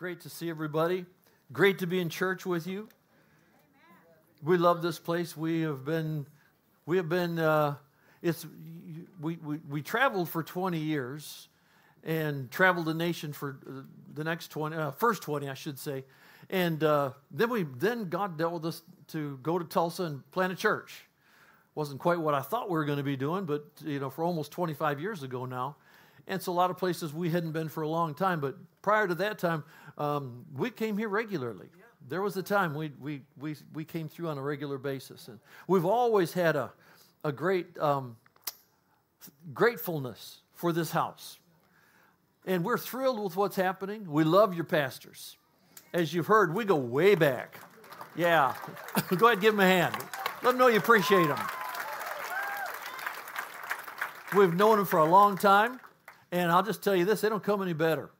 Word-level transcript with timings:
Great 0.00 0.22
to 0.22 0.30
see 0.30 0.48
everybody. 0.48 1.04
Great 1.52 1.80
to 1.80 1.86
be 1.86 2.00
in 2.00 2.08
church 2.08 2.46
with 2.46 2.66
you. 2.66 2.88
We 4.42 4.56
love 4.56 4.80
this 4.80 4.98
place. 4.98 5.36
We 5.36 5.60
have 5.60 5.84
been, 5.84 6.24
we 6.86 6.96
have 6.96 7.10
been, 7.10 7.38
uh, 7.38 7.74
it's, 8.22 8.46
we, 9.20 9.36
we, 9.36 9.58
we 9.68 9.82
traveled 9.82 10.30
for 10.30 10.42
20 10.42 10.78
years 10.78 11.48
and 12.02 12.50
traveled 12.50 12.86
the 12.86 12.94
nation 12.94 13.34
for 13.34 13.58
uh, 13.68 13.82
the 14.14 14.24
next 14.24 14.48
20, 14.48 14.74
uh, 14.74 14.90
first 14.92 15.20
20, 15.20 15.50
I 15.50 15.52
should 15.52 15.78
say. 15.78 16.04
And 16.48 16.82
uh, 16.82 17.10
then 17.30 17.50
we, 17.50 17.64
then 17.64 18.08
God 18.08 18.38
dealt 18.38 18.54
with 18.54 18.64
us 18.64 18.80
to 19.08 19.38
go 19.42 19.58
to 19.58 19.66
Tulsa 19.66 20.04
and 20.04 20.30
plant 20.30 20.50
a 20.50 20.56
church. 20.56 21.04
Wasn't 21.74 22.00
quite 22.00 22.18
what 22.18 22.32
I 22.32 22.40
thought 22.40 22.70
we 22.70 22.78
were 22.78 22.86
going 22.86 22.96
to 22.96 23.04
be 23.04 23.16
doing, 23.16 23.44
but 23.44 23.66
you 23.84 24.00
know, 24.00 24.08
for 24.08 24.24
almost 24.24 24.50
25 24.50 24.98
years 24.98 25.22
ago 25.22 25.44
now. 25.44 25.76
And 26.30 26.40
so 26.40 26.52
a 26.52 26.54
lot 26.54 26.70
of 26.70 26.78
places 26.78 27.12
we 27.12 27.28
hadn't 27.28 27.50
been 27.50 27.68
for 27.68 27.82
a 27.82 27.88
long 27.88 28.14
time. 28.14 28.38
But 28.38 28.54
prior 28.82 29.08
to 29.08 29.16
that 29.16 29.40
time, 29.40 29.64
um, 29.98 30.46
we 30.56 30.70
came 30.70 30.96
here 30.96 31.08
regularly. 31.08 31.66
There 32.08 32.22
was 32.22 32.36
a 32.36 32.42
time 32.42 32.72
we, 32.72 32.92
we, 33.00 33.22
we, 33.36 33.56
we 33.74 33.84
came 33.84 34.08
through 34.08 34.28
on 34.28 34.38
a 34.38 34.42
regular 34.42 34.78
basis. 34.78 35.26
And 35.26 35.40
we've 35.66 35.84
always 35.84 36.32
had 36.32 36.54
a, 36.54 36.70
a 37.24 37.32
great 37.32 37.76
um, 37.78 38.16
gratefulness 39.52 40.42
for 40.54 40.72
this 40.72 40.92
house. 40.92 41.40
And 42.46 42.64
we're 42.64 42.78
thrilled 42.78 43.18
with 43.18 43.34
what's 43.34 43.56
happening. 43.56 44.08
We 44.08 44.22
love 44.22 44.54
your 44.54 44.64
pastors. 44.64 45.36
As 45.92 46.14
you've 46.14 46.28
heard, 46.28 46.54
we 46.54 46.64
go 46.64 46.76
way 46.76 47.16
back. 47.16 47.58
Yeah. 48.14 48.54
go 49.16 49.26
ahead, 49.26 49.40
give 49.40 49.54
them 49.54 49.60
a 49.60 49.66
hand. 49.66 49.96
Let 50.44 50.52
them 50.52 50.58
know 50.58 50.68
you 50.68 50.78
appreciate 50.78 51.26
them. 51.26 51.40
We've 54.36 54.54
known 54.54 54.76
them 54.76 54.86
for 54.86 55.00
a 55.00 55.04
long 55.04 55.36
time. 55.36 55.80
And 56.32 56.52
I'll 56.52 56.62
just 56.62 56.82
tell 56.82 56.94
you 56.94 57.04
this, 57.04 57.20
they 57.20 57.28
don't 57.28 57.42
come 57.42 57.60
any 57.62 57.72
better. 57.72 58.10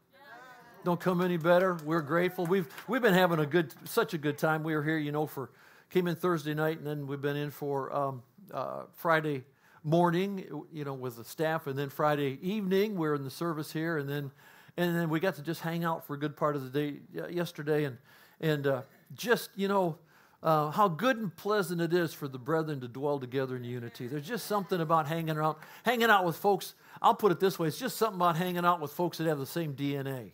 Don't 0.82 0.98
come 0.98 1.20
any 1.20 1.36
better. 1.36 1.74
We're 1.84 2.00
grateful. 2.00 2.46
We've 2.46 2.66
we've 2.88 3.02
been 3.02 3.14
having 3.14 3.38
a 3.38 3.46
good 3.46 3.74
such 3.84 4.14
a 4.14 4.18
good 4.18 4.38
time. 4.38 4.62
We 4.62 4.74
were 4.74 4.82
here, 4.82 4.96
you 4.96 5.12
know, 5.12 5.26
for 5.26 5.50
came 5.90 6.06
in 6.06 6.16
Thursday 6.16 6.54
night 6.54 6.78
and 6.78 6.86
then 6.86 7.06
we've 7.06 7.20
been 7.20 7.36
in 7.36 7.50
for 7.50 7.94
um, 7.94 8.22
uh, 8.52 8.84
Friday 8.94 9.44
morning, 9.84 10.64
you 10.72 10.84
know, 10.84 10.94
with 10.94 11.16
the 11.16 11.24
staff, 11.24 11.66
and 11.66 11.78
then 11.78 11.90
Friday 11.90 12.38
evening 12.40 12.96
we're 12.96 13.14
in 13.14 13.24
the 13.24 13.30
service 13.30 13.72
here, 13.72 13.98
and 13.98 14.08
then 14.08 14.30
and 14.76 14.96
then 14.96 15.10
we 15.10 15.20
got 15.20 15.34
to 15.34 15.42
just 15.42 15.60
hang 15.60 15.84
out 15.84 16.06
for 16.06 16.14
a 16.14 16.18
good 16.18 16.36
part 16.36 16.56
of 16.56 16.64
the 16.64 16.70
day 16.70 17.00
yesterday, 17.30 17.84
and 17.84 17.98
and 18.40 18.66
uh, 18.66 18.82
just 19.14 19.50
you 19.56 19.68
know. 19.68 19.98
Uh, 20.42 20.70
how 20.70 20.88
good 20.88 21.18
and 21.18 21.36
pleasant 21.36 21.80
it 21.80 21.92
is 21.92 22.14
for 22.14 22.26
the 22.26 22.38
brethren 22.38 22.80
to 22.80 22.88
dwell 22.88 23.18
together 23.20 23.56
in 23.56 23.64
unity. 23.64 24.06
There's 24.06 24.26
just 24.26 24.46
something 24.46 24.80
about 24.80 25.06
hanging 25.06 25.36
around, 25.36 25.56
hanging 25.84 26.08
out 26.08 26.24
with 26.24 26.36
folks 26.36 26.74
I'll 27.02 27.14
put 27.14 27.32
it 27.32 27.40
this 27.40 27.58
way 27.58 27.68
it's 27.68 27.78
just 27.78 27.96
something 27.96 28.18
about 28.18 28.36
hanging 28.36 28.64
out 28.64 28.80
with 28.80 28.92
folks 28.92 29.18
that 29.18 29.26
have 29.26 29.38
the 29.38 29.46
same 29.46 29.74
DNA. 29.74 30.32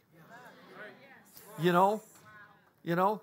You 1.58 1.72
know? 1.72 2.02
You 2.82 2.96
know? 2.96 3.20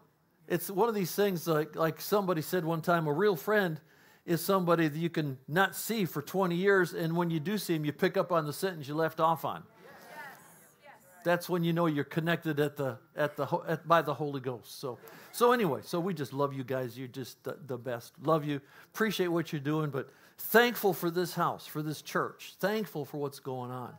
It's 0.47 0.69
one 0.69 0.89
of 0.89 0.95
these 0.95 1.13
things 1.13 1.47
like, 1.47 1.75
like 1.75 2.01
somebody 2.01 2.41
said 2.41 2.65
one 2.65 2.81
time 2.81 3.07
a 3.07 3.13
real 3.13 3.35
friend 3.35 3.79
is 4.25 4.41
somebody 4.41 4.87
that 4.87 4.97
you 4.97 5.09
can 5.09 5.37
not 5.47 5.75
see 5.75 6.05
for 6.05 6.21
20 6.21 6.55
years, 6.55 6.93
and 6.93 7.15
when 7.17 7.29
you 7.29 7.39
do 7.39 7.57
see 7.57 7.75
him, 7.75 7.83
you 7.83 7.91
pick 7.91 8.15
up 8.15 8.31
on 8.31 8.45
the 8.45 8.53
sentence 8.53 8.87
you 8.87 8.95
left 8.95 9.19
off 9.19 9.43
on. 9.43 9.63
That's 11.23 11.49
when 11.49 11.63
you 11.63 11.73
know 11.73 11.85
you're 11.85 12.03
connected 12.03 12.59
at 12.59 12.75
the, 12.75 12.97
at 13.15 13.37
the, 13.37 13.47
at, 13.67 13.87
by 13.87 14.01
the 14.01 14.13
Holy 14.13 14.41
Ghost. 14.41 14.79
So, 14.79 14.97
so 15.31 15.51
anyway, 15.51 15.81
so 15.83 15.99
we 15.99 16.13
just 16.13 16.33
love 16.33 16.53
you 16.53 16.63
guys. 16.63 16.97
You're 16.97 17.07
just 17.07 17.43
the, 17.43 17.57
the 17.65 17.77
best. 17.77 18.13
Love 18.23 18.45
you. 18.45 18.61
Appreciate 18.93 19.27
what 19.27 19.51
you're 19.51 19.61
doing, 19.61 19.89
but 19.89 20.09
Thankful 20.37 20.93
for 20.93 21.09
this 21.09 21.33
house, 21.33 21.65
for 21.65 21.81
this 21.81 22.01
church. 22.01 22.55
Thankful 22.59 23.05
for 23.05 23.17
what's 23.17 23.39
going 23.39 23.71
on. 23.71 23.93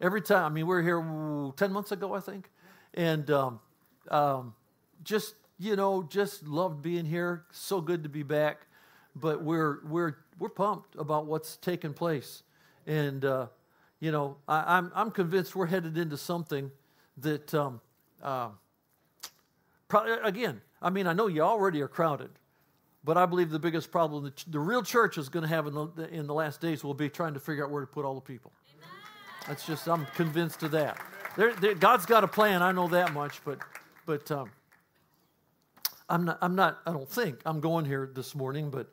Every 0.00 0.22
time, 0.22 0.46
I 0.46 0.48
mean, 0.48 0.66
we 0.66 0.74
are 0.74 0.82
here 0.82 0.98
ooh, 0.98 1.52
10 1.56 1.72
months 1.72 1.92
ago, 1.92 2.14
I 2.14 2.20
think. 2.20 2.50
And 2.94 3.30
um, 3.30 3.60
um, 4.10 4.54
just, 5.04 5.34
you 5.58 5.76
know, 5.76 6.02
just 6.02 6.46
loved 6.46 6.82
being 6.82 7.04
here. 7.04 7.44
So 7.52 7.80
good 7.80 8.02
to 8.02 8.08
be 8.08 8.22
back. 8.22 8.66
But 9.14 9.42
we're, 9.42 9.84
we're, 9.86 10.16
we're 10.38 10.48
pumped 10.48 10.96
about 10.96 11.26
what's 11.26 11.56
taking 11.56 11.92
place. 11.92 12.42
And, 12.86 13.24
uh, 13.24 13.46
you 14.00 14.10
know, 14.10 14.36
I, 14.48 14.78
am 14.78 14.86
I'm, 14.86 14.92
I'm 14.94 15.10
convinced 15.10 15.54
we're 15.54 15.66
headed 15.66 15.96
into 15.96 16.16
something 16.16 16.70
that, 17.18 17.54
um, 17.54 17.80
uh, 18.22 18.48
probably, 19.88 20.12
again, 20.24 20.60
I 20.82 20.90
mean, 20.90 21.06
I 21.06 21.12
know 21.12 21.26
you 21.26 21.42
already 21.42 21.80
are 21.82 21.88
crowded. 21.88 22.30
But 23.02 23.16
I 23.16 23.24
believe 23.24 23.50
the 23.50 23.58
biggest 23.58 23.90
problem 23.90 24.24
that 24.24 24.44
the 24.46 24.60
real 24.60 24.82
church 24.82 25.16
is 25.16 25.28
going 25.28 25.42
to 25.42 25.48
have 25.48 25.66
in 25.66 25.74
the, 25.74 26.08
in 26.10 26.26
the 26.26 26.34
last 26.34 26.60
days 26.60 26.84
will 26.84 26.94
be 26.94 27.08
trying 27.08 27.32
to 27.34 27.40
figure 27.40 27.64
out 27.64 27.70
where 27.70 27.80
to 27.80 27.86
put 27.86 28.04
all 28.04 28.14
the 28.14 28.20
people. 28.20 28.52
Amen. 28.74 28.88
That's 29.48 29.66
just, 29.66 29.88
I'm 29.88 30.06
convinced 30.14 30.62
of 30.62 30.72
that. 30.72 30.98
There, 31.36 31.54
there, 31.54 31.74
God's 31.74 32.04
got 32.04 32.24
a 32.24 32.28
plan, 32.28 32.60
I 32.60 32.72
know 32.72 32.88
that 32.88 33.14
much, 33.14 33.40
but, 33.44 33.58
but 34.04 34.30
um, 34.30 34.50
I'm, 36.10 36.24
not, 36.26 36.38
I'm 36.42 36.54
not, 36.54 36.80
I 36.86 36.92
don't 36.92 37.08
think 37.08 37.40
I'm 37.46 37.60
going 37.60 37.86
here 37.86 38.10
this 38.12 38.34
morning, 38.34 38.68
but, 38.68 38.92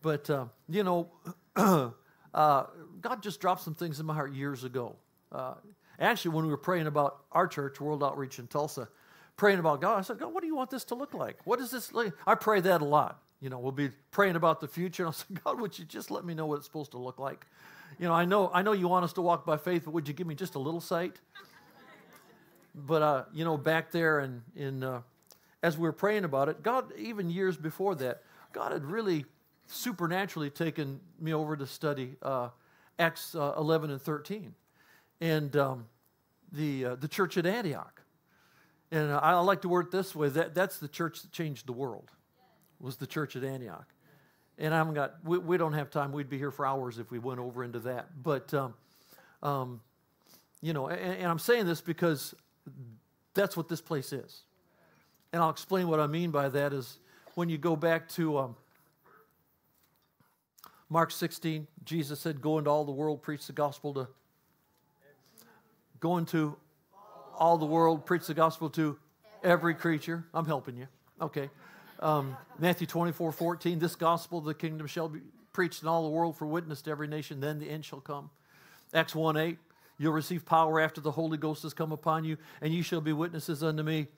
but 0.00 0.30
uh, 0.30 0.46
you 0.68 0.82
know, 0.82 1.10
uh, 2.34 2.64
God 3.00 3.22
just 3.22 3.40
dropped 3.40 3.62
some 3.62 3.74
things 3.74 4.00
in 4.00 4.06
my 4.06 4.14
heart 4.14 4.32
years 4.32 4.64
ago. 4.64 4.96
Uh, 5.30 5.54
actually, 5.98 6.34
when 6.34 6.44
we 6.44 6.50
were 6.50 6.56
praying 6.56 6.86
about 6.86 7.24
our 7.32 7.46
church, 7.46 7.80
World 7.80 8.02
Outreach 8.02 8.38
in 8.38 8.46
Tulsa, 8.46 8.88
praying 9.36 9.58
about 9.58 9.80
God, 9.80 9.98
I 9.98 10.02
said, 10.02 10.18
God, 10.18 10.32
what 10.32 10.40
do 10.40 10.46
you 10.46 10.56
want 10.56 10.70
this 10.70 10.84
to 10.84 10.94
look 10.94 11.14
like? 11.14 11.38
What 11.44 11.60
is 11.60 11.70
this 11.70 11.92
like? 11.92 12.12
I 12.26 12.34
pray 12.34 12.60
that 12.60 12.80
a 12.80 12.84
lot. 12.84 13.22
You 13.40 13.50
know, 13.50 13.58
we'll 13.58 13.72
be 13.72 13.90
praying 14.12 14.36
about 14.36 14.60
the 14.60 14.68
future. 14.68 15.02
And 15.02 15.08
I'll 15.08 15.12
say, 15.12 15.26
God, 15.44 15.60
would 15.60 15.78
you 15.78 15.84
just 15.84 16.10
let 16.10 16.24
me 16.24 16.34
know 16.34 16.46
what 16.46 16.56
it's 16.56 16.66
supposed 16.66 16.92
to 16.92 16.98
look 16.98 17.18
like? 17.18 17.46
You 17.98 18.08
know, 18.08 18.14
I 18.14 18.24
know, 18.24 18.50
I 18.54 18.62
know 18.62 18.72
you 18.72 18.88
want 18.88 19.04
us 19.04 19.12
to 19.14 19.22
walk 19.22 19.44
by 19.44 19.56
faith, 19.56 19.82
but 19.84 19.92
would 19.92 20.08
you 20.08 20.14
give 20.14 20.26
me 20.26 20.34
just 20.34 20.54
a 20.54 20.58
little 20.58 20.80
sight? 20.80 21.20
But, 22.74 23.02
uh, 23.02 23.24
you 23.34 23.44
know, 23.44 23.58
back 23.58 23.90
there 23.90 24.20
and 24.20 24.42
in, 24.56 24.82
uh, 24.82 25.02
as 25.62 25.76
we 25.76 25.82
were 25.82 25.92
praying 25.92 26.24
about 26.24 26.48
it, 26.48 26.62
God, 26.62 26.92
even 26.96 27.28
years 27.28 27.56
before 27.56 27.94
that, 27.96 28.22
God 28.52 28.72
had 28.72 28.84
really 28.84 29.26
supernaturally 29.66 30.50
taken 30.50 31.00
me 31.20 31.32
over 31.32 31.56
to 31.56 31.66
study 31.66 32.16
uh, 32.22 32.48
Acts 32.98 33.34
uh, 33.34 33.54
11 33.56 33.90
and 33.90 34.00
13 34.00 34.54
and 35.20 35.56
um, 35.56 35.86
the, 36.52 36.84
uh, 36.84 36.94
the 36.96 37.08
church 37.08 37.36
at 37.36 37.46
Antioch. 37.46 38.02
And 38.90 39.10
I 39.10 39.38
like 39.40 39.62
to 39.62 39.68
word 39.68 39.86
it 39.86 39.90
this 39.90 40.14
way 40.14 40.28
that, 40.30 40.54
that's 40.54 40.78
the 40.78 40.88
church 40.88 41.22
that 41.22 41.32
changed 41.32 41.66
the 41.66 41.72
world 41.72 42.10
was 42.78 42.96
the 42.96 43.06
church 43.06 43.36
at 43.36 43.44
Antioch. 43.44 43.86
And 44.58 44.74
I 44.74 44.76
haven't 44.76 44.94
got, 44.94 45.14
we, 45.24 45.38
we 45.38 45.56
don't 45.56 45.72
have 45.72 45.90
time. 45.90 46.12
We'd 46.12 46.28
be 46.28 46.36
here 46.36 46.50
for 46.50 46.66
hours 46.66 46.98
if 46.98 47.10
we 47.10 47.18
went 47.18 47.40
over 47.40 47.64
into 47.64 47.78
that. 47.80 48.22
But, 48.22 48.52
um, 48.52 48.74
um, 49.42 49.80
you 50.60 50.74
know, 50.74 50.88
and, 50.88 51.14
and 51.14 51.26
I'm 51.26 51.38
saying 51.38 51.64
this 51.64 51.80
because 51.80 52.34
that's 53.32 53.56
what 53.56 53.68
this 53.68 53.80
place 53.80 54.12
is. 54.12 54.42
And 55.32 55.42
I'll 55.42 55.50
explain 55.50 55.88
what 55.88 56.00
I 56.00 56.06
mean 56.06 56.30
by 56.30 56.50
that 56.50 56.74
is 56.74 56.98
when 57.34 57.48
you 57.48 57.56
go 57.56 57.76
back 57.76 58.08
to 58.10 58.38
um, 58.38 58.56
Mark 60.92 61.10
16, 61.10 61.66
Jesus 61.84 62.20
said, 62.20 62.42
Go 62.42 62.58
into 62.58 62.68
all 62.68 62.84
the 62.84 62.92
world, 62.92 63.22
preach 63.22 63.46
the 63.46 63.54
gospel 63.54 63.94
to. 63.94 64.08
Go 66.00 66.18
into 66.18 66.54
all 67.34 67.56
the 67.56 67.64
world, 67.64 68.04
preach 68.04 68.26
the 68.26 68.34
gospel 68.34 68.68
to 68.68 68.98
every 69.42 69.74
creature. 69.74 70.26
I'm 70.34 70.44
helping 70.44 70.76
you. 70.76 70.88
Okay. 71.18 71.48
Um, 71.98 72.36
Matthew 72.58 72.86
24, 72.86 73.32
14, 73.32 73.78
this 73.78 73.94
gospel 73.94 74.40
of 74.40 74.44
the 74.44 74.52
kingdom 74.52 74.86
shall 74.86 75.08
be 75.08 75.20
preached 75.54 75.80
in 75.80 75.88
all 75.88 76.02
the 76.02 76.10
world 76.10 76.36
for 76.36 76.44
witness 76.44 76.82
to 76.82 76.90
every 76.90 77.08
nation, 77.08 77.40
then 77.40 77.58
the 77.58 77.70
end 77.70 77.86
shall 77.86 78.00
come. 78.00 78.28
Acts 78.92 79.14
1, 79.14 79.38
8, 79.38 79.56
you'll 79.96 80.12
receive 80.12 80.44
power 80.44 80.78
after 80.78 81.00
the 81.00 81.12
Holy 81.12 81.38
Ghost 81.38 81.62
has 81.62 81.72
come 81.72 81.92
upon 81.92 82.24
you, 82.24 82.36
and 82.60 82.74
you 82.74 82.82
shall 82.82 83.00
be 83.00 83.14
witnesses 83.14 83.62
unto 83.62 83.82
me, 83.82 84.08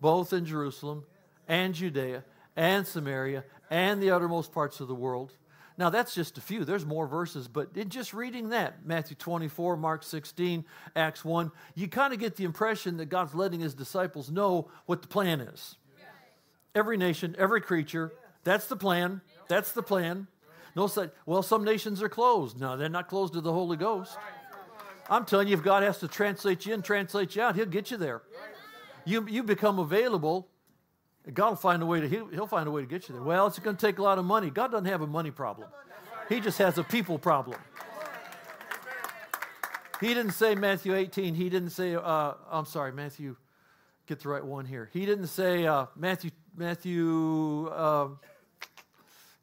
both 0.00 0.32
in 0.32 0.46
Jerusalem 0.46 1.06
and 1.48 1.74
Judea 1.74 2.22
and 2.54 2.86
Samaria 2.86 3.42
and 3.68 4.00
the 4.00 4.12
uttermost 4.12 4.52
parts 4.52 4.78
of 4.78 4.86
the 4.86 4.94
world. 4.94 5.32
Now, 5.76 5.90
that's 5.90 6.14
just 6.14 6.38
a 6.38 6.40
few. 6.40 6.64
There's 6.64 6.86
more 6.86 7.06
verses, 7.08 7.48
but 7.48 7.70
in 7.74 7.88
just 7.88 8.14
reading 8.14 8.50
that, 8.50 8.86
Matthew 8.86 9.16
24, 9.16 9.76
Mark 9.76 10.04
16, 10.04 10.64
Acts 10.94 11.24
1, 11.24 11.50
you 11.74 11.88
kind 11.88 12.12
of 12.12 12.20
get 12.20 12.36
the 12.36 12.44
impression 12.44 12.98
that 12.98 13.06
God's 13.06 13.34
letting 13.34 13.60
his 13.60 13.74
disciples 13.74 14.30
know 14.30 14.70
what 14.86 15.02
the 15.02 15.08
plan 15.08 15.40
is 15.40 15.76
every 16.74 16.96
nation, 16.96 17.36
every 17.38 17.60
creature. 17.60 18.12
That's 18.42 18.66
the 18.66 18.76
plan. 18.76 19.20
That's 19.48 19.72
the 19.72 19.82
plan. 19.82 20.26
No 20.76 20.86
such, 20.88 21.12
well, 21.24 21.42
some 21.42 21.64
nations 21.64 22.02
are 22.02 22.08
closed. 22.08 22.58
No, 22.60 22.76
they're 22.76 22.88
not 22.88 23.08
closed 23.08 23.34
to 23.34 23.40
the 23.40 23.52
Holy 23.52 23.76
Ghost. 23.76 24.16
I'm 25.08 25.24
telling 25.24 25.48
you, 25.48 25.54
if 25.54 25.62
God 25.62 25.82
has 25.82 25.98
to 25.98 26.08
translate 26.08 26.66
you 26.66 26.74
in, 26.74 26.82
translate 26.82 27.36
you 27.36 27.42
out, 27.42 27.54
He'll 27.54 27.66
get 27.66 27.90
you 27.90 27.96
there. 27.96 28.22
You, 29.04 29.26
you 29.28 29.42
become 29.42 29.78
available, 29.78 30.48
God 31.32 31.48
will 31.50 31.56
find 31.56 31.82
a 31.82 31.86
way 31.86 32.00
to, 32.00 32.08
he'll, 32.08 32.26
he'll 32.28 32.46
find 32.46 32.68
a 32.68 32.70
way 32.70 32.82
to 32.82 32.86
get 32.86 33.08
you 33.08 33.14
there. 33.14 33.22
Well, 33.22 33.46
it's 33.46 33.58
going 33.58 33.76
to 33.76 33.86
take 33.86 33.98
a 33.98 34.02
lot 34.02 34.18
of 34.18 34.24
money. 34.24 34.50
God 34.50 34.70
doesn't 34.70 34.86
have 34.86 35.00
a 35.00 35.06
money 35.06 35.30
problem, 35.30 35.68
He 36.28 36.40
just 36.40 36.58
has 36.58 36.78
a 36.78 36.84
people 36.84 37.18
problem. 37.18 37.58
He 40.00 40.12
didn't 40.12 40.32
say 40.32 40.54
Matthew 40.54 40.94
18. 40.94 41.34
He 41.34 41.48
didn't 41.48 41.70
say, 41.70 41.94
uh, 41.94 42.34
I'm 42.50 42.66
sorry, 42.66 42.92
Matthew, 42.92 43.36
get 44.06 44.20
the 44.20 44.28
right 44.28 44.44
one 44.44 44.66
here. 44.66 44.90
He 44.92 45.06
didn't 45.06 45.28
say 45.28 45.66
uh, 45.66 45.86
Matthew 45.96 46.30
Matthew, 46.56 47.68
uh, 47.68 48.08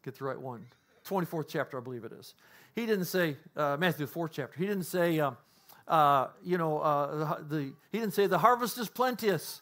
get 0.03 0.17
the 0.17 0.23
right 0.23 0.39
one, 0.39 0.65
24th 1.05 1.47
chapter, 1.49 1.77
I 1.77 1.81
believe 1.81 2.05
it 2.05 2.13
is. 2.13 2.35
He 2.73 2.85
didn't 2.85 3.05
say, 3.05 3.35
uh, 3.57 3.75
Matthew, 3.77 4.05
the 4.05 4.11
fourth 4.11 4.31
chapter, 4.33 4.57
he 4.57 4.65
didn't 4.65 4.85
say, 4.85 5.19
uh, 5.19 5.31
uh, 5.89 6.27
you 6.41 6.57
know, 6.57 6.79
uh, 6.79 7.41
the, 7.41 7.73
he 7.91 7.99
didn't 7.99 8.13
say 8.13 8.27
the 8.27 8.37
harvest 8.37 8.77
is 8.77 8.87
plenteous, 8.87 9.61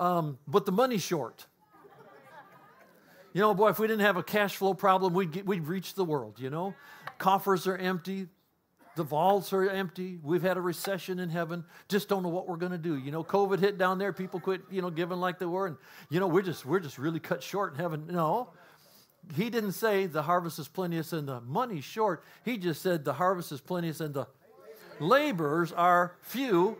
um, 0.00 0.38
but 0.48 0.66
the 0.66 0.72
money's 0.72 1.02
short. 1.02 1.46
You 3.32 3.40
know, 3.42 3.54
boy, 3.54 3.68
if 3.68 3.78
we 3.78 3.86
didn't 3.86 4.04
have 4.04 4.16
a 4.16 4.24
cash 4.24 4.56
flow 4.56 4.74
problem, 4.74 5.14
we'd, 5.14 5.30
get, 5.30 5.46
we'd 5.46 5.68
reach 5.68 5.94
the 5.94 6.04
world, 6.04 6.40
you 6.40 6.50
know? 6.50 6.74
Coffers 7.18 7.68
are 7.68 7.76
empty, 7.76 8.26
the 8.96 9.04
vaults 9.04 9.52
are 9.52 9.68
empty. 9.68 10.18
We've 10.22 10.42
had 10.42 10.56
a 10.56 10.60
recession 10.60 11.20
in 11.20 11.28
heaven. 11.28 11.64
Just 11.88 12.08
don't 12.08 12.22
know 12.22 12.28
what 12.28 12.48
we're 12.48 12.56
going 12.56 12.72
to 12.72 12.78
do. 12.78 12.96
You 12.96 13.12
know, 13.12 13.22
COVID 13.22 13.60
hit 13.60 13.78
down 13.78 13.98
there. 13.98 14.12
People 14.12 14.40
quit, 14.40 14.62
you 14.70 14.82
know, 14.82 14.90
giving 14.90 15.18
like 15.18 15.38
they 15.38 15.46
were. 15.46 15.68
And, 15.68 15.76
you 16.08 16.18
know, 16.18 16.26
we're 16.26 16.42
just, 16.42 16.66
we're 16.66 16.80
just 16.80 16.98
really 16.98 17.20
cut 17.20 17.42
short 17.42 17.72
in 17.74 17.78
heaven. 17.78 18.08
No. 18.10 18.50
He 19.36 19.48
didn't 19.48 19.72
say 19.72 20.06
the 20.06 20.22
harvest 20.22 20.58
is 20.58 20.66
plenteous 20.66 21.12
and 21.12 21.28
the 21.28 21.40
money's 21.40 21.84
short. 21.84 22.24
He 22.44 22.58
just 22.58 22.82
said 22.82 23.04
the 23.04 23.12
harvest 23.12 23.52
is 23.52 23.60
plenteous 23.60 24.00
and 24.00 24.12
the 24.12 24.26
laborers 24.98 25.72
are 25.72 26.16
few. 26.22 26.76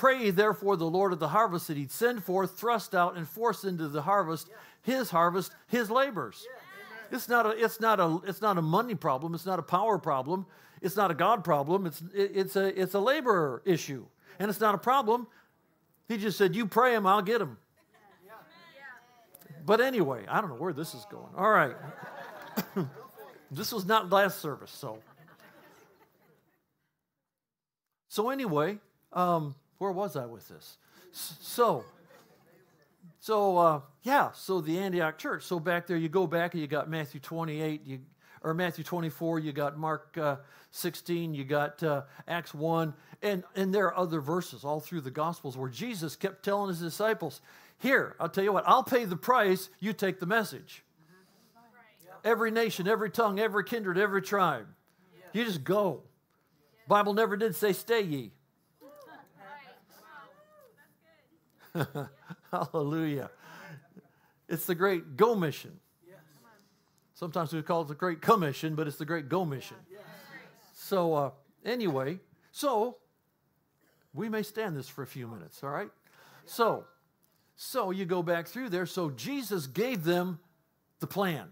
Pray 0.00 0.30
therefore 0.30 0.78
the 0.78 0.86
Lord 0.86 1.12
of 1.12 1.18
the 1.18 1.28
harvest 1.28 1.68
that 1.68 1.76
he'd 1.76 1.90
send 1.90 2.24
forth, 2.24 2.58
thrust 2.58 2.94
out, 2.94 3.18
and 3.18 3.28
force 3.28 3.64
into 3.64 3.86
the 3.86 4.00
harvest 4.00 4.48
his 4.80 5.10
harvest, 5.10 5.52
his 5.66 5.90
labors. 5.90 6.42
It's 7.12 7.28
not 7.28 7.44
a, 7.44 7.50
it's 7.50 7.80
not 7.80 8.00
a, 8.00 8.18
it's 8.26 8.40
not 8.40 8.56
a 8.56 8.62
money 8.62 8.94
problem. 8.94 9.34
It's 9.34 9.44
not 9.44 9.58
a 9.58 9.62
power 9.62 9.98
problem. 9.98 10.46
It's 10.80 10.96
not 10.96 11.10
a 11.10 11.14
God 11.14 11.44
problem. 11.44 11.84
It's, 11.84 12.00
it, 12.14 12.32
it's 12.34 12.56
a, 12.56 12.80
it's 12.80 12.94
a 12.94 12.98
labor 12.98 13.60
issue, 13.66 14.06
and 14.38 14.48
it's 14.48 14.58
not 14.58 14.74
a 14.74 14.78
problem. 14.78 15.26
He 16.08 16.16
just 16.16 16.38
said, 16.38 16.56
"You 16.56 16.64
pray 16.64 16.94
him, 16.94 17.06
I'll 17.06 17.20
get 17.20 17.42
him." 17.42 17.58
But 19.66 19.82
anyway, 19.82 20.24
I 20.26 20.40
don't 20.40 20.48
know 20.48 20.56
where 20.56 20.72
this 20.72 20.94
is 20.94 21.04
going. 21.10 21.34
All 21.36 21.50
right, 21.50 21.76
this 23.50 23.70
was 23.70 23.84
not 23.84 24.08
last 24.08 24.40
service, 24.40 24.70
so. 24.70 25.00
So 28.08 28.30
anyway, 28.30 28.78
um, 29.12 29.54
where 29.80 29.92
was 29.92 30.14
I 30.14 30.26
with 30.26 30.46
this? 30.46 30.76
So, 31.10 31.86
so 33.18 33.56
uh, 33.56 33.80
yeah, 34.02 34.30
so 34.32 34.60
the 34.60 34.78
Antioch 34.78 35.16
church. 35.16 35.42
So 35.42 35.58
back 35.58 35.86
there, 35.86 35.96
you 35.96 36.10
go 36.10 36.26
back 36.26 36.52
and 36.52 36.60
you 36.60 36.66
got 36.66 36.90
Matthew 36.90 37.18
28, 37.18 37.86
you, 37.86 38.00
or 38.42 38.52
Matthew 38.52 38.84
24, 38.84 39.38
you 39.38 39.52
got 39.52 39.78
Mark 39.78 40.18
uh, 40.20 40.36
16, 40.72 41.32
you 41.32 41.44
got 41.44 41.82
uh, 41.82 42.02
Acts 42.28 42.52
1, 42.52 42.92
and, 43.22 43.42
and 43.56 43.74
there 43.74 43.86
are 43.86 43.96
other 43.96 44.20
verses 44.20 44.64
all 44.64 44.80
through 44.80 45.00
the 45.00 45.10
Gospels 45.10 45.56
where 45.56 45.70
Jesus 45.70 46.14
kept 46.14 46.44
telling 46.44 46.68
his 46.68 46.80
disciples, 46.80 47.40
Here, 47.78 48.16
I'll 48.20 48.28
tell 48.28 48.44
you 48.44 48.52
what, 48.52 48.64
I'll 48.68 48.84
pay 48.84 49.06
the 49.06 49.16
price, 49.16 49.70
you 49.80 49.94
take 49.94 50.20
the 50.20 50.26
message. 50.26 50.84
Every 52.22 52.50
nation, 52.50 52.86
every 52.86 53.08
tongue, 53.08 53.40
every 53.40 53.64
kindred, 53.64 53.96
every 53.96 54.20
tribe. 54.20 54.66
You 55.32 55.42
just 55.46 55.64
go. 55.64 56.02
Bible 56.86 57.14
never 57.14 57.38
did 57.38 57.56
say, 57.56 57.72
Stay 57.72 58.02
ye. 58.02 58.32
Hallelujah. 62.50 63.30
It's 64.48 64.66
the 64.66 64.74
great 64.74 65.16
go 65.16 65.34
mission. 65.34 65.78
Sometimes 67.14 67.52
we 67.52 67.60
call 67.62 67.82
it 67.82 67.88
the 67.88 67.94
great 67.94 68.22
commission, 68.22 68.74
but 68.74 68.86
it's 68.86 68.96
the 68.96 69.04
great 69.04 69.28
go 69.28 69.44
mission. 69.44 69.76
So, 70.72 71.14
uh, 71.14 71.30
anyway, 71.64 72.18
so 72.50 72.96
we 74.14 74.28
may 74.28 74.42
stand 74.42 74.76
this 74.76 74.88
for 74.88 75.02
a 75.02 75.06
few 75.06 75.28
minutes, 75.28 75.62
all 75.62 75.70
right? 75.70 75.90
So, 76.46 76.86
so 77.56 77.90
you 77.90 78.06
go 78.06 78.22
back 78.22 78.48
through 78.48 78.70
there. 78.70 78.86
So 78.86 79.10
Jesus 79.10 79.66
gave 79.66 80.02
them 80.02 80.38
the 81.00 81.06
plan. 81.06 81.48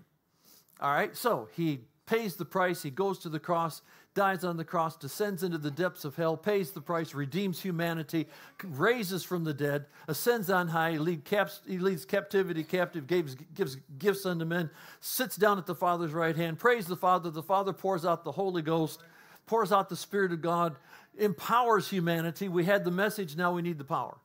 All 0.80 0.90
right? 0.90 1.14
So 1.14 1.48
he 1.52 1.80
pays 2.06 2.36
the 2.36 2.46
price, 2.46 2.82
he 2.82 2.90
goes 2.90 3.18
to 3.20 3.28
the 3.28 3.38
cross, 3.38 3.82
dies 4.18 4.42
on 4.42 4.56
the 4.56 4.64
cross, 4.64 4.96
descends 4.96 5.44
into 5.44 5.58
the 5.58 5.70
depths 5.70 6.04
of 6.04 6.16
hell, 6.16 6.36
pays 6.36 6.72
the 6.72 6.80
price, 6.80 7.14
redeems 7.14 7.62
humanity, 7.62 8.26
raises 8.64 9.22
from 9.22 9.44
the 9.44 9.54
dead, 9.54 9.86
ascends 10.08 10.50
on 10.50 10.66
high, 10.66 10.96
lead 10.96 11.24
caps, 11.24 11.60
he 11.68 11.78
leads 11.78 12.04
captivity 12.04 12.64
captive, 12.64 13.06
gives, 13.06 13.36
gives 13.54 13.76
gifts 13.96 14.26
unto 14.26 14.44
men, 14.44 14.70
sits 15.00 15.36
down 15.36 15.56
at 15.56 15.66
the 15.66 15.74
Father's 15.74 16.10
right 16.10 16.34
hand, 16.34 16.58
prays 16.58 16.86
the 16.86 16.96
Father. 16.96 17.30
The 17.30 17.44
Father 17.44 17.72
pours 17.72 18.04
out 18.04 18.24
the 18.24 18.32
Holy 18.32 18.60
Ghost, 18.60 19.00
pours 19.46 19.70
out 19.70 19.88
the 19.88 19.94
Spirit 19.94 20.32
of 20.32 20.42
God, 20.42 20.74
empowers 21.16 21.88
humanity. 21.88 22.48
We 22.48 22.64
had 22.64 22.84
the 22.84 22.90
message, 22.90 23.36
now 23.36 23.52
we 23.52 23.62
need 23.62 23.78
the 23.78 23.84
power. 23.84 24.16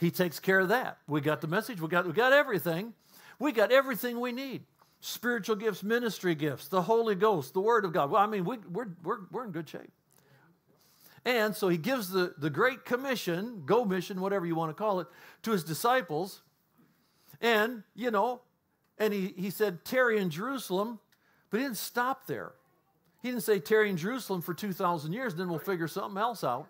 He 0.00 0.10
takes 0.10 0.40
care 0.40 0.58
of 0.58 0.70
that. 0.70 0.98
We 1.06 1.20
got 1.20 1.40
the 1.40 1.46
message, 1.46 1.80
we 1.80 1.86
got, 1.86 2.08
we 2.08 2.12
got 2.12 2.32
everything. 2.32 2.92
We 3.38 3.52
got 3.52 3.70
everything 3.70 4.18
we 4.18 4.32
need 4.32 4.64
spiritual 5.00 5.56
gifts, 5.56 5.82
ministry 5.82 6.34
gifts, 6.34 6.68
the 6.68 6.82
Holy 6.82 7.14
Ghost, 7.14 7.54
the 7.54 7.60
Word 7.60 7.84
of 7.84 7.92
God. 7.92 8.10
Well, 8.10 8.22
I 8.22 8.26
mean, 8.26 8.44
we, 8.44 8.58
we're, 8.70 8.88
we're, 9.02 9.18
we're 9.30 9.44
in 9.44 9.52
good 9.52 9.68
shape. 9.68 9.90
And 11.24 11.56
so 11.56 11.68
he 11.68 11.76
gives 11.76 12.10
the, 12.10 12.34
the 12.38 12.50
Great 12.50 12.84
Commission, 12.84 13.62
go 13.66 13.84
mission, 13.84 14.20
whatever 14.20 14.46
you 14.46 14.54
want 14.54 14.70
to 14.70 14.74
call 14.74 15.00
it, 15.00 15.08
to 15.42 15.50
his 15.50 15.64
disciples. 15.64 16.42
And, 17.40 17.82
you 17.94 18.12
know, 18.12 18.42
and 18.98 19.12
he, 19.12 19.34
he 19.36 19.50
said, 19.50 19.84
tarry 19.84 20.18
in 20.18 20.30
Jerusalem, 20.30 21.00
but 21.50 21.58
he 21.58 21.64
didn't 21.64 21.78
stop 21.78 22.26
there. 22.26 22.52
He 23.22 23.30
didn't 23.30 23.42
say, 23.42 23.58
tarry 23.58 23.90
in 23.90 23.96
Jerusalem 23.96 24.40
for 24.40 24.54
2,000 24.54 25.12
years, 25.12 25.34
then 25.34 25.48
we'll 25.48 25.58
figure 25.58 25.88
something 25.88 26.16
else 26.16 26.44
out. 26.44 26.68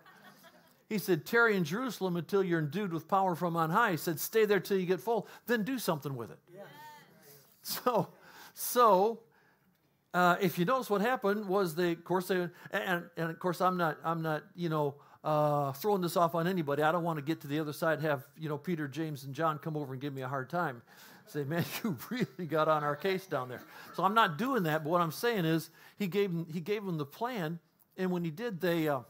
He 0.89 0.97
said, 0.97 1.25
tarry 1.25 1.55
in 1.55 1.63
Jerusalem 1.63 2.15
until 2.15 2.43
you're 2.43 2.59
endued 2.59 2.93
with 2.93 3.07
power 3.07 3.35
from 3.35 3.57
on 3.57 3.69
high. 3.69 3.91
He 3.91 3.97
said, 3.97 4.19
stay 4.19 4.45
there 4.45 4.59
till 4.59 4.79
you 4.79 4.85
get 4.85 5.01
full, 5.01 5.27
then 5.45 5.63
do 5.63 5.77
something 5.77 6.15
with 6.15 6.31
it. 6.31 6.39
Yes. 6.51 6.65
So, 7.67 8.07
so, 8.53 9.19
uh, 10.13 10.37
if 10.39 10.57
you 10.57 10.63
notice 10.63 10.89
what 10.89 11.01
happened 11.01 11.49
was 11.49 11.75
they, 11.75 11.91
of 11.91 12.03
course, 12.05 12.29
they, 12.29 12.47
and, 12.71 13.03
and 13.17 13.29
of 13.29 13.39
course, 13.39 13.59
I'm 13.59 13.75
not, 13.75 13.97
I'm 14.05 14.21
not, 14.21 14.43
you 14.55 14.69
know, 14.69 14.95
uh, 15.21 15.73
throwing 15.73 16.01
this 16.01 16.15
off 16.15 16.33
on 16.33 16.47
anybody. 16.47 16.81
I 16.81 16.93
don't 16.93 17.03
want 17.03 17.17
to 17.17 17.21
get 17.21 17.41
to 17.41 17.47
the 17.47 17.59
other 17.59 17.73
side, 17.73 17.99
have 17.99 18.25
you 18.37 18.47
know 18.47 18.57
Peter, 18.57 18.87
James, 18.87 19.25
and 19.25 19.35
John 19.35 19.57
come 19.57 19.75
over 19.75 19.91
and 19.91 20.01
give 20.01 20.13
me 20.13 20.21
a 20.21 20.29
hard 20.29 20.49
time. 20.49 20.81
Say, 21.25 21.43
man, 21.43 21.65
you 21.83 21.97
really 22.09 22.47
got 22.47 22.69
on 22.69 22.85
our 22.85 22.95
case 22.95 23.25
down 23.25 23.49
there. 23.49 23.61
So 23.95 24.03
I'm 24.05 24.13
not 24.13 24.37
doing 24.37 24.63
that. 24.63 24.85
But 24.85 24.89
what 24.89 25.01
I'm 25.01 25.11
saying 25.11 25.43
is, 25.43 25.69
he 25.99 26.07
gave 26.07 26.31
them, 26.31 26.47
he 26.49 26.61
gave 26.61 26.85
them 26.85 26.97
the 26.97 27.05
plan, 27.05 27.59
and 27.97 28.11
when 28.11 28.23
he 28.23 28.31
did, 28.31 28.61
they 28.61 28.87
uh, 28.87 29.01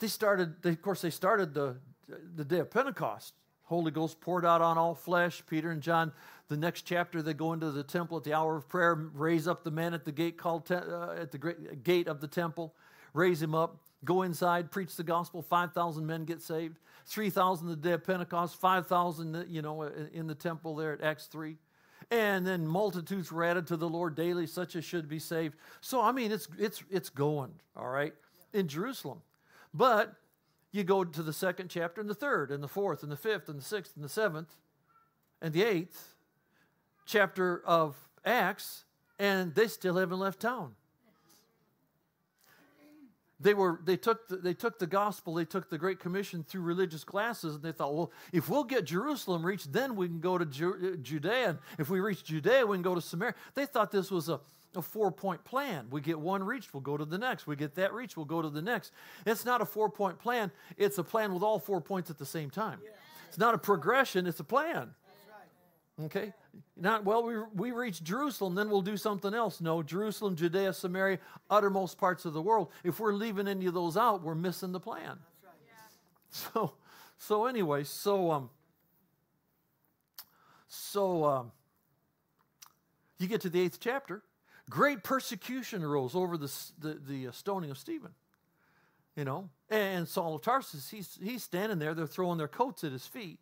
they 0.00 0.08
started. 0.08 0.60
They, 0.60 0.70
of 0.70 0.82
course, 0.82 1.02
they 1.02 1.10
started 1.10 1.54
the 1.54 1.76
the 2.34 2.44
day 2.44 2.58
of 2.58 2.70
Pentecost. 2.72 3.34
Holy 3.68 3.90
Ghost 3.90 4.18
poured 4.20 4.46
out 4.46 4.62
on 4.62 4.78
all 4.78 4.94
flesh. 4.94 5.42
Peter 5.46 5.70
and 5.70 5.82
John 5.82 6.10
the 6.48 6.56
next 6.56 6.82
chapter, 6.82 7.22
they 7.22 7.34
go 7.34 7.52
into 7.52 7.70
the 7.70 7.82
temple 7.82 8.16
at 8.16 8.24
the 8.24 8.32
hour 8.32 8.56
of 8.56 8.68
prayer, 8.68 8.94
raise 8.94 9.46
up 9.46 9.64
the 9.64 9.70
man 9.70 9.94
at 9.94 10.04
the 10.04 10.12
gate 10.12 10.38
called 10.38 10.66
te- 10.66 10.74
uh, 10.74 11.12
at 11.12 11.30
the 11.30 11.38
great, 11.38 11.84
gate 11.84 12.08
of 12.08 12.20
the 12.20 12.28
temple, 12.28 12.74
raise 13.12 13.42
him 13.42 13.54
up, 13.54 13.76
go 14.04 14.22
inside, 14.22 14.70
preach 14.70 14.96
the 14.96 15.02
gospel. 15.02 15.42
Five 15.42 15.72
thousand 15.72 16.06
men 16.06 16.24
get 16.24 16.40
saved. 16.40 16.78
Three 17.06 17.30
thousand 17.30 17.68
the 17.68 17.76
day 17.76 17.92
of 17.92 18.04
Pentecost. 18.04 18.60
Five 18.60 18.86
thousand, 18.86 19.46
you 19.48 19.62
know, 19.62 19.82
in 19.82 20.26
the 20.26 20.34
temple 20.34 20.74
there 20.76 20.92
at 20.92 21.02
Acts 21.02 21.26
three. 21.26 21.56
And 22.10 22.46
then 22.46 22.66
multitudes 22.66 23.30
were 23.30 23.44
added 23.44 23.66
to 23.66 23.76
the 23.76 23.88
Lord 23.88 24.14
daily, 24.14 24.46
such 24.46 24.76
as 24.76 24.84
should 24.84 25.08
be 25.08 25.18
saved. 25.18 25.56
So 25.82 26.00
I 26.00 26.12
mean, 26.12 26.32
it's 26.32 26.48
it's 26.58 26.82
it's 26.90 27.10
going 27.10 27.52
all 27.76 27.88
right 27.88 28.14
in 28.54 28.68
Jerusalem, 28.68 29.20
but 29.74 30.14
you 30.72 30.84
go 30.84 31.04
to 31.04 31.22
the 31.22 31.32
second 31.32 31.68
chapter 31.68 32.00
and 32.00 32.08
the 32.08 32.14
third 32.14 32.50
and 32.50 32.62
the 32.62 32.68
fourth 32.68 33.02
and 33.02 33.12
the 33.12 33.16
fifth 33.16 33.48
and 33.48 33.58
the 33.58 33.64
sixth 33.64 33.96
and 33.96 34.04
the 34.04 34.08
seventh 34.08 34.54
and 35.42 35.52
the 35.52 35.62
eighth 35.62 36.14
chapter 37.08 37.62
of 37.64 37.96
Acts, 38.24 38.84
and 39.18 39.54
they 39.54 39.66
still 39.66 39.96
haven't 39.96 40.18
left 40.18 40.40
town. 40.40 40.74
They, 43.40 43.54
were, 43.54 43.80
they, 43.84 43.96
took 43.96 44.28
the, 44.28 44.36
they 44.36 44.52
took 44.52 44.78
the 44.80 44.86
gospel, 44.86 45.34
they 45.34 45.44
took 45.44 45.70
the 45.70 45.78
Great 45.78 46.00
Commission 46.00 46.44
through 46.46 46.62
religious 46.62 47.04
classes, 47.04 47.54
and 47.54 47.62
they 47.62 47.70
thought, 47.70 47.94
well, 47.94 48.12
if 48.32 48.48
we'll 48.48 48.64
get 48.64 48.84
Jerusalem 48.84 49.46
reached, 49.46 49.72
then 49.72 49.94
we 49.94 50.08
can 50.08 50.18
go 50.18 50.38
to 50.38 50.44
Ju- 50.44 50.94
uh, 50.94 50.96
Judea. 50.96 51.50
And 51.50 51.58
if 51.78 51.88
we 51.88 52.00
reach 52.00 52.24
Judea, 52.24 52.66
we 52.66 52.76
can 52.76 52.82
go 52.82 52.96
to 52.96 53.00
Samaria. 53.00 53.34
They 53.54 53.64
thought 53.64 53.92
this 53.92 54.10
was 54.10 54.28
a, 54.28 54.40
a 54.74 54.82
four 54.82 55.12
point 55.12 55.44
plan. 55.44 55.86
We 55.88 56.00
get 56.00 56.18
one 56.18 56.42
reached, 56.42 56.74
we'll 56.74 56.80
go 56.80 56.96
to 56.96 57.04
the 57.04 57.16
next. 57.16 57.46
We 57.46 57.54
get 57.54 57.76
that 57.76 57.94
reached, 57.94 58.16
we'll 58.16 58.26
go 58.26 58.42
to 58.42 58.50
the 58.50 58.62
next. 58.62 58.92
It's 59.24 59.44
not 59.44 59.60
a 59.60 59.64
four 59.64 59.88
point 59.88 60.18
plan, 60.18 60.50
it's 60.76 60.98
a 60.98 61.04
plan 61.04 61.32
with 61.32 61.44
all 61.44 61.60
four 61.60 61.80
points 61.80 62.10
at 62.10 62.18
the 62.18 62.26
same 62.26 62.50
time. 62.50 62.80
It's 63.28 63.38
not 63.38 63.54
a 63.54 63.58
progression, 63.58 64.26
it's 64.26 64.40
a 64.40 64.44
plan. 64.44 64.94
Okay? 66.04 66.32
Not, 66.76 67.04
well, 67.04 67.24
we, 67.24 67.36
we 67.54 67.72
reach 67.72 68.02
Jerusalem, 68.02 68.54
then 68.54 68.70
we'll 68.70 68.82
do 68.82 68.96
something 68.96 69.34
else. 69.34 69.60
No, 69.60 69.82
Jerusalem, 69.82 70.36
Judea, 70.36 70.72
Samaria, 70.72 71.18
uttermost 71.50 71.98
parts 71.98 72.24
of 72.24 72.32
the 72.32 72.42
world. 72.42 72.68
If 72.84 73.00
we're 73.00 73.12
leaving 73.12 73.48
any 73.48 73.66
of 73.66 73.74
those 73.74 73.96
out, 73.96 74.22
we're 74.22 74.36
missing 74.36 74.72
the 74.72 74.80
plan. 74.80 75.18
Right. 75.42 75.54
Yeah. 75.66 75.72
So, 76.52 76.74
so 77.16 77.46
anyway, 77.46 77.84
so, 77.84 78.30
um, 78.30 78.50
so, 80.68 81.24
um, 81.24 81.52
you 83.18 83.26
get 83.26 83.40
to 83.40 83.50
the 83.50 83.60
eighth 83.60 83.78
chapter. 83.80 84.22
Great 84.70 85.02
persecution 85.02 85.82
arose 85.82 86.14
over 86.14 86.36
the, 86.36 86.52
the, 86.78 86.98
the 87.08 87.32
stoning 87.32 87.70
of 87.70 87.78
Stephen. 87.78 88.12
You 89.16 89.24
know, 89.24 89.50
and 89.68 90.06
Saul 90.06 90.36
of 90.36 90.42
Tarsus, 90.42 90.90
he's, 90.90 91.18
he's 91.20 91.42
standing 91.42 91.80
there, 91.80 91.92
they're 91.92 92.06
throwing 92.06 92.38
their 92.38 92.46
coats 92.46 92.84
at 92.84 92.92
his 92.92 93.04
feet. 93.04 93.40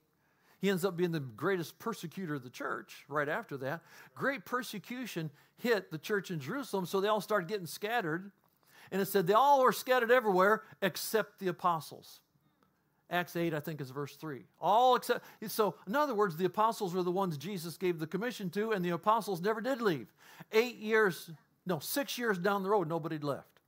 He 0.66 0.70
ends 0.70 0.84
up 0.84 0.96
being 0.96 1.12
the 1.12 1.20
greatest 1.20 1.78
persecutor 1.78 2.34
of 2.34 2.42
the 2.42 2.50
church 2.50 3.04
right 3.06 3.28
after 3.28 3.56
that. 3.58 3.82
Great 4.16 4.44
persecution 4.44 5.30
hit 5.58 5.92
the 5.92 5.98
church 5.98 6.32
in 6.32 6.40
Jerusalem, 6.40 6.86
so 6.86 7.00
they 7.00 7.06
all 7.06 7.20
started 7.20 7.48
getting 7.48 7.68
scattered. 7.68 8.32
And 8.90 9.00
it 9.00 9.06
said 9.06 9.28
they 9.28 9.32
all 9.32 9.62
were 9.62 9.70
scattered 9.70 10.10
everywhere 10.10 10.64
except 10.82 11.38
the 11.38 11.46
apostles. 11.46 12.18
Acts 13.08 13.36
8, 13.36 13.54
I 13.54 13.60
think, 13.60 13.80
is 13.80 13.90
verse 13.90 14.16
3. 14.16 14.42
All 14.60 14.96
except, 14.96 15.24
so 15.46 15.76
in 15.86 15.94
other 15.94 16.16
words, 16.16 16.36
the 16.36 16.46
apostles 16.46 16.94
were 16.94 17.04
the 17.04 17.12
ones 17.12 17.38
Jesus 17.38 17.76
gave 17.76 18.00
the 18.00 18.06
commission 18.08 18.50
to, 18.50 18.72
and 18.72 18.84
the 18.84 18.90
apostles 18.90 19.40
never 19.40 19.60
did 19.60 19.80
leave. 19.80 20.12
Eight 20.50 20.78
years, 20.78 21.30
no, 21.64 21.78
six 21.78 22.18
years 22.18 22.38
down 22.38 22.64
the 22.64 22.70
road, 22.70 22.88
nobody 22.88 23.18
left. 23.18 23.60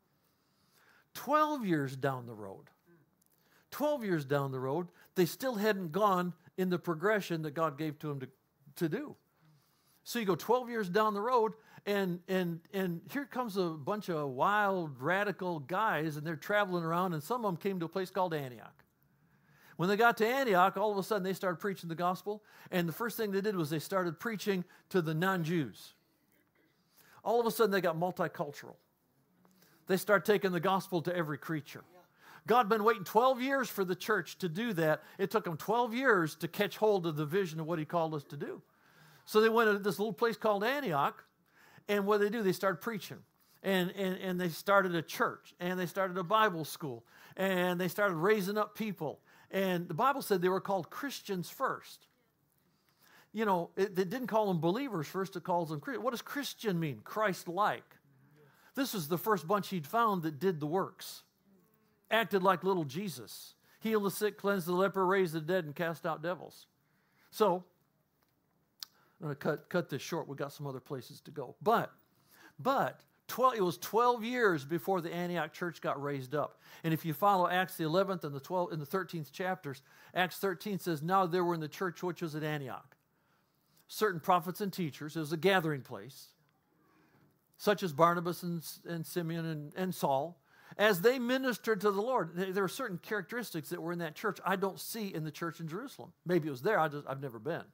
12 1.14 1.64
years 1.64 1.94
down 1.94 2.26
the 2.26 2.34
road, 2.34 2.64
12 3.70 4.02
years 4.02 4.24
down 4.24 4.50
the 4.50 4.58
road, 4.58 4.88
they 5.14 5.26
still 5.26 5.54
hadn't 5.54 5.92
gone 5.92 6.32
in 6.58 6.68
the 6.68 6.78
progression 6.78 7.42
that 7.42 7.52
God 7.52 7.78
gave 7.78 7.98
to 8.00 8.10
him 8.10 8.20
to, 8.20 8.28
to 8.76 8.88
do. 8.90 9.16
So 10.04 10.18
you 10.18 10.24
go 10.26 10.34
12 10.34 10.68
years 10.68 10.88
down 10.88 11.14
the 11.14 11.20
road, 11.20 11.52
and, 11.86 12.20
and, 12.28 12.60
and 12.74 13.00
here 13.12 13.24
comes 13.24 13.56
a 13.56 13.68
bunch 13.68 14.10
of 14.10 14.28
wild, 14.30 15.00
radical 15.00 15.60
guys, 15.60 16.16
and 16.16 16.26
they're 16.26 16.36
traveling 16.36 16.84
around, 16.84 17.14
and 17.14 17.22
some 17.22 17.44
of 17.44 17.48
them 17.48 17.56
came 17.56 17.78
to 17.80 17.86
a 17.86 17.88
place 17.88 18.10
called 18.10 18.34
Antioch. 18.34 18.84
When 19.76 19.88
they 19.88 19.96
got 19.96 20.16
to 20.16 20.26
Antioch, 20.26 20.76
all 20.76 20.90
of 20.90 20.98
a 20.98 21.04
sudden 21.04 21.22
they 21.22 21.32
started 21.32 21.60
preaching 21.60 21.88
the 21.88 21.94
gospel, 21.94 22.42
and 22.72 22.88
the 22.88 22.92
first 22.92 23.16
thing 23.16 23.30
they 23.30 23.40
did 23.40 23.54
was 23.54 23.70
they 23.70 23.78
started 23.78 24.18
preaching 24.18 24.64
to 24.88 25.00
the 25.00 25.14
non 25.14 25.44
Jews. 25.44 25.94
All 27.22 27.38
of 27.38 27.46
a 27.46 27.50
sudden 27.52 27.70
they 27.70 27.80
got 27.80 27.96
multicultural. 27.96 28.74
They 29.86 29.96
start 29.96 30.24
taking 30.24 30.50
the 30.50 30.60
gospel 30.60 31.00
to 31.02 31.14
every 31.14 31.38
creature. 31.38 31.84
God 32.48 32.68
been 32.68 32.82
waiting 32.82 33.04
12 33.04 33.40
years 33.40 33.68
for 33.68 33.84
the 33.84 33.94
church 33.94 34.38
to 34.38 34.48
do 34.48 34.72
that. 34.72 35.02
It 35.18 35.30
took 35.30 35.44
them 35.44 35.56
12 35.56 35.94
years 35.94 36.34
to 36.36 36.48
catch 36.48 36.78
hold 36.78 37.06
of 37.06 37.16
the 37.16 37.26
vision 37.26 37.60
of 37.60 37.66
what 37.66 37.78
He 37.78 37.84
called 37.84 38.14
us 38.14 38.24
to 38.24 38.36
do. 38.36 38.62
So 39.26 39.42
they 39.42 39.50
went 39.50 39.70
to 39.70 39.78
this 39.78 39.98
little 39.98 40.14
place 40.14 40.38
called 40.38 40.64
Antioch, 40.64 41.22
and 41.88 42.06
what 42.06 42.20
they 42.20 42.30
do, 42.30 42.42
they 42.42 42.52
started 42.52 42.80
preaching. 42.80 43.18
And, 43.62 43.90
and, 43.92 44.18
and 44.18 44.40
they 44.40 44.48
started 44.48 44.94
a 44.94 45.02
church, 45.02 45.54
and 45.60 45.78
they 45.78 45.86
started 45.86 46.16
a 46.16 46.24
Bible 46.24 46.64
school, 46.64 47.04
and 47.36 47.78
they 47.78 47.88
started 47.88 48.14
raising 48.14 48.56
up 48.56 48.74
people. 48.74 49.20
And 49.50 49.86
the 49.86 49.94
Bible 49.94 50.22
said 50.22 50.40
they 50.40 50.48
were 50.48 50.60
called 50.60 50.88
Christians 50.90 51.50
first. 51.50 52.06
You 53.32 53.44
know, 53.44 53.70
it, 53.76 53.98
it 53.98 54.08
didn't 54.08 54.28
call 54.28 54.46
them 54.46 54.60
believers 54.60 55.06
first, 55.06 55.36
it 55.36 55.44
calls 55.44 55.68
them 55.68 55.80
Christian. 55.80 56.02
What 56.02 56.12
does 56.12 56.22
Christian 56.22 56.80
mean? 56.80 57.00
Christ 57.04 57.48
like. 57.48 57.84
This 58.74 58.94
was 58.94 59.08
the 59.08 59.18
first 59.18 59.46
bunch 59.46 59.68
he'd 59.68 59.86
found 59.86 60.22
that 60.22 60.38
did 60.38 60.60
the 60.60 60.66
works, 60.66 61.24
acted 62.10 62.42
like 62.42 62.64
little 62.64 62.84
Jesus, 62.84 63.54
healed 63.80 64.04
the 64.04 64.10
sick, 64.10 64.38
cleansed 64.38 64.66
the 64.66 64.72
leper, 64.72 65.06
raised 65.06 65.34
the 65.34 65.40
dead, 65.40 65.64
and 65.64 65.74
cast 65.74 66.06
out 66.06 66.22
devils. 66.22 66.66
So, 67.30 67.64
I'm 69.20 69.26
going 69.26 69.34
to 69.34 69.38
cut, 69.38 69.68
cut 69.68 69.88
this 69.88 70.02
short. 70.02 70.28
We've 70.28 70.38
got 70.38 70.52
some 70.52 70.66
other 70.66 70.80
places 70.80 71.20
to 71.22 71.30
go. 71.30 71.56
But, 71.60 71.92
but 72.58 73.00
12, 73.26 73.54
it 73.56 73.60
was 73.62 73.76
12 73.78 74.24
years 74.24 74.64
before 74.64 75.00
the 75.00 75.12
Antioch 75.12 75.52
church 75.52 75.80
got 75.80 76.02
raised 76.02 76.34
up. 76.34 76.60
And 76.84 76.94
if 76.94 77.04
you 77.04 77.12
follow 77.12 77.48
Acts 77.48 77.76
the 77.76 77.84
11th 77.84 78.24
and 78.24 78.34
the 78.34 78.40
12th 78.40 78.72
and 78.72 78.80
the 78.80 78.86
13th 78.86 79.32
chapters, 79.32 79.82
Acts 80.14 80.38
13 80.38 80.78
says, 80.78 81.02
Now 81.02 81.26
there 81.26 81.44
were 81.44 81.54
in 81.54 81.60
the 81.60 81.68
church 81.68 82.02
which 82.02 82.22
was 82.22 82.34
at 82.34 82.42
Antioch 82.42 82.96
certain 83.88 84.20
prophets 84.20 84.60
and 84.60 84.72
teachers. 84.72 85.16
It 85.16 85.20
was 85.20 85.32
a 85.32 85.36
gathering 85.36 85.80
place, 85.80 86.28
such 87.56 87.82
as 87.82 87.92
Barnabas 87.92 88.42
and, 88.42 88.62
and 88.86 89.04
Simeon 89.04 89.46
and, 89.46 89.72
and 89.74 89.94
Saul. 89.94 90.38
As 90.76 91.00
they 91.00 91.18
ministered 91.18 91.80
to 91.80 91.90
the 91.90 92.02
Lord, 92.02 92.30
there 92.34 92.62
were 92.62 92.68
certain 92.68 92.98
characteristics 92.98 93.70
that 93.70 93.82
were 93.82 93.92
in 93.92 94.00
that 94.00 94.14
church 94.14 94.38
I 94.44 94.56
don't 94.56 94.78
see 94.78 95.12
in 95.14 95.25
the 95.25 95.30
church 95.30 95.60
in 95.60 95.68
Jerusalem. 95.68 96.12
Maybe 96.26 96.48
it 96.48 96.50
was 96.50 96.62
there, 96.62 96.78
I 96.78 96.88
just, 96.88 97.06
I've 97.08 97.22
never 97.22 97.38
been. 97.38 97.64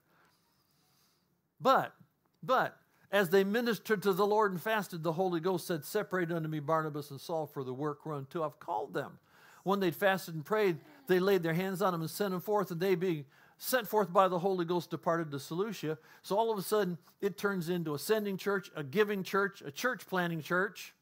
But, 1.61 1.95
but, 2.43 2.77
as 3.11 3.31
they 3.31 3.45
ministered 3.45 4.03
to 4.03 4.13
the 4.13 4.27
Lord 4.27 4.53
and 4.53 4.61
fasted, 4.61 5.03
the 5.03 5.13
Holy 5.13 5.41
Ghost 5.41 5.67
said, 5.67 5.85
Separate 5.85 6.33
unto 6.33 6.49
me 6.49 6.61
Barnabas 6.61 7.11
and 7.11 7.21
Saul 7.21 7.47
for 7.47 7.65
the 7.65 7.73
work 7.73 8.01
run 8.05 8.27
whereunto 8.33 8.45
I've 8.45 8.61
called 8.61 8.95
them. 8.95 9.19
When 9.63 9.81
they'd 9.81 9.95
fasted 9.95 10.35
and 10.35 10.45
prayed, 10.45 10.79
they 11.07 11.21
laid 11.21 11.43
their 11.43 11.55
hands 11.55 11.81
on 11.81 11.93
them 11.93 12.03
and 12.03 12.11
sent 12.11 12.33
them 12.33 12.41
forth, 12.41 12.71
and 12.71 12.81
they 12.81 12.95
being 12.95 13.25
sent 13.57 13.89
forth 13.89 14.13
by 14.13 14.29
the 14.29 14.39
Holy 14.39 14.65
Ghost 14.65 14.91
departed 14.91 15.31
to 15.31 15.39
Seleucia. 15.39 15.99
So 16.23 16.37
all 16.37 16.53
of 16.53 16.59
a 16.59 16.63
sudden, 16.63 16.99
it 17.21 17.39
turns 17.39 17.69
into 17.69 17.95
a 17.95 17.99
sending 17.99 18.37
church, 18.37 18.71
a 18.77 18.83
giving 18.83 19.23
church, 19.23 19.63
a 19.65 19.71
church 19.71 20.07
planting 20.07 20.43
church, 20.43 20.93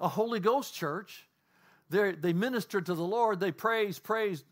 a 0.00 0.08
Holy 0.08 0.40
Ghost 0.40 0.74
church. 0.74 1.26
They're, 1.88 2.12
they 2.12 2.32
minister 2.32 2.80
to 2.80 2.94
the 2.94 3.02
Lord. 3.02 3.40
They 3.40 3.52
praise, 3.52 3.98
praise, 3.98 4.44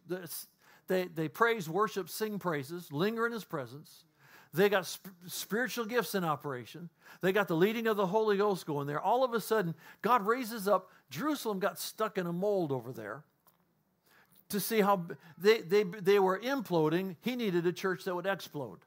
they, 0.86 1.06
they 1.06 1.28
praise, 1.28 1.68
worship, 1.68 2.08
sing 2.08 2.38
praises, 2.38 2.92
linger 2.92 3.26
in 3.26 3.32
His 3.32 3.44
presence. 3.44 4.04
They 4.52 4.68
got 4.68 4.86
sp- 4.86 5.10
spiritual 5.26 5.84
gifts 5.84 6.14
in 6.14 6.24
operation. 6.24 6.88
They 7.20 7.32
got 7.32 7.48
the 7.48 7.56
leading 7.56 7.88
of 7.88 7.96
the 7.96 8.06
Holy 8.06 8.36
Ghost 8.36 8.66
going 8.66 8.86
there. 8.86 9.00
All 9.00 9.24
of 9.24 9.34
a 9.34 9.40
sudden, 9.40 9.74
God 10.00 10.24
raises 10.24 10.68
up. 10.68 10.90
Jerusalem 11.10 11.58
got 11.58 11.78
stuck 11.78 12.18
in 12.18 12.26
a 12.26 12.32
mold 12.32 12.70
over 12.70 12.92
there 12.92 13.24
to 14.50 14.60
see 14.60 14.80
how 14.80 15.06
they, 15.36 15.60
they, 15.62 15.82
they 15.82 16.18
were 16.20 16.38
imploding. 16.38 17.16
He 17.20 17.34
needed 17.34 17.66
a 17.66 17.72
church 17.72 18.04
that 18.04 18.14
would 18.14 18.26
explode. 18.26 18.78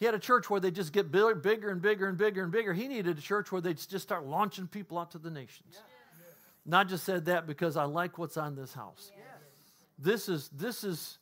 He 0.00 0.06
had 0.06 0.14
a 0.14 0.18
church 0.18 0.48
where 0.48 0.60
they 0.60 0.70
just 0.70 0.94
get 0.94 1.12
bigger 1.12 1.30
and 1.30 1.42
bigger 1.82 2.08
and 2.08 2.16
bigger 2.16 2.42
and 2.42 2.50
bigger. 2.50 2.72
He 2.72 2.88
needed 2.88 3.18
a 3.18 3.20
church 3.20 3.52
where 3.52 3.60
they'd 3.60 3.76
just 3.76 4.00
start 4.00 4.24
launching 4.24 4.66
people 4.66 4.98
out 4.98 5.10
to 5.10 5.18
the 5.18 5.30
nations. 5.30 5.76
Not 6.64 6.88
just 6.88 7.04
said 7.04 7.26
that 7.26 7.46
because 7.46 7.76
I 7.76 7.84
like 7.84 8.16
what's 8.16 8.38
on 8.38 8.56
this 8.56 8.72
house. 8.72 9.12
This 9.98 10.30
is 10.30 10.48
this 10.48 10.84
is 10.84 11.18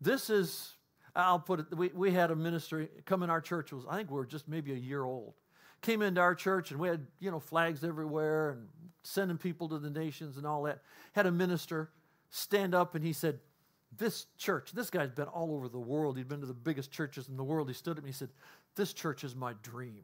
this 0.00 0.30
is 0.30 0.76
I'll 1.16 1.40
put 1.40 1.60
it, 1.60 1.76
we, 1.76 1.90
we 1.92 2.12
had 2.12 2.30
a 2.30 2.36
ministry 2.36 2.88
come 3.04 3.24
in 3.24 3.30
our 3.30 3.40
church. 3.40 3.72
Was, 3.72 3.84
I 3.88 3.96
think 3.96 4.10
we 4.10 4.16
were 4.16 4.26
just 4.26 4.46
maybe 4.46 4.72
a 4.72 4.76
year 4.76 5.02
old. 5.02 5.34
Came 5.82 6.00
into 6.00 6.20
our 6.20 6.36
church 6.36 6.70
and 6.70 6.78
we 6.78 6.86
had, 6.86 7.04
you 7.18 7.32
know, 7.32 7.40
flags 7.40 7.82
everywhere 7.82 8.50
and 8.50 8.68
sending 9.02 9.38
people 9.38 9.68
to 9.70 9.80
the 9.80 9.90
nations 9.90 10.36
and 10.36 10.46
all 10.46 10.62
that. 10.64 10.82
Had 11.14 11.26
a 11.26 11.32
minister 11.32 11.90
stand 12.28 12.76
up 12.76 12.94
and 12.94 13.04
he 13.04 13.12
said, 13.12 13.40
This 13.96 14.26
church, 14.38 14.72
this 14.72 14.90
guy's 14.90 15.10
been 15.10 15.26
all 15.26 15.54
over 15.54 15.68
the 15.68 15.78
world. 15.78 16.16
He'd 16.16 16.28
been 16.28 16.40
to 16.40 16.46
the 16.46 16.54
biggest 16.54 16.90
churches 16.90 17.28
in 17.28 17.36
the 17.36 17.44
world. 17.44 17.68
He 17.68 17.74
stood 17.74 17.92
up 17.92 17.98
and 17.98 18.06
he 18.06 18.12
said, 18.12 18.28
This 18.76 18.92
church 18.92 19.24
is 19.24 19.34
my 19.34 19.54
dream. 19.62 20.02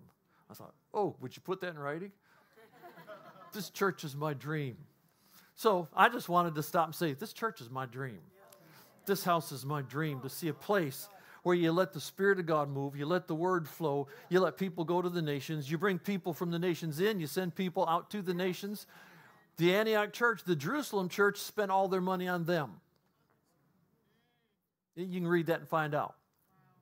I 0.51 0.55
thought, 0.55 0.75
Oh, 0.93 1.17
would 1.21 1.37
you 1.37 1.43
put 1.43 1.61
that 1.61 1.71
in 1.71 1.79
writing? 1.79 2.13
this 3.53 3.71
church 3.71 4.03
is 4.05 4.17
my 4.17 4.35
dream. 4.35 4.77
So 5.55 5.89
I 5.95 6.09
just 6.09 6.29
wanted 6.29 6.55
to 6.57 6.63
stop 6.63 6.87
and 6.87 6.95
say, 6.95 7.13
This 7.13 7.33
church 7.33 7.61
is 7.61 7.71
my 7.71 7.87
dream. 7.87 8.19
This 9.07 9.23
house 9.23 9.53
is 9.53 9.65
my 9.65 9.83
dream 9.83 10.21
to 10.23 10.29
see 10.29 10.49
a 10.49 10.55
place 10.55 11.09
where 11.45 11.55
you 11.55 11.71
let 11.71 11.93
the 11.93 12.01
Spirit 12.01 12.41
of 12.41 12.47
God 12.47 12.69
move, 12.69 12.97
you 12.97 13.07
let 13.07 13.29
the 13.29 13.35
Word 13.35 13.69
flow, 13.69 14.09
you 14.29 14.41
let 14.41 14.57
people 14.57 14.85
go 14.85 15.01
to 15.01 15.09
the 15.09 15.23
nations, 15.23 15.71
you 15.71 15.79
bring 15.79 15.97
people 15.97 16.33
from 16.33 16.51
the 16.51 16.59
nations 16.59 16.99
in, 16.99 17.21
you 17.21 17.29
send 17.29 17.55
people 17.55 17.87
out 17.89 18.11
to 18.11 18.21
the 18.21 18.35
nations. 18.35 18.89
The 19.57 19.73
Antioch 19.73 20.13
church, 20.13 20.43
the 20.45 20.57
Jerusalem 20.57 21.09
church, 21.09 21.39
spent 21.39 21.71
all 21.71 21.87
their 21.87 22.01
money 22.01 22.27
on 22.27 22.47
them. 22.47 22.81
You 24.97 25.21
can 25.21 25.29
read 25.29 25.47
that 25.47 25.61
and 25.61 25.69
find 25.69 25.95
out. 25.95 26.15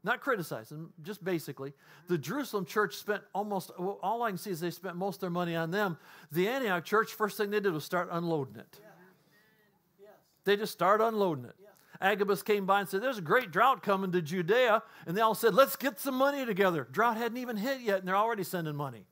Not 0.05 0.21
criticizing, 0.21 0.91
just 1.03 1.25
basically. 1.25 1.73
The 2.09 2.19
Jerusalem 2.19 2.67
church 2.67 2.97
spent 2.97 3.23
almost, 3.35 3.71
all 3.71 4.23
I 4.23 4.29
can 4.29 4.39
see 4.39 4.51
is 4.51 4.61
they 4.61 4.71
spent 4.71 4.97
most 4.97 5.17
of 5.17 5.21
their 5.23 5.31
money 5.31 5.57
on 5.57 5.71
them. 5.71 5.97
The 6.31 6.47
Antioch 6.47 6.85
church, 6.85 7.15
first 7.15 7.39
thing 7.39 7.51
they 7.51 7.61
did 7.61 7.73
was 7.73 7.85
start 7.85 8.09
unloading 8.13 8.57
it. 8.57 8.81
They 10.45 10.57
just 10.57 10.73
started 10.73 11.05
unloading 11.05 11.47
it. 11.47 11.55
Agabus 12.01 12.43
came 12.43 12.67
by 12.67 12.81
and 12.81 12.89
said, 12.89 13.03
There's 13.03 13.19
a 13.19 13.23
great 13.23 13.51
drought 13.51 13.83
coming 13.83 14.13
to 14.13 14.21
Judea. 14.21 14.83
And 15.07 15.17
they 15.17 15.23
all 15.23 15.35
said, 15.35 15.55
Let's 15.55 15.75
get 15.77 15.99
some 15.99 16.17
money 16.17 16.45
together. 16.45 16.87
Drought 16.91 17.17
hadn't 17.17 17.39
even 17.39 17.57
hit 17.57 17.81
yet, 17.81 18.01
and 18.01 18.09
they're 18.09 18.17
already 18.17 18.45
sending 18.45 18.77
money. 18.77 19.07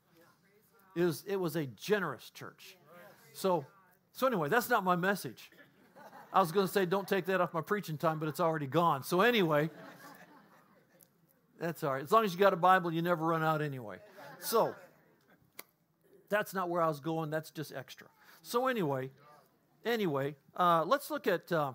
It 0.95 1.05
was, 1.05 1.25
it 1.27 1.37
was 1.37 1.57
a 1.57 1.65
generous 1.65 2.29
church. 2.31 2.77
So, 3.33 3.65
so 4.13 4.27
anyway, 4.27 4.51
that's 4.51 4.69
not 4.69 4.85
my 4.85 4.97
message. 4.97 5.51
I 6.33 6.41
was 6.41 6.53
going 6.53 6.67
to 6.67 6.73
say, 6.73 6.87
don't 6.87 7.07
take 7.07 7.27
that 7.27 7.41
off 7.41 7.53
my 7.53 7.61
preaching 7.61 7.99
time, 7.99 8.19
but 8.19 8.29
it's 8.29 8.41
already 8.41 8.67
gone. 8.67 9.03
So 9.03 9.21
anyway, 9.21 9.71
that's 11.61 11.85
all 11.85 11.93
right. 11.93 12.03
As 12.03 12.11
long 12.11 12.25
as 12.25 12.33
you 12.33 12.39
got 12.39 12.53
a 12.53 12.57
Bible, 12.57 12.93
you 12.93 13.03
never 13.03 13.25
run 13.25 13.43
out 13.43 13.61
anyway. 13.61 13.99
So, 14.41 14.75
that's 16.29 16.55
not 16.55 16.71
where 16.71 16.81
I 16.81 16.89
was 16.89 17.01
going. 17.01 17.31
That's 17.31 17.51
just 17.51 17.73
extra. 17.75 18.07
So 18.43 18.67
anyway, 18.67 19.11
anyway, 19.85 20.35
uh, 20.57 20.85
let's 20.85 21.11
look 21.11 21.27
at 21.27 21.53
uh, 21.53 21.73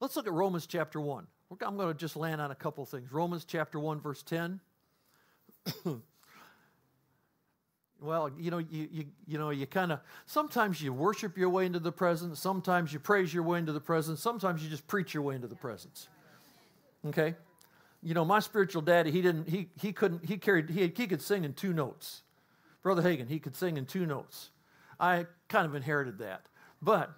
Let's 0.00 0.14
look 0.14 0.26
at 0.26 0.32
Romans 0.32 0.66
chapter 0.66 1.00
1. 1.00 1.26
I'm 1.62 1.76
going 1.76 1.88
to 1.88 1.94
just 1.94 2.16
land 2.16 2.40
on 2.40 2.50
a 2.50 2.54
couple 2.54 2.84
things. 2.84 3.10
Romans 3.12 3.44
chapter 3.44 3.80
1, 3.80 4.00
verse 4.00 4.22
10. 4.22 4.60
Well, 8.00 8.30
you 8.38 8.50
know, 8.50 8.58
you, 8.58 8.88
you, 8.90 9.04
you 9.26 9.38
know, 9.38 9.50
you 9.50 9.66
kind 9.66 9.92
of, 9.92 10.00
sometimes 10.26 10.80
you 10.82 10.92
worship 10.92 11.36
your 11.36 11.48
way 11.48 11.66
into 11.66 11.78
the 11.78 11.92
presence, 11.92 12.38
sometimes 12.40 12.92
you 12.92 12.98
praise 12.98 13.32
your 13.32 13.42
way 13.42 13.58
into 13.58 13.72
the 13.72 13.80
presence, 13.80 14.20
sometimes 14.20 14.62
you 14.62 14.68
just 14.68 14.86
preach 14.86 15.14
your 15.14 15.22
way 15.22 15.34
into 15.34 15.46
the 15.46 15.56
presence. 15.56 16.08
Okay? 17.06 17.34
You 18.02 18.14
know, 18.14 18.24
my 18.24 18.40
spiritual 18.40 18.82
daddy, 18.82 19.10
he 19.10 19.22
didn't, 19.22 19.48
he, 19.48 19.68
he 19.80 19.92
couldn't, 19.92 20.24
he 20.24 20.36
carried, 20.36 20.68
he, 20.68 20.92
he 20.94 21.06
could 21.06 21.22
sing 21.22 21.44
in 21.44 21.54
two 21.54 21.72
notes. 21.72 22.22
Brother 22.82 23.02
Hagin, 23.02 23.28
he 23.28 23.38
could 23.38 23.56
sing 23.56 23.76
in 23.76 23.86
two 23.86 24.06
notes. 24.06 24.50
I 25.00 25.26
kind 25.48 25.66
of 25.66 25.74
inherited 25.74 26.18
that. 26.18 26.42
But 26.82 27.10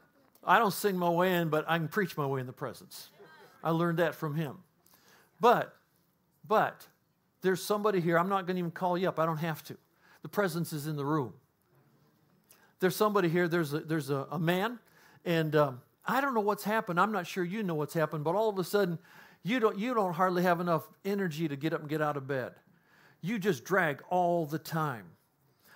I 0.44 0.58
don't 0.58 0.72
sing 0.72 0.96
my 0.96 1.10
way 1.10 1.34
in, 1.34 1.48
but 1.48 1.64
I 1.68 1.78
can 1.78 1.88
preach 1.88 2.16
my 2.16 2.26
way 2.26 2.40
in 2.40 2.46
the 2.46 2.52
presence. 2.52 3.10
I 3.62 3.70
learned 3.70 3.98
that 3.98 4.14
from 4.14 4.34
him. 4.34 4.58
But, 5.40 5.74
but, 6.46 6.86
there's 7.42 7.62
somebody 7.62 8.00
here. 8.00 8.18
I'm 8.18 8.28
not 8.28 8.46
going 8.46 8.56
to 8.56 8.60
even 8.60 8.70
call 8.70 8.96
you 8.96 9.08
up. 9.08 9.18
I 9.18 9.26
don't 9.26 9.38
have 9.38 9.62
to. 9.64 9.76
The 10.22 10.28
presence 10.28 10.72
is 10.72 10.86
in 10.86 10.96
the 10.96 11.04
room. 11.04 11.32
There's 12.80 12.96
somebody 12.96 13.28
here. 13.28 13.48
There's 13.48 13.72
a, 13.72 13.80
there's 13.80 14.10
a, 14.10 14.26
a 14.30 14.38
man, 14.38 14.78
And 15.24 15.54
um, 15.56 15.80
I 16.04 16.20
don't 16.20 16.34
know 16.34 16.40
what's 16.40 16.64
happened. 16.64 17.00
I'm 17.00 17.12
not 17.12 17.26
sure 17.26 17.44
you 17.44 17.62
know 17.62 17.74
what's 17.74 17.94
happened, 17.94 18.24
but 18.24 18.34
all 18.34 18.48
of 18.48 18.58
a 18.58 18.64
sudden, 18.64 18.98
you 19.42 19.60
don't, 19.60 19.78
you 19.78 19.94
don't 19.94 20.14
hardly 20.14 20.42
have 20.42 20.60
enough 20.60 20.88
energy 21.04 21.48
to 21.48 21.56
get 21.56 21.72
up 21.72 21.80
and 21.80 21.88
get 21.88 22.02
out 22.02 22.16
of 22.16 22.26
bed. 22.26 22.52
You 23.20 23.38
just 23.38 23.64
drag 23.64 24.02
all 24.10 24.46
the 24.46 24.58
time. 24.58 25.04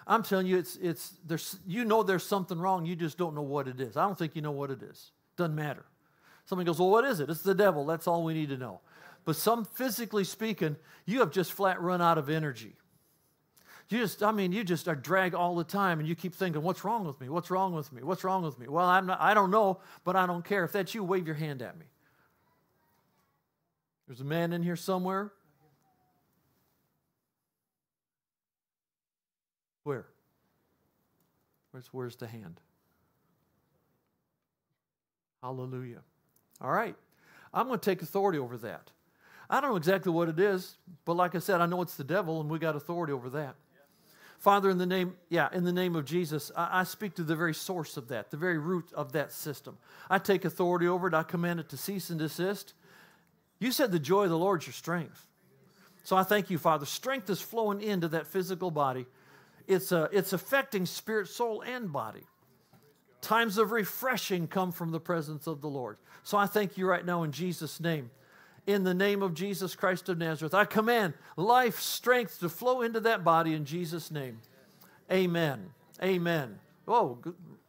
I'm 0.06 0.22
telling 0.22 0.46
you, 0.46 0.58
it's, 0.58 0.76
it's, 0.76 1.14
there's, 1.26 1.58
you 1.66 1.84
know 1.84 2.02
there's 2.02 2.24
something 2.24 2.58
wrong. 2.58 2.86
You 2.86 2.96
just 2.96 3.18
don't 3.18 3.34
know 3.34 3.42
what 3.42 3.68
it 3.68 3.80
is. 3.80 3.96
I 3.96 4.02
don't 4.02 4.18
think 4.18 4.34
you 4.34 4.42
know 4.42 4.50
what 4.50 4.70
it 4.70 4.82
is. 4.82 5.12
Doesn't 5.36 5.54
matter. 5.54 5.84
Somebody 6.44 6.66
goes, 6.66 6.78
Well, 6.78 6.90
what 6.90 7.04
is 7.04 7.20
it? 7.20 7.30
It's 7.30 7.42
the 7.42 7.54
devil. 7.54 7.86
That's 7.86 8.06
all 8.06 8.24
we 8.24 8.34
need 8.34 8.48
to 8.48 8.56
know. 8.56 8.80
But 9.24 9.36
some 9.36 9.64
physically 9.64 10.24
speaking, 10.24 10.76
you 11.06 11.20
have 11.20 11.30
just 11.30 11.52
flat 11.52 11.80
run 11.80 12.02
out 12.02 12.18
of 12.18 12.28
energy. 12.28 12.74
You 13.88 13.98
just, 13.98 14.22
I 14.22 14.32
mean, 14.32 14.52
you 14.52 14.64
just 14.64 14.88
are 14.88 14.94
dragged 14.94 15.34
all 15.34 15.54
the 15.54 15.64
time 15.64 15.98
and 16.00 16.08
you 16.08 16.14
keep 16.14 16.34
thinking, 16.34 16.62
What's 16.62 16.84
wrong 16.84 17.04
with 17.04 17.20
me? 17.20 17.28
What's 17.28 17.50
wrong 17.50 17.74
with 17.74 17.92
me? 17.92 18.02
What's 18.02 18.24
wrong 18.24 18.42
with 18.42 18.58
me? 18.58 18.68
Well, 18.68 18.86
I'm 18.86 19.06
not, 19.06 19.20
I 19.20 19.34
don't 19.34 19.50
know, 19.50 19.80
but 20.04 20.16
I 20.16 20.26
don't 20.26 20.44
care. 20.44 20.64
If 20.64 20.72
that's 20.72 20.94
you, 20.94 21.04
wave 21.04 21.26
your 21.26 21.36
hand 21.36 21.62
at 21.62 21.78
me. 21.78 21.86
There's 24.06 24.20
a 24.20 24.24
man 24.24 24.52
in 24.52 24.62
here 24.62 24.76
somewhere. 24.76 25.32
Where? 29.84 30.06
Where's, 31.70 31.88
where's 31.92 32.16
the 32.16 32.26
hand? 32.26 32.60
Hallelujah. 35.42 36.02
All 36.60 36.70
right. 36.70 36.94
I'm 37.52 37.66
going 37.66 37.78
to 37.78 37.84
take 37.84 38.02
authority 38.02 38.38
over 38.38 38.56
that. 38.58 38.90
I 39.50 39.60
don't 39.60 39.70
know 39.70 39.76
exactly 39.76 40.12
what 40.12 40.28
it 40.28 40.38
is, 40.38 40.76
but 41.04 41.14
like 41.14 41.34
I 41.34 41.38
said, 41.38 41.60
I 41.60 41.66
know 41.66 41.82
it's 41.82 41.96
the 41.96 42.04
devil, 42.04 42.40
and 42.40 42.48
we 42.48 42.58
got 42.58 42.76
authority 42.76 43.12
over 43.12 43.28
that. 43.30 43.56
Father, 44.42 44.70
in 44.70 44.78
the 44.78 44.86
name, 44.86 45.14
yeah, 45.28 45.48
in 45.52 45.62
the 45.62 45.72
name 45.72 45.94
of 45.94 46.04
Jesus, 46.04 46.50
I, 46.56 46.80
I, 46.80 46.82
speak 46.82 47.14
to 47.14 47.22
the 47.22 47.36
very 47.36 47.54
source 47.54 47.96
of 47.96 48.08
that, 48.08 48.32
the 48.32 48.36
very 48.36 48.58
root 48.58 48.92
of 48.92 49.12
that 49.12 49.30
system. 49.30 49.78
I 50.10 50.18
take 50.18 50.44
authority 50.44 50.88
over 50.88 51.06
it. 51.06 51.14
I 51.14 51.22
command 51.22 51.60
it 51.60 51.68
to 51.68 51.76
cease 51.76 52.10
and 52.10 52.18
desist. 52.18 52.74
You 53.60 53.70
said 53.70 53.92
the 53.92 54.00
joy 54.00 54.24
of 54.24 54.30
the 54.30 54.36
Lord 54.36 54.62
is 54.62 54.66
your 54.66 54.72
strength. 54.74 55.26
So 56.02 56.16
I 56.16 56.24
thank 56.24 56.50
you, 56.50 56.58
Father. 56.58 56.86
Strength 56.86 57.30
is 57.30 57.40
flowing 57.40 57.80
into 57.80 58.08
that 58.08 58.26
physical 58.26 58.72
body. 58.72 59.06
It's, 59.68 59.92
uh, 59.92 60.08
it's 60.10 60.32
affecting 60.32 60.86
spirit, 60.86 61.28
soul, 61.28 61.60
and 61.60 61.92
body. 61.92 62.24
Times 63.20 63.58
of 63.58 63.70
refreshing 63.70 64.48
come 64.48 64.72
from 64.72 64.90
the 64.90 64.98
presence 64.98 65.46
of 65.46 65.60
the 65.60 65.68
Lord. 65.68 65.98
So 66.24 66.36
I 66.36 66.46
thank 66.46 66.76
you 66.76 66.88
right 66.88 67.06
now 67.06 67.22
in 67.22 67.30
Jesus' 67.30 67.78
name. 67.78 68.10
In 68.66 68.84
the 68.84 68.94
name 68.94 69.22
of 69.22 69.34
Jesus 69.34 69.74
Christ 69.74 70.08
of 70.08 70.18
Nazareth, 70.18 70.54
I 70.54 70.64
command 70.64 71.14
life, 71.36 71.80
strength 71.80 72.38
to 72.40 72.48
flow 72.48 72.82
into 72.82 73.00
that 73.00 73.24
body 73.24 73.54
in 73.54 73.64
Jesus' 73.64 74.10
name. 74.10 74.38
Amen. 75.10 75.70
Amen. 76.02 76.58
Oh, 76.86 77.18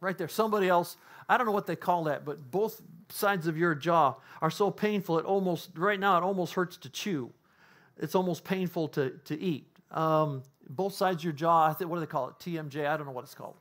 right 0.00 0.16
there. 0.16 0.28
Somebody 0.28 0.68
else, 0.68 0.96
I 1.28 1.36
don't 1.36 1.46
know 1.46 1.52
what 1.52 1.66
they 1.66 1.76
call 1.76 2.04
that, 2.04 2.24
but 2.24 2.50
both 2.50 2.80
sides 3.08 3.46
of 3.46 3.56
your 3.58 3.74
jaw 3.74 4.14
are 4.40 4.50
so 4.50 4.70
painful, 4.70 5.18
it 5.18 5.24
almost, 5.24 5.70
right 5.76 5.98
now, 5.98 6.16
it 6.16 6.22
almost 6.22 6.54
hurts 6.54 6.76
to 6.78 6.88
chew. 6.88 7.30
It's 7.96 8.14
almost 8.14 8.44
painful 8.44 8.88
to, 8.88 9.10
to 9.24 9.40
eat. 9.40 9.66
Um, 9.90 10.42
both 10.68 10.94
sides 10.94 11.18
of 11.18 11.24
your 11.24 11.32
jaw, 11.32 11.68
I 11.68 11.72
think, 11.72 11.90
what 11.90 11.96
do 11.96 12.00
they 12.00 12.06
call 12.06 12.28
it? 12.28 12.38
TMJ, 12.38 12.86
I 12.86 12.96
don't 12.96 13.06
know 13.06 13.12
what 13.12 13.24
it's 13.24 13.34
called. 13.34 13.54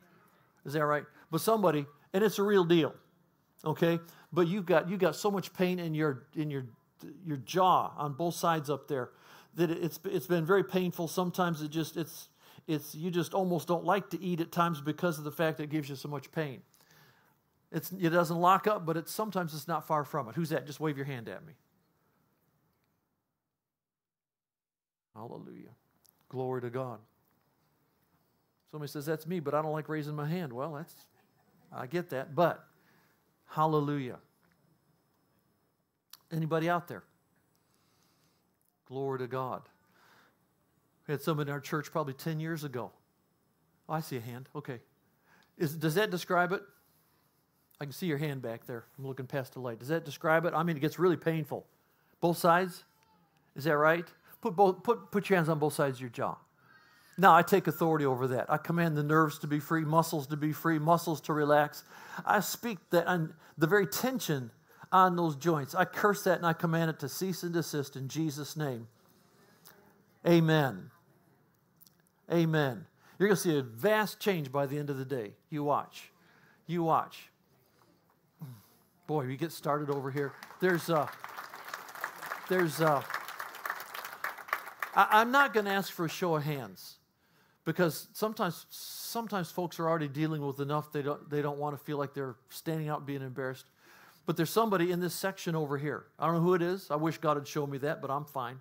Is 0.66 0.74
that 0.74 0.86
right? 0.86 1.04
But 1.32 1.42
somebody, 1.42 1.86
and 2.14 2.24
it's 2.24 2.40
a 2.40 2.44
real 2.44 2.64
deal, 2.64 2.94
okay? 3.66 4.00
But 4.32 4.48
you've 4.48 4.66
got, 4.66 4.90
you've 4.90 5.00
got 5.00 5.16
so 5.16 5.30
much 5.30 5.54
pain 5.54 5.80
in 5.80 5.94
your, 5.94 6.24
in 6.36 6.50
your, 6.50 6.66
your 7.26 7.38
jaw 7.38 7.94
on 7.98 8.14
both 8.14 8.36
sides 8.36 8.70
up 8.70 8.88
there 8.88 9.12
that 9.56 9.70
it's, 9.70 10.00
it's 10.06 10.28
been 10.28 10.46
very 10.46 10.64
painful. 10.64 11.08
Sometimes 11.08 11.62
it 11.62 11.70
just, 11.70 11.98
it's, 11.98 12.30
it's, 12.68 12.96
you 12.96 13.12
just 13.12 13.34
almost 13.34 13.68
don't 13.68 13.86
like 13.86 14.10
to 14.12 14.22
eat 14.22 14.42
at 14.42 14.52
times 14.52 14.82
because 14.82 15.18
of 15.18 15.24
the 15.24 15.32
fact 15.32 15.58
that 15.58 15.64
it 15.64 15.70
gives 15.70 15.90
you 15.90 15.96
so 15.96 16.10
much 16.10 16.32
pain. 16.32 16.62
It's, 17.72 17.92
it 17.92 18.10
doesn't 18.10 18.38
lock 18.38 18.68
up, 18.68 18.86
but 18.86 18.98
it's, 18.98 19.12
sometimes 19.12 19.54
it's 19.54 19.68
not 19.68 19.88
far 19.88 20.04
from 20.04 20.30
it. 20.30 20.36
Who's 20.36 20.50
that? 20.50 20.66
Just 20.66 20.80
wave 20.80 20.98
your 20.98 21.06
hand 21.06 21.28
at 21.28 21.46
me. 21.46 21.54
Hallelujah. 25.16 25.70
Glory 26.30 26.62
to 26.62 26.70
God. 26.70 27.00
Somebody 28.72 28.92
says, 28.92 29.06
That's 29.06 29.28
me, 29.28 29.40
but 29.40 29.54
I 29.54 29.62
don't 29.62 29.72
like 29.72 29.90
raising 29.90 30.16
my 30.16 30.28
hand. 30.28 30.52
Well, 30.52 30.74
that's, 30.74 30.96
I 31.72 31.86
get 31.86 32.10
that. 32.10 32.34
But, 32.34 32.64
hallelujah. 33.48 34.18
Anybody 36.34 36.70
out 36.70 36.88
there? 36.88 37.04
Glory 38.88 39.20
to 39.20 39.28
God. 39.28 39.62
We 41.08 41.14
had 41.14 41.22
somebody 41.22 41.50
in 41.50 41.54
our 41.54 41.60
church 41.60 41.92
probably 41.92 42.14
10 42.14 42.40
years 42.40 42.64
ago. 42.64 42.92
Oh, 43.88 43.94
I 43.94 44.00
see 44.00 44.18
a 44.18 44.22
hand. 44.22 44.50
Okay. 44.56 44.80
Is, 45.58 45.76
does 45.76 45.96
that 45.96 46.10
describe 46.10 46.52
it? 46.52 46.62
I 47.80 47.86
can 47.86 47.92
see 47.92 48.08
your 48.08 48.18
hand 48.18 48.42
back 48.42 48.66
there. 48.66 48.86
I'm 48.98 49.06
looking 49.06 49.28
past 49.28 49.54
the 49.54 49.60
light. 49.60 49.80
Does 49.80 49.90
that 49.90 50.06
describe 50.06 50.46
it? 50.46 50.54
I 50.56 50.64
mean, 50.64 50.78
it 50.78 50.80
gets 50.80 50.98
really 50.98 51.18
painful. 51.18 51.66
Both 52.22 52.38
sides? 52.38 52.84
Is 53.56 53.66
that 53.66 53.78
right? 53.78 54.06
Put, 54.42 54.56
both, 54.56 54.84
put, 54.84 55.12
put 55.12 55.30
your 55.30 55.38
hands 55.38 55.50
on 55.50 55.60
both 55.60 55.74
sides 55.74 55.98
of 55.98 56.02
your 56.02 56.10
jaw. 56.10 56.38
Now, 57.18 57.36
I 57.36 57.44
take 57.44 57.68
authority 57.68 58.06
over 58.06 58.28
that. 58.28 58.52
I 58.52 58.58
command 58.58 58.98
the 58.98 59.04
nerves 59.04 59.38
to 59.40 59.48
be 59.48 59.60
free, 59.60 59.84
muscles 59.84 60.28
to 60.28 60.38
be 60.38 60.52
free, 60.52 60.80
muscles 60.80 61.22
to 61.22 61.34
relax. 61.34 61.84
I 62.26 62.40
speak 62.40 62.80
that 62.90 63.06
the 63.58 63.68
very 63.68 63.86
tension 63.86 64.50
on 64.94 65.16
those 65.16 65.36
joints. 65.36 65.74
I 65.74 65.86
curse 65.86 66.24
that 66.24 66.38
and 66.38 66.46
I 66.46 66.54
command 66.54 66.92
it 66.92 67.00
to 67.00 67.10
cease 67.10 67.42
and 67.42 67.52
desist 67.52 67.96
in 67.96 68.08
Jesus' 68.08 68.56
name. 68.56 68.88
Amen. 70.26 70.92
Amen. 72.32 72.86
You're 73.18 73.28
going 73.28 73.36
to 73.36 73.42
see 73.42 73.58
a 73.58 73.64
vast 73.64 74.20
change 74.20 74.52
by 74.52 74.68
the 74.68 74.78
end 74.78 74.92
of 74.92 74.98
the 74.98 75.06
day. 75.06 75.34
You 75.50 75.64
watch. 75.64 76.12
You 76.68 76.84
watch. 76.84 77.30
Boy, 79.08 79.26
we 79.26 79.36
get 79.36 79.52
started 79.52 79.90
over 79.90 80.12
here. 80.12 80.32
There's, 80.62 80.90
uh, 80.90 81.08
there's, 82.48 82.80
Uh, 82.80 83.02
I, 84.96 85.22
am 85.22 85.32
not 85.32 85.54
going 85.54 85.66
to 85.66 85.72
ask 85.72 85.92
for 85.92 86.06
a 86.06 86.10
show 86.10 86.36
of 86.36 86.44
hands 86.44 86.98
because 87.66 88.08
sometimes, 88.14 88.68
sometimes 88.70 89.50
folks 89.50 89.80
are 89.80 89.90
already 89.90 90.08
dealing 90.08 90.46
with 90.46 90.60
enough 90.60 90.92
they 90.92 91.02
don't, 91.02 91.30
they 91.30 91.42
don't 91.42 91.58
want 91.58 91.78
to 91.78 91.84
feel 91.84 91.98
like 91.98 92.14
they're 92.14 92.36
standing 92.50 92.90
out 92.90 93.06
being 93.06 93.24
embarrassed. 93.24 93.66
But 94.26 94.38
there's 94.38 94.50
somebody 94.50 94.92
in 94.92 95.00
this 95.00 95.14
section 95.14 95.56
over 95.56 95.78
here. 95.78 96.06
I 96.18 96.26
don't 96.26 96.36
know 96.36 96.42
who 96.42 96.54
it 96.54 96.62
is. 96.62 96.90
I 96.90 96.96
wish 96.96 97.18
God 97.18 97.38
had 97.38 97.48
shown 97.48 97.70
me 97.70 97.78
that, 97.80 98.02
but 98.02 98.10
I'm 98.10 98.26
fine. 98.26 98.60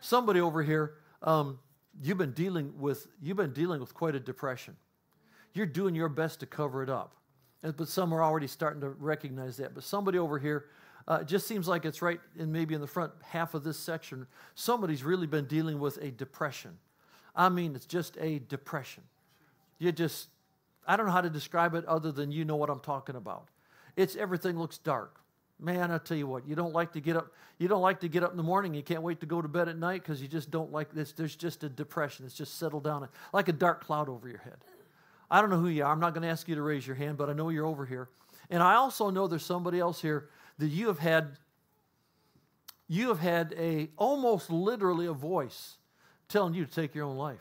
Somebody 0.00 0.40
over 0.40 0.62
here, 0.62 0.94
um, 1.22 1.58
you've 2.02 2.18
been 2.18 2.32
dealing 2.32 2.72
with 2.78 3.06
you've 3.20 3.36
been 3.36 3.52
dealing 3.52 3.80
with 3.80 3.92
quite 3.94 4.14
a 4.14 4.20
depression. 4.20 4.76
You're 5.52 5.66
doing 5.66 5.94
your 5.94 6.08
best 6.08 6.40
to 6.40 6.46
cover 6.46 6.82
it 6.82 6.88
up 6.88 7.16
but 7.62 7.88
some 7.88 8.12
are 8.12 8.22
already 8.22 8.48
starting 8.48 8.80
to 8.80 8.90
recognize 8.90 9.56
that. 9.58 9.74
But 9.74 9.84
somebody 9.84 10.18
over 10.18 10.38
here, 10.38 10.66
uh, 11.06 11.20
it 11.22 11.28
just 11.28 11.46
seems 11.46 11.68
like 11.68 11.84
it's 11.84 12.02
right 12.02 12.20
in 12.36 12.50
maybe 12.50 12.74
in 12.74 12.80
the 12.80 12.86
front 12.86 13.12
half 13.22 13.54
of 13.54 13.62
this 13.62 13.78
section. 13.78 14.26
Somebody's 14.54 15.04
really 15.04 15.26
been 15.26 15.46
dealing 15.46 15.78
with 15.78 15.96
a 15.98 16.10
depression. 16.10 16.78
I 17.36 17.48
mean, 17.48 17.74
it's 17.76 17.86
just 17.86 18.16
a 18.20 18.40
depression. 18.40 19.04
You 19.78 19.92
just, 19.92 20.28
I 20.86 20.96
don't 20.96 21.06
know 21.06 21.12
how 21.12 21.20
to 21.20 21.30
describe 21.30 21.74
it 21.74 21.84
other 21.86 22.12
than 22.12 22.32
you 22.32 22.44
know 22.44 22.56
what 22.56 22.68
I'm 22.68 22.80
talking 22.80 23.14
about. 23.14 23.48
It's 23.96 24.16
everything 24.16 24.58
looks 24.58 24.78
dark. 24.78 25.20
Man, 25.58 25.92
I 25.92 25.98
tell 25.98 26.16
you 26.16 26.26
what, 26.26 26.46
you 26.46 26.56
don't 26.56 26.72
like 26.72 26.92
to 26.94 27.00
get 27.00 27.16
up. 27.16 27.32
You 27.58 27.68
don't 27.68 27.82
like 27.82 28.00
to 28.00 28.08
get 28.08 28.24
up 28.24 28.32
in 28.32 28.36
the 28.36 28.42
morning. 28.42 28.74
You 28.74 28.82
can't 28.82 29.02
wait 29.02 29.20
to 29.20 29.26
go 29.26 29.40
to 29.40 29.46
bed 29.46 29.68
at 29.68 29.78
night 29.78 30.02
because 30.02 30.20
you 30.20 30.26
just 30.26 30.50
don't 30.50 30.72
like 30.72 30.92
this. 30.92 31.12
There's 31.12 31.36
just 31.36 31.62
a 31.62 31.68
depression. 31.68 32.26
It's 32.26 32.34
just 32.34 32.58
settled 32.58 32.82
down 32.82 33.08
like 33.32 33.46
a 33.46 33.52
dark 33.52 33.84
cloud 33.84 34.08
over 34.08 34.28
your 34.28 34.38
head. 34.38 34.56
I 35.30 35.40
don't 35.40 35.50
know 35.50 35.60
who 35.60 35.68
you 35.68 35.84
are. 35.84 35.92
I'm 35.92 36.00
not 36.00 36.14
going 36.14 36.22
to 36.22 36.28
ask 36.28 36.48
you 36.48 36.56
to 36.56 36.62
raise 36.62 36.84
your 36.84 36.96
hand, 36.96 37.16
but 37.16 37.30
I 37.30 37.32
know 37.32 37.48
you're 37.48 37.66
over 37.66 37.86
here. 37.86 38.08
And 38.50 38.62
I 38.62 38.74
also 38.74 39.10
know 39.10 39.28
there's 39.28 39.44
somebody 39.44 39.78
else 39.78 40.02
here 40.02 40.28
that 40.58 40.68
you 40.68 40.88
have 40.88 40.98
had 40.98 41.38
you 42.88 43.08
have 43.08 43.20
had 43.20 43.54
a 43.56 43.88
almost 43.96 44.50
literally 44.50 45.06
a 45.06 45.14
voice 45.14 45.78
telling 46.28 46.52
you 46.52 46.66
to 46.66 46.70
take 46.70 46.94
your 46.94 47.06
own 47.06 47.16
life. 47.16 47.40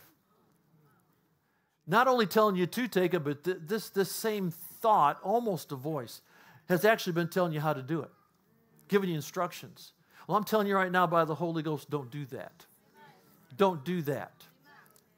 Not 1.86 2.08
only 2.08 2.26
telling 2.26 2.56
you 2.56 2.66
to 2.68 2.88
take 2.88 3.14
it, 3.14 3.24
but 3.24 3.44
th- 3.44 3.58
this 3.66 3.90
this 3.90 4.12
same 4.12 4.52
thought, 4.52 5.20
almost 5.22 5.74
a 5.74 5.76
voice, 5.76 6.22
has 6.71 6.86
actually 6.86 7.13
been 7.13 7.27
telling 7.27 7.51
you 7.51 7.60
how 7.60 7.73
to 7.73 7.81
do 7.81 8.01
it, 8.01 8.10
giving 8.88 9.10
you 9.10 9.15
instructions. 9.15 9.91
Well, 10.27 10.38
I'm 10.38 10.45
telling 10.45 10.67
you 10.67 10.75
right 10.75 10.91
now 10.91 11.05
by 11.05 11.25
the 11.25 11.36
Holy 11.36 11.62
Ghost, 11.62 11.89
don't 11.89 12.10
do 12.10 12.25
that. 12.27 12.65
Don't 13.57 13.84
do 13.84 14.01
that. 14.03 14.31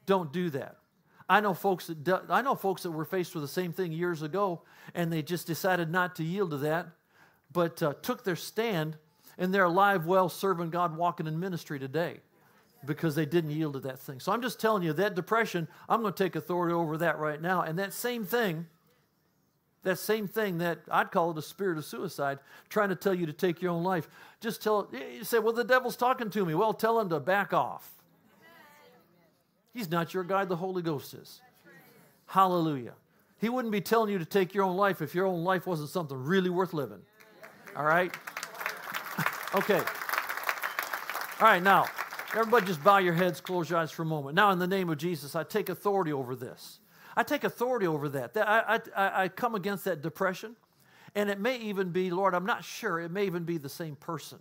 Don't 0.04 0.32
do 0.32 0.50
that. 0.50 0.78
I 1.28 1.40
know 1.40 1.54
folks 1.54 1.86
that 1.86 2.02
do, 2.02 2.18
I 2.28 2.42
know 2.42 2.54
folks 2.54 2.82
that 2.82 2.90
were 2.90 3.04
faced 3.04 3.34
with 3.34 3.42
the 3.42 3.48
same 3.48 3.72
thing 3.72 3.92
years 3.92 4.22
ago, 4.22 4.62
and 4.94 5.12
they 5.12 5.22
just 5.22 5.46
decided 5.46 5.90
not 5.90 6.16
to 6.16 6.24
yield 6.24 6.50
to 6.50 6.58
that, 6.58 6.88
but 7.52 7.82
uh, 7.82 7.94
took 8.02 8.24
their 8.24 8.36
stand, 8.36 8.96
and 9.38 9.54
they're 9.54 9.64
alive, 9.64 10.06
well, 10.06 10.28
serving 10.28 10.70
God, 10.70 10.96
walking 10.96 11.26
in 11.26 11.38
ministry 11.38 11.78
today, 11.78 12.18
because 12.84 13.14
they 13.14 13.26
didn't 13.26 13.52
yield 13.52 13.74
to 13.74 13.80
that 13.80 14.00
thing. 14.00 14.18
So 14.18 14.32
I'm 14.32 14.42
just 14.42 14.60
telling 14.60 14.82
you 14.82 14.92
that 14.92 15.14
depression. 15.14 15.68
I'm 15.88 16.02
going 16.02 16.12
to 16.12 16.24
take 16.24 16.36
authority 16.36 16.74
over 16.74 16.98
that 16.98 17.18
right 17.18 17.40
now, 17.40 17.62
and 17.62 17.78
that 17.78 17.92
same 17.94 18.24
thing. 18.24 18.66
That 19.84 19.98
same 19.98 20.26
thing 20.26 20.58
that 20.58 20.78
I'd 20.90 21.10
call 21.10 21.30
it 21.30 21.38
a 21.38 21.42
spirit 21.42 21.78
of 21.78 21.84
suicide, 21.84 22.38
trying 22.68 22.88
to 22.88 22.96
tell 22.96 23.14
you 23.14 23.26
to 23.26 23.32
take 23.32 23.62
your 23.62 23.70
own 23.70 23.84
life. 23.84 24.08
Just 24.40 24.62
tell, 24.62 24.88
you 24.92 25.24
say, 25.24 25.38
well, 25.38 25.52
the 25.52 25.64
devil's 25.64 25.96
talking 25.96 26.30
to 26.30 26.44
me. 26.44 26.54
Well, 26.54 26.72
tell 26.72 26.98
him 26.98 27.10
to 27.10 27.20
back 27.20 27.52
off. 27.52 27.90
He's 29.74 29.90
not 29.90 30.14
your 30.14 30.24
guide, 30.24 30.48
the 30.48 30.56
Holy 30.56 30.82
Ghost 30.82 31.14
is. 31.14 31.40
Hallelujah. 32.26 32.94
He 33.38 33.48
wouldn't 33.48 33.72
be 33.72 33.80
telling 33.80 34.10
you 34.10 34.18
to 34.18 34.24
take 34.24 34.54
your 34.54 34.64
own 34.64 34.76
life 34.76 35.02
if 35.02 35.14
your 35.14 35.26
own 35.26 35.44
life 35.44 35.66
wasn't 35.66 35.90
something 35.90 36.16
really 36.16 36.50
worth 36.50 36.72
living. 36.72 37.02
All 37.76 37.84
right? 37.84 38.12
Okay. 39.54 39.78
All 39.78 41.46
right, 41.46 41.62
now, 41.62 41.86
everybody 42.32 42.66
just 42.66 42.82
bow 42.82 42.98
your 42.98 43.12
heads, 43.12 43.40
close 43.40 43.70
your 43.70 43.78
eyes 43.78 43.92
for 43.92 44.02
a 44.02 44.04
moment. 44.04 44.34
Now, 44.34 44.50
in 44.50 44.58
the 44.58 44.66
name 44.66 44.90
of 44.90 44.98
Jesus, 44.98 45.36
I 45.36 45.44
take 45.44 45.68
authority 45.68 46.12
over 46.12 46.34
this. 46.34 46.80
I 47.16 47.22
take 47.22 47.44
authority 47.44 47.86
over 47.86 48.08
that. 48.10 48.36
I, 48.36 48.80
I, 48.96 49.24
I 49.24 49.28
come 49.28 49.54
against 49.54 49.84
that 49.84 50.02
depression. 50.02 50.56
And 51.14 51.30
it 51.30 51.38
may 51.38 51.58
even 51.58 51.90
be, 51.90 52.10
Lord, 52.10 52.34
I'm 52.34 52.46
not 52.46 52.64
sure, 52.64 52.98
it 52.98 53.10
may 53.10 53.26
even 53.26 53.44
be 53.44 53.56
the 53.56 53.68
same 53.68 53.96
person. 53.96 54.38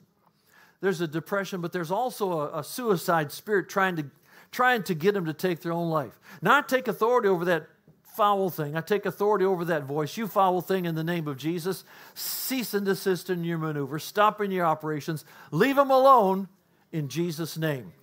There's 0.81 1.01
a 1.01 1.07
depression, 1.07 1.61
but 1.61 1.71
there's 1.71 1.91
also 1.91 2.39
a, 2.39 2.59
a 2.59 2.63
suicide 2.63 3.31
spirit 3.31 3.69
trying 3.69 3.95
to, 3.97 4.05
trying 4.51 4.83
to 4.83 4.95
get 4.95 5.13
them 5.13 5.25
to 5.25 5.33
take 5.33 5.61
their 5.61 5.71
own 5.71 5.89
life. 5.89 6.19
Now, 6.41 6.57
I 6.57 6.61
take 6.61 6.87
authority 6.87 7.29
over 7.29 7.45
that 7.45 7.67
foul 8.03 8.49
thing. 8.49 8.75
I 8.75 8.81
take 8.81 9.05
authority 9.05 9.45
over 9.45 9.65
that 9.65 9.83
voice. 9.83 10.17
You 10.17 10.27
foul 10.27 10.61
thing 10.61 10.85
in 10.85 10.95
the 10.95 11.03
name 11.03 11.27
of 11.27 11.37
Jesus. 11.37 11.83
Cease 12.15 12.73
and 12.73 12.85
desist 12.85 13.29
in 13.29 13.43
your 13.43 13.57
maneuver. 13.59 13.99
Stop 13.99 14.41
in 14.41 14.51
your 14.51 14.65
operations. 14.65 15.25
Leave 15.51 15.75
them 15.75 15.89
alone 15.91 16.47
in 16.91 17.07
Jesus' 17.07 17.57
name. 17.57 17.93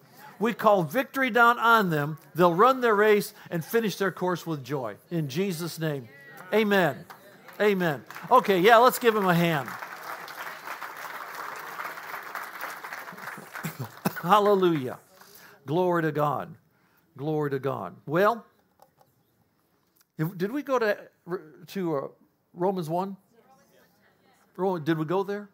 We 0.40 0.54
call 0.54 0.82
victory 0.82 1.28
down 1.28 1.58
on 1.58 1.90
them. 1.90 2.16
They'll 2.34 2.54
run 2.54 2.80
their 2.80 2.94
race 2.94 3.34
and 3.50 3.62
finish 3.62 3.96
their 3.96 4.10
course 4.10 4.46
with 4.46 4.64
joy. 4.64 4.96
In 5.10 5.28
Jesus' 5.28 5.78
name. 5.78 6.08
Amen. 6.52 7.04
Amen. 7.60 8.02
Okay, 8.30 8.58
yeah, 8.58 8.78
let's 8.78 8.98
give 8.98 9.14
him 9.14 9.26
a 9.26 9.34
hand. 9.34 9.68
Hallelujah. 14.22 14.98
Glory 15.66 16.02
to 16.02 16.12
God. 16.12 16.54
Glory 17.18 17.50
to 17.50 17.58
God. 17.58 17.94
Well, 18.06 18.46
did 20.36 20.50
we 20.52 20.62
go 20.62 20.78
to, 20.78 20.96
to 21.68 21.96
uh, 21.96 22.08
Romans 22.54 22.88
1? 22.88 23.16
Did 24.84 24.98
we 24.98 25.04
go 25.04 25.22
there? 25.22 25.50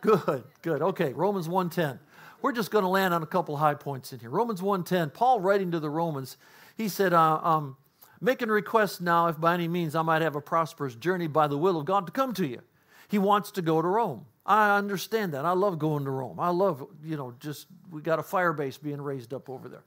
Good, 0.00 0.44
good. 0.62 0.82
Okay, 0.82 1.12
Romans 1.12 1.46
1.10. 1.46 1.98
We're 2.42 2.52
just 2.52 2.70
going 2.70 2.84
to 2.84 2.88
land 2.88 3.12
on 3.12 3.22
a 3.22 3.26
couple 3.26 3.56
high 3.56 3.74
points 3.74 4.12
in 4.12 4.20
here. 4.20 4.30
Romans 4.30 4.60
1.10, 4.60 5.12
Paul 5.12 5.40
writing 5.40 5.70
to 5.72 5.80
the 5.80 5.90
Romans, 5.90 6.36
he 6.76 6.88
said, 6.88 7.12
uh, 7.12 7.40
um, 7.42 7.76
making 8.20 8.48
request 8.48 9.00
now 9.00 9.28
if 9.28 9.38
by 9.38 9.54
any 9.54 9.68
means 9.68 9.94
I 9.94 10.02
might 10.02 10.22
have 10.22 10.36
a 10.36 10.40
prosperous 10.40 10.94
journey 10.94 11.26
by 11.26 11.46
the 11.48 11.58
will 11.58 11.76
of 11.76 11.84
God 11.84 12.06
to 12.06 12.12
come 12.12 12.32
to 12.34 12.46
you. 12.46 12.62
He 13.08 13.18
wants 13.18 13.50
to 13.52 13.62
go 13.62 13.82
to 13.82 13.88
Rome. 13.88 14.26
I 14.46 14.78
understand 14.78 15.34
that. 15.34 15.44
I 15.44 15.52
love 15.52 15.78
going 15.78 16.04
to 16.04 16.10
Rome. 16.10 16.40
I 16.40 16.48
love, 16.48 16.86
you 17.04 17.16
know, 17.16 17.34
just, 17.40 17.66
we 17.90 18.00
got 18.00 18.18
a 18.18 18.22
fire 18.22 18.52
base 18.52 18.78
being 18.78 19.00
raised 19.00 19.34
up 19.34 19.50
over 19.50 19.68
there. 19.68 19.84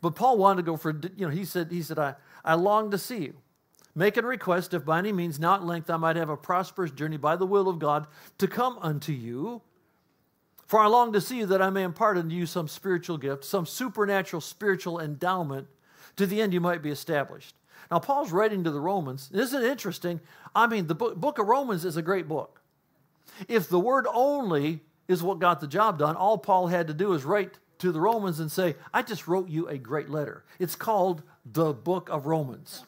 But 0.00 0.14
Paul 0.14 0.38
wanted 0.38 0.58
to 0.58 0.62
go 0.62 0.76
for, 0.76 0.98
you 1.16 1.26
know, 1.26 1.28
he 1.28 1.44
said, 1.44 1.70
he 1.70 1.82
said, 1.82 1.98
I, 1.98 2.14
I 2.44 2.54
long 2.54 2.90
to 2.92 2.98
see 2.98 3.18
you. 3.18 3.34
Making 3.94 4.24
request, 4.24 4.72
if 4.72 4.84
by 4.84 4.98
any 4.98 5.12
means 5.12 5.38
not 5.38 5.64
length 5.64 5.90
I 5.90 5.96
might 5.96 6.16
have 6.16 6.30
a 6.30 6.36
prosperous 6.36 6.90
journey 6.90 7.16
by 7.16 7.36
the 7.36 7.46
will 7.46 7.68
of 7.68 7.78
God 7.78 8.06
to 8.38 8.46
come 8.46 8.78
unto 8.80 9.12
you. 9.12 9.62
For 10.70 10.78
I 10.78 10.86
long 10.86 11.12
to 11.14 11.20
see 11.20 11.38
you 11.38 11.46
that 11.46 11.60
I 11.60 11.68
may 11.68 11.82
impart 11.82 12.16
unto 12.16 12.32
you 12.32 12.46
some 12.46 12.68
spiritual 12.68 13.18
gift, 13.18 13.44
some 13.44 13.66
supernatural 13.66 14.40
spiritual 14.40 15.00
endowment, 15.00 15.66
to 16.14 16.26
the 16.26 16.40
end 16.40 16.54
you 16.54 16.60
might 16.60 16.80
be 16.80 16.92
established. 16.92 17.56
Now, 17.90 17.98
Paul's 17.98 18.30
writing 18.30 18.62
to 18.62 18.70
the 18.70 18.78
Romans. 18.78 19.30
Isn't 19.34 19.64
it 19.64 19.68
interesting? 19.68 20.20
I 20.54 20.68
mean, 20.68 20.86
the 20.86 20.94
book, 20.94 21.16
book 21.16 21.40
of 21.40 21.48
Romans 21.48 21.84
is 21.84 21.96
a 21.96 22.02
great 22.02 22.28
book. 22.28 22.60
If 23.48 23.68
the 23.68 23.80
word 23.80 24.06
only 24.14 24.82
is 25.08 25.24
what 25.24 25.40
got 25.40 25.60
the 25.60 25.66
job 25.66 25.98
done, 25.98 26.14
all 26.14 26.38
Paul 26.38 26.68
had 26.68 26.86
to 26.86 26.94
do 26.94 27.14
is 27.14 27.24
write 27.24 27.58
to 27.78 27.90
the 27.90 28.00
Romans 28.00 28.38
and 28.38 28.52
say, 28.52 28.76
I 28.94 29.02
just 29.02 29.26
wrote 29.26 29.48
you 29.48 29.66
a 29.66 29.76
great 29.76 30.08
letter. 30.08 30.44
It's 30.60 30.76
called 30.76 31.24
the 31.44 31.72
book 31.72 32.08
of 32.10 32.26
Romans. 32.26 32.84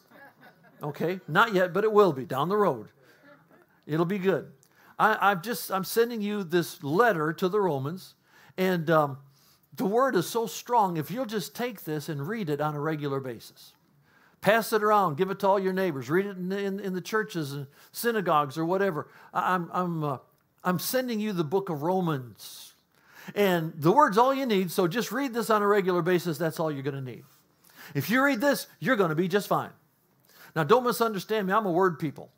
Okay? 0.81 1.19
Not 1.27 1.53
yet, 1.53 1.73
but 1.73 1.83
it 1.83 1.91
will 1.91 2.13
be 2.13 2.23
down 2.23 2.47
the 2.47 2.55
road. 2.55 2.87
It'll 3.85 4.05
be 4.05 4.19
good. 4.19 4.53
I, 4.99 5.31
am 5.31 5.41
just, 5.41 5.71
I'm 5.71 5.83
sending 5.83 6.21
you 6.21 6.43
this 6.43 6.83
letter 6.83 7.33
to 7.33 7.49
the 7.49 7.59
Romans, 7.59 8.15
and 8.57 8.89
um, 8.89 9.17
the 9.75 9.85
word 9.85 10.15
is 10.15 10.27
so 10.27 10.45
strong. 10.45 10.97
If 10.97 11.09
you'll 11.09 11.25
just 11.25 11.55
take 11.55 11.83
this 11.83 12.09
and 12.09 12.27
read 12.27 12.49
it 12.49 12.61
on 12.61 12.75
a 12.75 12.79
regular 12.79 13.19
basis, 13.19 13.73
pass 14.41 14.71
it 14.71 14.83
around, 14.83 15.17
give 15.17 15.31
it 15.31 15.39
to 15.39 15.47
all 15.47 15.59
your 15.59 15.73
neighbors, 15.73 16.09
read 16.09 16.25
it 16.25 16.37
in, 16.37 16.51
in, 16.51 16.79
in 16.79 16.93
the 16.93 17.01
churches 17.01 17.53
and 17.53 17.67
synagogues 17.91 18.57
or 18.57 18.65
whatever. 18.65 19.07
I'm, 19.33 19.69
I'm, 19.73 20.03
uh, 20.03 20.17
I'm 20.63 20.79
sending 20.79 21.19
you 21.19 21.33
the 21.33 21.43
book 21.43 21.69
of 21.69 21.83
Romans. 21.83 22.73
And 23.35 23.73
the 23.77 23.91
word's 23.91 24.17
all 24.17 24.33
you 24.33 24.45
need, 24.45 24.69
so 24.69 24.87
just 24.87 25.11
read 25.11 25.33
this 25.33 25.49
on 25.49 25.61
a 25.61 25.67
regular 25.67 26.01
basis. 26.01 26.37
That's 26.37 26.59
all 26.59 26.71
you're 26.71 26.83
going 26.83 26.95
to 26.95 27.01
need. 27.01 27.23
If 27.95 28.09
you 28.09 28.23
read 28.23 28.41
this, 28.41 28.67
you're 28.79 28.95
going 28.95 29.09
to 29.09 29.15
be 29.15 29.27
just 29.27 29.47
fine. 29.47 29.71
Now, 30.55 30.63
don't 30.63 30.83
misunderstand 30.83 31.47
me. 31.47 31.53
I'm 31.53 31.65
a 31.65 31.71
word 31.71 31.99
people. 31.99 32.31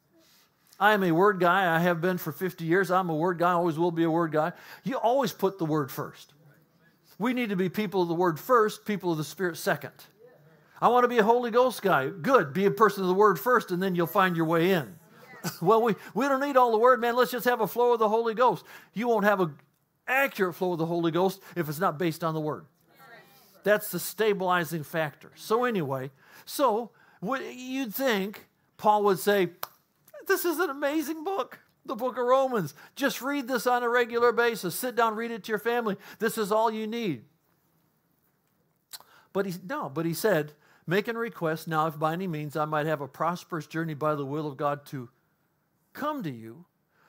I 0.80 0.94
am 0.94 1.04
a 1.04 1.12
word 1.12 1.40
guy. 1.40 1.74
I 1.74 1.80
have 1.80 2.02
been 2.02 2.18
for 2.18 2.32
50 2.32 2.66
years. 2.66 2.92
I'm 2.92 3.10
a 3.10 3.16
word 3.16 3.40
guy. 3.40 3.52
always 3.52 3.78
will 3.80 3.92
be 3.92 4.04
a 4.04 4.12
word 4.12 4.32
guy. 4.32 4.52
You 4.84 4.98
always 4.98 5.32
put 5.32 5.58
the 5.58 5.66
word 5.66 5.92
first. 5.92 6.34
We 7.18 7.34
need 7.34 7.50
to 7.50 7.56
be 7.56 7.70
people 7.70 8.02
of 8.02 8.10
the 8.10 8.14
word 8.14 8.40
first, 8.40 8.86
people 8.86 9.12
of 9.12 9.18
the 9.18 9.24
spirit 9.24 9.58
second. 9.58 9.94
I 10.82 10.90
want 10.90 11.06
to 11.06 11.08
be 11.08 11.20
a 11.20 11.24
Holy 11.24 11.52
Ghost 11.52 11.82
guy. 11.82 12.10
Good. 12.10 12.54
Be 12.54 12.66
a 12.66 12.72
person 12.72 13.04
of 13.04 13.08
the 13.08 13.14
word 13.14 13.40
first, 13.40 13.72
and 13.72 13.82
then 13.82 13.96
you'll 13.96 14.08
find 14.08 14.36
your 14.36 14.46
way 14.46 14.72
in. 14.72 14.94
well, 15.62 15.82
we, 15.82 15.96
we 16.14 16.28
don't 16.28 16.42
need 16.42 16.58
all 16.58 16.72
the 16.72 16.78
word, 16.78 17.00
man. 17.00 17.16
Let's 17.16 17.32
just 17.32 17.46
have 17.46 17.62
a 17.62 17.68
flow 17.68 17.94
of 17.94 18.00
the 18.00 18.10
Holy 18.10 18.34
Ghost. 18.34 18.66
You 18.94 19.08
won't 19.08 19.24
have 19.24 19.40
an 19.40 19.56
accurate 20.08 20.56
flow 20.56 20.74
of 20.74 20.80
the 20.80 20.86
Holy 20.86 21.12
Ghost 21.12 21.42
if 21.56 21.70
it's 21.70 21.80
not 21.80 21.98
based 21.98 22.24
on 22.24 22.34
the 22.34 22.42
word. 22.42 22.66
That's 23.64 23.90
the 23.90 24.00
stabilizing 24.00 24.84
factor. 24.84 25.32
So, 25.36 25.64
anyway, 25.64 26.12
so 26.46 26.92
you'd 27.22 27.96
think 27.96 28.46
Paul 28.78 29.04
would 29.06 29.18
say, 29.18 29.50
This 30.28 30.46
is 30.46 30.60
an 30.60 30.70
amazing 30.70 31.24
book, 31.24 31.60
the 31.86 31.96
book 31.96 32.18
of 32.18 32.26
Romans. 32.26 32.74
Just 32.96 33.22
read 33.22 33.48
this 33.48 33.68
on 33.68 33.84
a 33.84 33.90
regular 33.90 34.32
basis. 34.32 34.76
Sit 34.76 34.96
down, 34.96 35.16
read 35.16 35.32
it 35.32 35.44
to 35.46 35.52
your 35.52 35.60
family. 35.60 35.98
This 36.20 36.38
is 36.38 36.52
all 36.52 36.72
you 36.72 36.88
need. 36.88 37.24
But 39.34 39.46
he, 39.46 39.54
no, 39.68 39.90
but 39.90 40.06
he 40.06 40.14
said, 40.14 40.54
making 40.88 41.16
request 41.16 41.68
now, 41.68 41.88
if 41.88 42.00
by 42.00 42.14
any 42.14 42.28
means 42.28 42.56
I 42.56 42.66
might 42.66 42.86
have 42.86 43.02
a 43.02 43.08
prosperous 43.08 43.68
journey 43.68 43.94
by 43.94 44.16
the 44.16 44.26
will 44.26 44.48
of 44.48 44.58
God 44.58 44.86
to 44.88 45.10
come 45.94 46.24
to 46.24 46.32
you, 46.32 46.66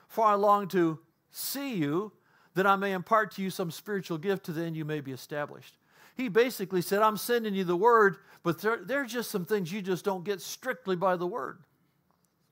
for 0.07 0.25
I 0.25 0.33
long 0.33 0.67
to 0.69 0.99
see 1.31 1.75
you, 1.75 2.11
that 2.55 2.67
I 2.67 2.75
may 2.75 2.93
impart 2.93 3.31
to 3.35 3.41
you 3.41 3.49
some 3.49 3.71
spiritual 3.71 4.17
gift 4.17 4.45
to 4.45 4.51
the 4.51 4.63
end 4.63 4.75
you 4.75 4.83
may 4.83 4.99
be 4.99 5.11
established. 5.11 5.77
He 6.15 6.27
basically 6.27 6.81
said, 6.81 7.03
I'm 7.03 7.17
sending 7.17 7.53
you 7.53 7.63
the 7.63 7.77
word, 7.77 8.17
but 8.41 8.59
there, 8.59 8.83
there 8.83 9.01
are 9.01 9.05
just 9.05 9.29
some 9.29 9.45
things 9.45 9.71
you 9.71 9.81
just 9.81 10.03
don't 10.03 10.25
get 10.25 10.41
strictly 10.41 10.95
by 10.95 11.15
the 11.15 11.27
word. 11.27 11.59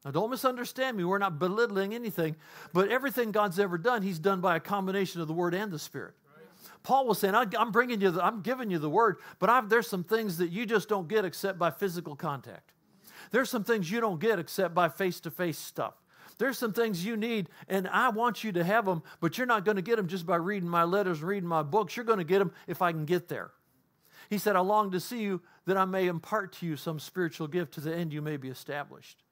Now, 0.05 0.11
don't 0.11 0.29
misunderstand 0.29 0.95
me. 0.95 1.03
We're 1.03 1.17
not 1.17 1.39
belittling 1.39 1.95
anything, 1.95 2.35
but 2.73 2.89
everything 2.89 3.31
God's 3.31 3.59
ever 3.59 3.79
done, 3.79 4.03
He's 4.03 4.19
done 4.19 4.39
by 4.39 4.55
a 4.55 4.59
combination 4.59 5.19
of 5.19 5.27
the 5.27 5.33
Word 5.33 5.55
and 5.55 5.71
the 5.71 5.79
Spirit. 5.79 6.13
Paul 6.83 7.07
was 7.07 7.17
saying, 7.17 7.33
I'm 7.33 7.71
bringing 7.71 7.99
you, 7.99 8.11
the, 8.11 8.23
I'm 8.23 8.41
giving 8.41 8.69
you 8.69 8.77
the 8.77 8.89
Word, 8.89 9.17
but 9.39 9.49
I've, 9.49 9.67
there's 9.67 9.87
some 9.87 10.03
things 10.03 10.37
that 10.37 10.51
you 10.51 10.67
just 10.67 10.87
don't 10.87 11.07
get 11.07 11.25
except 11.25 11.57
by 11.57 11.71
physical 11.71 12.15
contact. 12.15 12.73
There's 13.31 13.49
some 13.49 13.63
things 13.63 13.89
you 13.89 13.99
don't 13.99 14.19
get 14.19 14.37
except 14.37 14.75
by 14.75 14.89
face 14.89 15.19
to 15.21 15.31
face 15.31 15.57
stuff. 15.57 15.95
There's 16.37 16.59
some 16.59 16.73
things 16.73 17.03
you 17.03 17.17
need, 17.17 17.49
and 17.67 17.87
I 17.87 18.09
want 18.09 18.43
you 18.43 18.51
to 18.51 18.63
have 18.63 18.85
them, 18.85 19.01
but 19.19 19.37
you're 19.37 19.47
not 19.47 19.65
going 19.65 19.77
to 19.77 19.81
get 19.81 19.95
them 19.95 20.07
just 20.07 20.27
by 20.27 20.35
reading 20.35 20.69
my 20.69 20.83
letters 20.83 21.19
and 21.19 21.27
reading 21.27 21.49
my 21.49 21.63
books. 21.63 21.95
You're 21.95 22.05
going 22.05 22.19
to 22.19 22.23
get 22.23 22.39
them 22.39 22.51
if 22.67 22.83
I 22.83 22.91
can 22.91 23.05
get 23.05 23.27
there. 23.27 23.49
He 24.29 24.37
said, 24.37 24.55
I 24.55 24.59
long 24.59 24.91
to 24.91 24.99
see 24.99 25.23
you 25.23 25.41
that 25.65 25.77
I 25.77 25.85
may 25.85 26.05
impart 26.05 26.53
to 26.53 26.67
you 26.67 26.75
some 26.75 26.99
spiritual 26.99 27.47
gift 27.47 27.73
to 27.75 27.81
the 27.81 27.95
end 27.95 28.13
you 28.13 28.21
may 28.21 28.37
be 28.37 28.49
established. 28.49 29.24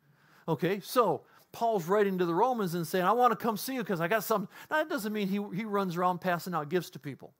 Okay, 0.47 0.79
so 0.81 1.21
Paul's 1.51 1.87
writing 1.87 2.17
to 2.17 2.25
the 2.25 2.33
Romans 2.33 2.73
and 2.73 2.85
saying, 2.85 3.05
I 3.05 3.11
want 3.11 3.31
to 3.31 3.35
come 3.37 3.57
see 3.57 3.75
you 3.75 3.81
because 3.81 4.01
I 4.01 4.07
got 4.07 4.23
something. 4.23 4.49
Now, 4.69 4.77
that 4.77 4.89
doesn't 4.89 5.13
mean 5.13 5.27
he, 5.27 5.39
he 5.55 5.65
runs 5.65 5.95
around 5.95 6.19
passing 6.19 6.53
out 6.53 6.69
gifts 6.69 6.89
to 6.91 6.99
people. 6.99 7.33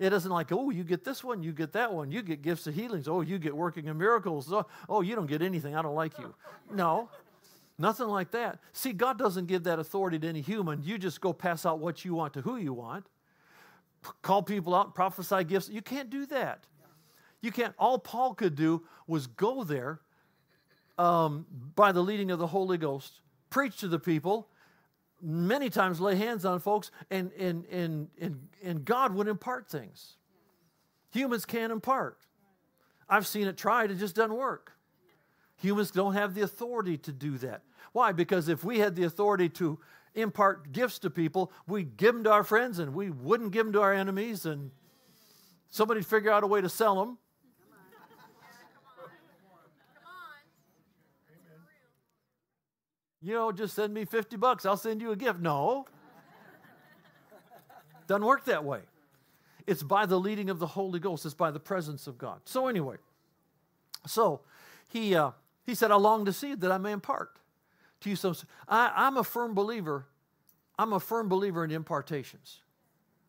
It 0.00 0.12
isn't 0.12 0.30
like, 0.30 0.50
oh, 0.50 0.70
you 0.70 0.82
get 0.82 1.04
this 1.04 1.22
one, 1.22 1.42
you 1.42 1.52
get 1.52 1.72
that 1.72 1.92
one, 1.92 2.10
you 2.10 2.22
get 2.22 2.40
gifts 2.40 2.66
of 2.66 2.74
healings, 2.74 3.06
oh, 3.06 3.20
you 3.20 3.38
get 3.38 3.54
working 3.54 3.86
in 3.86 3.98
miracles, 3.98 4.50
oh, 4.50 4.66
oh 4.88 5.02
you 5.02 5.14
don't 5.14 5.26
get 5.26 5.42
anything, 5.42 5.76
I 5.76 5.82
don't 5.82 5.94
like 5.94 6.18
you. 6.18 6.34
No, 6.72 7.10
nothing 7.78 8.08
like 8.08 8.30
that. 8.30 8.60
See, 8.72 8.94
God 8.94 9.18
doesn't 9.18 9.46
give 9.46 9.64
that 9.64 9.78
authority 9.78 10.18
to 10.18 10.26
any 10.26 10.40
human. 10.40 10.82
You 10.82 10.96
just 10.96 11.20
go 11.20 11.34
pass 11.34 11.66
out 11.66 11.80
what 11.80 12.02
you 12.02 12.14
want 12.14 12.32
to 12.32 12.40
who 12.40 12.56
you 12.56 12.72
want, 12.72 13.06
call 14.22 14.42
people 14.42 14.74
out, 14.74 14.94
prophesy 14.94 15.44
gifts. 15.44 15.68
You 15.68 15.82
can't 15.82 16.08
do 16.08 16.24
that. 16.26 16.64
You 17.42 17.52
can't. 17.52 17.74
All 17.78 17.98
Paul 17.98 18.34
could 18.34 18.54
do 18.54 18.82
was 19.06 19.26
go 19.26 19.64
there 19.64 20.00
um, 21.00 21.46
by 21.74 21.92
the 21.92 22.02
leading 22.02 22.30
of 22.30 22.38
the 22.38 22.46
Holy 22.46 22.76
Ghost, 22.76 23.20
preach 23.48 23.78
to 23.78 23.88
the 23.88 23.98
people, 23.98 24.48
many 25.22 25.70
times 25.70 25.98
lay 25.98 26.14
hands 26.14 26.44
on 26.44 26.60
folks, 26.60 26.90
and, 27.10 27.32
and, 27.38 27.64
and, 27.66 28.08
and, 28.20 28.48
and 28.62 28.84
God 28.84 29.14
would 29.14 29.26
impart 29.26 29.66
things. 29.66 30.18
Humans 31.12 31.46
can't 31.46 31.72
impart. 31.72 32.18
I've 33.08 33.26
seen 33.26 33.46
it 33.46 33.56
tried, 33.56 33.90
it 33.90 33.98
just 33.98 34.14
doesn't 34.14 34.36
work. 34.36 34.72
Humans 35.56 35.90
don't 35.90 36.12
have 36.12 36.34
the 36.34 36.42
authority 36.42 36.98
to 36.98 37.12
do 37.12 37.38
that. 37.38 37.62
Why? 37.92 38.12
Because 38.12 38.48
if 38.48 38.62
we 38.62 38.78
had 38.78 38.94
the 38.94 39.04
authority 39.04 39.48
to 39.50 39.78
impart 40.14 40.70
gifts 40.72 40.98
to 40.98 41.08
people, 41.08 41.50
we'd 41.66 41.96
give 41.96 42.14
them 42.14 42.24
to 42.24 42.30
our 42.30 42.44
friends 42.44 42.78
and 42.78 42.92
we 42.94 43.08
wouldn't 43.08 43.52
give 43.52 43.64
them 43.64 43.72
to 43.72 43.80
our 43.80 43.94
enemies, 43.94 44.44
and 44.44 44.70
somebody'd 45.70 46.04
figure 46.04 46.30
out 46.30 46.44
a 46.44 46.46
way 46.46 46.60
to 46.60 46.68
sell 46.68 46.96
them. 46.96 47.16
You 53.22 53.34
know, 53.34 53.52
just 53.52 53.74
send 53.74 53.92
me 53.92 54.04
50 54.04 54.36
bucks, 54.36 54.64
I'll 54.64 54.76
send 54.76 55.00
you 55.00 55.12
a 55.12 55.16
gift. 55.16 55.40
No. 55.40 55.86
Doesn't 58.06 58.24
work 58.24 58.44
that 58.46 58.64
way. 58.64 58.80
It's 59.66 59.82
by 59.82 60.06
the 60.06 60.18
leading 60.18 60.50
of 60.50 60.58
the 60.58 60.66
Holy 60.66 60.98
Ghost, 60.98 61.24
it's 61.24 61.34
by 61.34 61.50
the 61.50 61.60
presence 61.60 62.06
of 62.06 62.18
God. 62.18 62.40
So, 62.44 62.66
anyway, 62.66 62.96
so 64.06 64.40
he, 64.88 65.14
uh, 65.14 65.30
he 65.64 65.74
said, 65.74 65.90
I 65.90 65.96
long 65.96 66.24
to 66.24 66.32
see 66.32 66.54
that 66.54 66.72
I 66.72 66.78
may 66.78 66.92
impart 66.92 67.36
to 68.00 68.10
you 68.10 68.16
some. 68.16 68.34
I, 68.66 68.90
I'm 68.94 69.16
a 69.16 69.24
firm 69.24 69.54
believer. 69.54 70.06
I'm 70.78 70.92
a 70.92 71.00
firm 71.00 71.28
believer 71.28 71.62
in 71.62 71.70
impartations. 71.70 72.60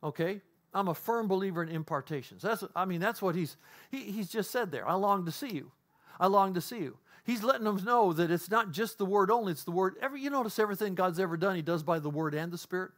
Okay? 0.04 0.42
I'm 0.74 0.88
a 0.88 0.96
firm 0.96 1.28
believer 1.28 1.62
in 1.62 1.70
impartations. 1.70 2.42
That's, 2.42 2.64
I 2.76 2.86
mean, 2.86 3.02
that's 3.02 3.22
what 3.22 3.36
he's, 3.36 3.58
he, 3.90 4.00
he's 4.00 4.30
just 4.30 4.52
said 4.52 4.72
there. 4.72 4.88
I 4.88 4.94
long 4.94 5.26
to 5.26 5.32
see 5.32 5.50
you. 5.50 5.72
I 6.20 6.28
long 6.28 6.54
to 6.54 6.62
see 6.62 6.80
you. 6.80 6.98
He's 7.24 7.44
letting 7.44 7.66
them 7.66 7.84
know 7.84 8.14
that 8.14 8.32
it's 8.32 8.50
not 8.50 8.72
just 8.72 8.98
the 8.98 9.06
word 9.06 9.30
only, 9.30 9.52
it's 9.52 9.64
the 9.64 9.72
word. 9.72 9.96
Every, 10.02 10.22
you 10.22 10.30
notice 10.30 10.58
everything 10.58 10.96
God's 10.96 11.20
ever 11.20 11.38
done, 11.38 11.56
he 11.56 11.62
does 11.62 11.84
by 11.84 12.00
the 12.00 12.10
word 12.10 12.34
and 12.34 12.52
the 12.52 12.58
spirit. 12.58 12.92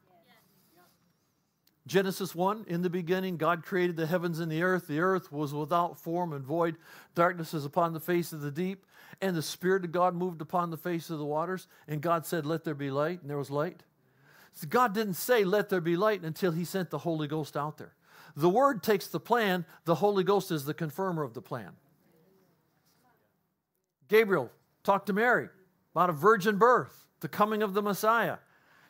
Genesis 1.85 2.33
1 2.33 2.65
In 2.67 2.81
the 2.81 2.89
beginning, 2.89 3.37
God 3.37 3.63
created 3.63 3.95
the 3.95 4.05
heavens 4.05 4.39
and 4.39 4.51
the 4.51 4.63
earth. 4.63 4.87
The 4.87 5.01
earth 5.01 5.31
was 5.31 5.53
without 5.53 5.99
form 5.99 6.31
and 6.33 6.45
void. 6.45 6.77
Darkness 7.13 7.53
is 7.53 7.65
upon 7.65 7.93
the 7.93 7.99
face 7.99 8.31
of 8.31 8.41
the 8.41 8.51
deep. 8.51 8.85
And 9.21 9.35
the 9.35 9.41
Spirit 9.41 9.85
of 9.85 9.91
God 9.91 10.15
moved 10.15 10.41
upon 10.41 10.69
the 10.69 10.77
face 10.77 11.09
of 11.09 11.19
the 11.19 11.25
waters. 11.25 11.67
And 11.87 12.01
God 12.01 12.25
said, 12.25 12.45
Let 12.45 12.63
there 12.63 12.73
be 12.73 12.89
light. 12.89 13.21
And 13.21 13.29
there 13.29 13.37
was 13.37 13.51
light. 13.51 13.83
So 14.53 14.67
God 14.67 14.93
didn't 14.93 15.15
say, 15.15 15.43
Let 15.43 15.69
there 15.69 15.81
be 15.81 15.97
light 15.97 16.23
until 16.23 16.51
He 16.51 16.63
sent 16.63 16.89
the 16.89 16.99
Holy 16.99 17.27
Ghost 17.27 17.57
out 17.57 17.77
there. 17.77 17.93
The 18.35 18.49
Word 18.49 18.81
takes 18.81 19.07
the 19.07 19.19
plan, 19.19 19.65
the 19.85 19.95
Holy 19.95 20.23
Ghost 20.23 20.51
is 20.51 20.65
the 20.65 20.73
confirmer 20.73 21.23
of 21.23 21.33
the 21.33 21.41
plan. 21.41 21.73
Gabriel 24.13 24.51
talked 24.83 25.07
to 25.07 25.13
Mary 25.13 25.49
about 25.95 26.11
a 26.11 26.13
virgin 26.13 26.59
birth, 26.59 27.07
the 27.21 27.27
coming 27.27 27.63
of 27.63 27.73
the 27.73 27.81
Messiah. 27.81 28.37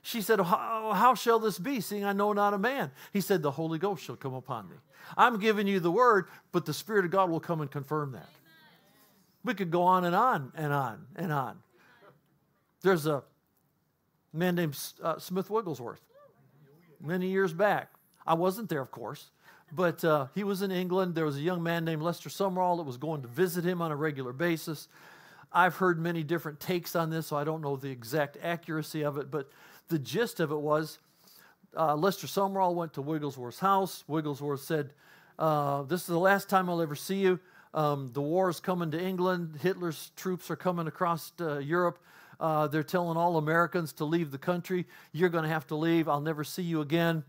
She 0.01 0.21
said, 0.21 0.41
how, 0.41 1.15
shall 1.15 1.39
this 1.39 1.57
be, 1.57 1.79
seeing 1.79 2.03
I 2.03 2.11
know 2.11 2.33
not 2.33 2.53
a 2.53 2.57
man? 2.57 2.91
He 3.13 3.21
said, 3.21 3.41
The 3.41 3.51
Holy 3.51 3.79
Ghost 3.79 4.03
shall 4.03 4.17
come 4.17 4.33
upon 4.33 4.67
thee. 4.67 4.75
I'm 5.15 5.39
giving 5.39 5.65
you 5.65 5.79
the 5.79 5.91
word, 5.91 6.25
but 6.51 6.65
the 6.65 6.73
Spirit 6.73 7.05
of 7.05 7.11
God 7.11 7.29
will 7.29 7.39
come 7.39 7.61
and 7.61 7.71
confirm 7.71 8.11
that. 8.11 8.27
We 9.45 9.53
could 9.53 9.71
go 9.71 9.83
on 9.83 10.03
and 10.03 10.13
on 10.13 10.51
and 10.55 10.73
on 10.73 11.05
and 11.15 11.31
on. 11.31 11.59
There's 12.81 13.05
a 13.05 13.23
man 14.33 14.55
named 14.55 14.77
uh, 15.01 15.19
Smith 15.19 15.49
Wigglesworth 15.49 16.01
many 16.99 17.27
years 17.27 17.53
back. 17.53 17.93
I 18.27 18.33
wasn't 18.33 18.67
there, 18.67 18.81
of 18.81 18.91
course, 18.91 19.31
but 19.71 20.03
uh, 20.03 20.27
he 20.35 20.43
was 20.43 20.61
in 20.61 20.71
England. 20.71 21.15
There 21.15 21.23
was 21.23 21.37
a 21.37 21.41
young 21.41 21.63
man 21.63 21.85
named 21.85 22.01
Lester 22.01 22.27
Sumrall 22.27 22.75
that 22.75 22.83
was 22.83 22.97
going 22.97 23.21
to 23.21 23.29
visit 23.29 23.63
him 23.63 23.81
on 23.81 23.89
a 23.89 23.95
regular 23.95 24.33
basis. 24.33 24.89
I've 25.53 25.75
heard 25.75 25.99
many 25.99 26.23
different 26.23 26.59
takes 26.59 26.95
on 26.95 27.09
this, 27.09 27.27
so 27.27 27.35
I 27.35 27.43
don't 27.43 27.61
know 27.61 27.75
the 27.75 27.89
exact 27.89 28.37
accuracy 28.41 29.03
of 29.03 29.17
it, 29.17 29.29
but 29.29 29.49
the 29.87 29.99
gist 29.99 30.39
of 30.39 30.51
it 30.51 30.59
was 30.59 30.97
uh, 31.77 31.95
Lester 31.95 32.27
Sumrall 32.27 32.75
went 32.75 32.93
to 32.93 33.01
Wigglesworth's 33.01 33.59
house. 33.59 34.03
Wigglesworth 34.07 34.61
said, 34.61 34.93
uh, 35.39 35.83
This 35.83 36.01
is 36.01 36.07
the 36.07 36.19
last 36.19 36.49
time 36.49 36.69
I'll 36.69 36.81
ever 36.81 36.95
see 36.95 37.17
you. 37.17 37.39
Um, 37.73 38.11
the 38.13 38.21
war 38.21 38.49
is 38.49 38.59
coming 38.59 38.91
to 38.91 39.01
England. 39.01 39.57
Hitler's 39.61 40.11
troops 40.15 40.51
are 40.51 40.55
coming 40.55 40.87
across 40.87 41.31
uh, 41.41 41.57
Europe. 41.57 41.99
Uh, 42.39 42.67
they're 42.67 42.83
telling 42.83 43.17
all 43.17 43.37
Americans 43.37 43.93
to 43.93 44.05
leave 44.05 44.31
the 44.31 44.37
country. 44.37 44.85
You're 45.11 45.29
going 45.29 45.43
to 45.43 45.49
have 45.49 45.65
to 45.67 45.75
leave. 45.75 46.07
I'll 46.07 46.21
never 46.21 46.43
see 46.43 46.63
you 46.63 46.81
again. 46.81 47.23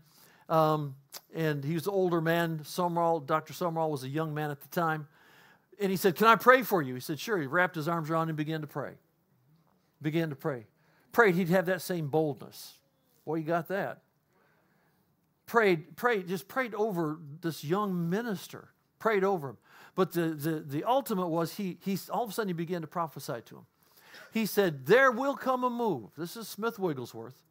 Um, 0.49 0.95
and 1.33 1.63
he 1.63 1.73
was 1.73 1.87
an 1.87 1.93
older 1.93 2.21
man. 2.21 2.59
Sumrall, 2.63 3.25
Dr. 3.25 3.53
Sumrall 3.53 3.89
was 3.89 4.03
a 4.03 4.09
young 4.09 4.33
man 4.33 4.51
at 4.51 4.61
the 4.61 4.67
time. 4.67 5.07
And 5.79 5.91
he 5.91 5.97
said, 5.97 6.15
Can 6.15 6.27
I 6.27 6.35
pray 6.35 6.63
for 6.63 6.81
you? 6.81 6.93
He 6.93 7.01
said, 7.01 7.19
Sure. 7.19 7.39
He 7.39 7.47
wrapped 7.47 7.75
his 7.75 7.87
arms 7.87 8.09
around 8.09 8.23
him 8.23 8.29
and 8.29 8.37
began 8.37 8.61
to 8.61 8.67
pray. 8.67 8.93
Began 10.01 10.29
to 10.29 10.35
pray 10.35 10.65
prayed 11.15 11.35
he'd 11.35 11.47
have 11.47 11.67
that 11.67 11.81
same 11.81 12.07
boldness. 12.09 12.73
Boy, 13.23 13.35
you 13.35 13.45
got 13.45 13.69
that. 13.69 14.01
Prayed, 15.45 15.95
prayed, 15.95 16.27
just 16.27 16.49
prayed 16.49 16.75
over 16.75 17.19
this 17.39 17.63
young 17.63 18.09
minister, 18.09 18.67
prayed 18.99 19.23
over 19.23 19.51
him. 19.51 19.57
But 19.95 20.11
the, 20.11 20.31
the, 20.31 20.59
the 20.59 20.83
ultimate 20.83 21.27
was 21.27 21.53
he, 21.53 21.77
he, 21.85 21.97
all 22.11 22.25
of 22.25 22.31
a 22.31 22.33
sudden 22.33 22.49
he 22.49 22.53
began 22.53 22.81
to 22.81 22.87
prophesy 22.87 23.41
to 23.45 23.55
him. 23.59 23.65
He 24.33 24.45
said, 24.45 24.87
There 24.87 25.09
will 25.09 25.35
come 25.35 25.63
a 25.63 25.69
move. 25.69 26.09
This 26.17 26.35
is 26.35 26.49
Smith 26.49 26.77
Wigglesworth. 26.77 27.41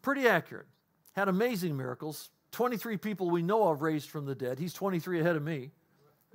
Pretty 0.00 0.28
accurate. 0.28 0.66
Had 1.14 1.26
amazing 1.26 1.76
miracles. 1.76 2.30
23 2.52 2.98
people 2.98 3.30
we 3.30 3.42
know 3.42 3.66
of 3.66 3.82
raised 3.82 4.10
from 4.10 4.26
the 4.26 4.34
dead. 4.36 4.60
He's 4.60 4.72
23 4.72 5.20
ahead 5.20 5.34
of 5.34 5.42
me. 5.42 5.72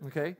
Okay? 0.07 0.35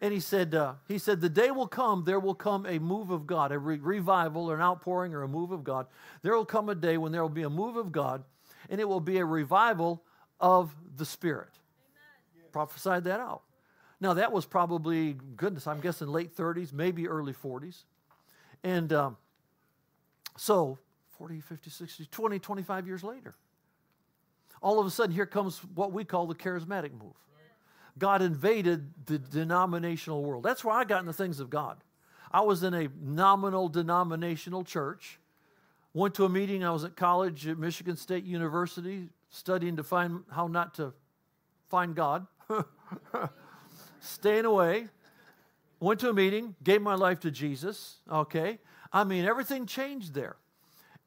And 0.00 0.12
he 0.12 0.20
said, 0.20 0.54
uh, 0.54 0.74
he 0.86 0.98
said, 0.98 1.20
the 1.20 1.28
day 1.28 1.50
will 1.50 1.66
come, 1.66 2.04
there 2.04 2.20
will 2.20 2.34
come 2.34 2.66
a 2.66 2.78
move 2.78 3.10
of 3.10 3.26
God, 3.26 3.50
a 3.50 3.58
re- 3.58 3.78
revival 3.78 4.48
or 4.48 4.54
an 4.54 4.60
outpouring 4.60 5.12
or 5.12 5.22
a 5.22 5.28
move 5.28 5.50
of 5.50 5.64
God. 5.64 5.86
There 6.22 6.34
will 6.34 6.44
come 6.44 6.68
a 6.68 6.74
day 6.74 6.98
when 6.98 7.10
there 7.10 7.22
will 7.22 7.28
be 7.28 7.42
a 7.42 7.50
move 7.50 7.76
of 7.76 7.90
God, 7.90 8.22
and 8.70 8.80
it 8.80 8.88
will 8.88 9.00
be 9.00 9.18
a 9.18 9.24
revival 9.24 10.04
of 10.40 10.74
the 10.96 11.04
Spirit. 11.04 11.50
Prophesied 12.52 13.04
that 13.04 13.18
out. 13.18 13.42
Now, 14.00 14.14
that 14.14 14.30
was 14.30 14.46
probably, 14.46 15.16
goodness, 15.36 15.66
I'm 15.66 15.80
guessing 15.80 16.06
late 16.08 16.36
30s, 16.36 16.72
maybe 16.72 17.08
early 17.08 17.32
40s. 17.32 17.82
And 18.62 18.92
um, 18.92 19.16
so, 20.36 20.78
40, 21.18 21.40
50, 21.40 21.70
60, 21.70 22.06
20, 22.06 22.38
25 22.38 22.86
years 22.86 23.02
later, 23.02 23.34
all 24.62 24.78
of 24.78 24.86
a 24.86 24.90
sudden, 24.90 25.14
here 25.14 25.26
comes 25.26 25.58
what 25.74 25.92
we 25.92 26.04
call 26.04 26.26
the 26.26 26.34
charismatic 26.34 26.92
move. 26.92 27.14
God 27.98 28.22
invaded 28.22 29.06
the 29.06 29.18
denominational 29.18 30.22
world. 30.22 30.42
That's 30.42 30.64
where 30.64 30.74
I 30.74 30.84
got 30.84 31.00
in 31.00 31.06
the 31.06 31.12
things 31.12 31.40
of 31.40 31.50
God. 31.50 31.78
I 32.30 32.42
was 32.42 32.62
in 32.62 32.74
a 32.74 32.88
nominal 33.00 33.68
denominational 33.68 34.64
church. 34.64 35.18
Went 35.94 36.14
to 36.14 36.24
a 36.24 36.28
meeting. 36.28 36.64
I 36.64 36.70
was 36.70 36.84
at 36.84 36.96
college 36.96 37.46
at 37.46 37.58
Michigan 37.58 37.96
State 37.96 38.24
University 38.24 39.08
studying 39.30 39.76
to 39.76 39.82
find 39.82 40.22
how 40.30 40.46
not 40.46 40.74
to 40.74 40.92
find 41.68 41.94
God. 41.94 42.26
Staying 44.00 44.44
away. 44.44 44.88
Went 45.80 46.00
to 46.00 46.10
a 46.10 46.14
meeting, 46.14 46.56
gave 46.62 46.82
my 46.82 46.94
life 46.94 47.20
to 47.20 47.30
Jesus. 47.30 47.98
Okay. 48.10 48.58
I 48.92 49.04
mean, 49.04 49.24
everything 49.24 49.66
changed 49.66 50.14
there 50.14 50.36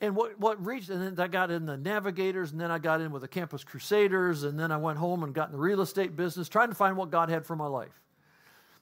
and 0.01 0.15
what, 0.15 0.37
what 0.39 0.63
reached, 0.65 0.89
and 0.89 0.99
then 1.15 1.23
I 1.23 1.27
got 1.27 1.51
in 1.51 1.67
the 1.67 1.77
Navigators, 1.77 2.51
and 2.51 2.59
then 2.59 2.71
I 2.71 2.79
got 2.79 3.01
in 3.01 3.11
with 3.11 3.21
the 3.21 3.27
Campus 3.27 3.63
Crusaders, 3.63 4.43
and 4.43 4.59
then 4.59 4.71
I 4.71 4.77
went 4.77 4.97
home 4.97 5.23
and 5.23 5.31
got 5.33 5.49
in 5.49 5.51
the 5.51 5.59
real 5.59 5.79
estate 5.79 6.15
business, 6.15 6.49
trying 6.49 6.69
to 6.69 6.75
find 6.75 6.97
what 6.97 7.11
God 7.11 7.29
had 7.29 7.45
for 7.45 7.55
my 7.55 7.67
life. 7.67 8.01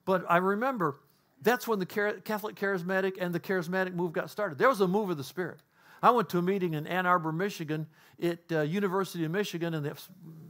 But 0.06 0.26
I 0.30 0.38
remember 0.38 0.96
that's 1.42 1.68
when 1.68 1.80
the 1.80 1.86
Catholic 1.86 2.56
Charismatic 2.56 3.18
and 3.20 3.36
the 3.36 3.40
Charismatic 3.40 3.94
move 3.94 4.14
got 4.14 4.30
started. 4.30 4.58
There 4.58 4.70
was 4.70 4.80
a 4.80 4.88
move 4.88 5.10
of 5.10 5.18
the 5.18 5.24
Spirit. 5.24 5.60
I 6.02 6.12
went 6.12 6.30
to 6.30 6.38
a 6.38 6.42
meeting 6.42 6.74
in 6.74 6.88
Ann 6.88 7.06
Arbor, 7.06 7.34
Michigan, 7.34 7.88
at 8.24 8.40
uh, 8.50 8.62
University 8.62 9.26
of 9.26 9.32
Michigan, 9.32 9.74
in 9.74 9.84
the 9.84 9.98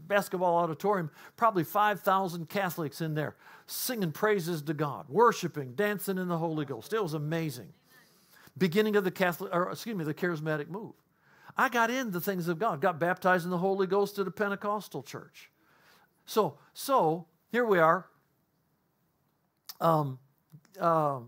basketball 0.08 0.56
auditorium. 0.56 1.10
Probably 1.36 1.64
5,000 1.64 2.48
Catholics 2.48 3.02
in 3.02 3.16
there, 3.16 3.36
singing 3.66 4.12
praises 4.12 4.62
to 4.64 4.76
God, 4.76 5.06
worshiping, 5.10 5.74
dancing 5.74 6.20
in 6.20 6.28
the 6.28 6.38
Holy 6.38 6.66
Ghost. 6.66 6.94
It 6.94 7.02
was 7.02 7.16
amazing 7.16 7.74
beginning 8.60 8.96
of 8.96 9.04
the 9.04 9.12
Catholic, 9.12 9.54
or 9.54 9.72
excuse 9.72 9.96
me, 9.96 10.04
the 10.04 10.14
charismatic 10.14 10.68
move. 10.68 10.94
I 11.58 11.70
got 11.70 11.90
in 11.90 12.12
the 12.12 12.22
things 12.22 12.48
of 12.48 12.60
God, 12.60 12.82
got 12.82 13.00
baptized 13.00 13.46
in 13.46 13.52
the 13.52 13.58
Holy 13.58 13.88
Ghost 13.88 14.20
at 14.20 14.28
a 14.28 14.32
Pentecostal 14.32 15.04
church. 15.04 15.50
So, 16.26 16.58
so 16.74 17.26
here 17.52 17.66
we 17.66 17.80
are. 17.80 18.06
Um, 19.82 20.20
uh, 20.80 21.20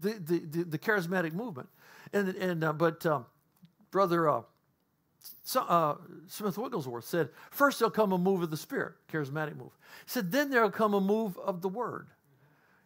the, 0.00 0.10
the, 0.14 0.38
the, 0.38 0.64
the, 0.64 0.78
charismatic 0.78 1.32
movement. 1.32 1.68
And, 2.12 2.28
and 2.36 2.64
uh, 2.64 2.72
but 2.72 3.04
um, 3.06 3.26
brother 3.90 4.28
uh, 4.28 4.42
so, 5.42 5.60
uh, 5.62 5.96
Smith 6.26 6.58
Wigglesworth 6.58 7.04
said, 7.04 7.28
first 7.50 7.78
there'll 7.78 7.90
come 7.90 8.12
a 8.12 8.18
move 8.18 8.42
of 8.42 8.50
the 8.50 8.56
Spirit, 8.56 8.94
charismatic 9.10 9.56
move. 9.56 9.72
He 10.04 10.10
said, 10.10 10.32
then 10.32 10.50
there'll 10.50 10.70
come 10.70 10.94
a 10.94 11.00
move 11.00 11.38
of 11.38 11.62
the 11.62 11.68
Word. 11.68 12.08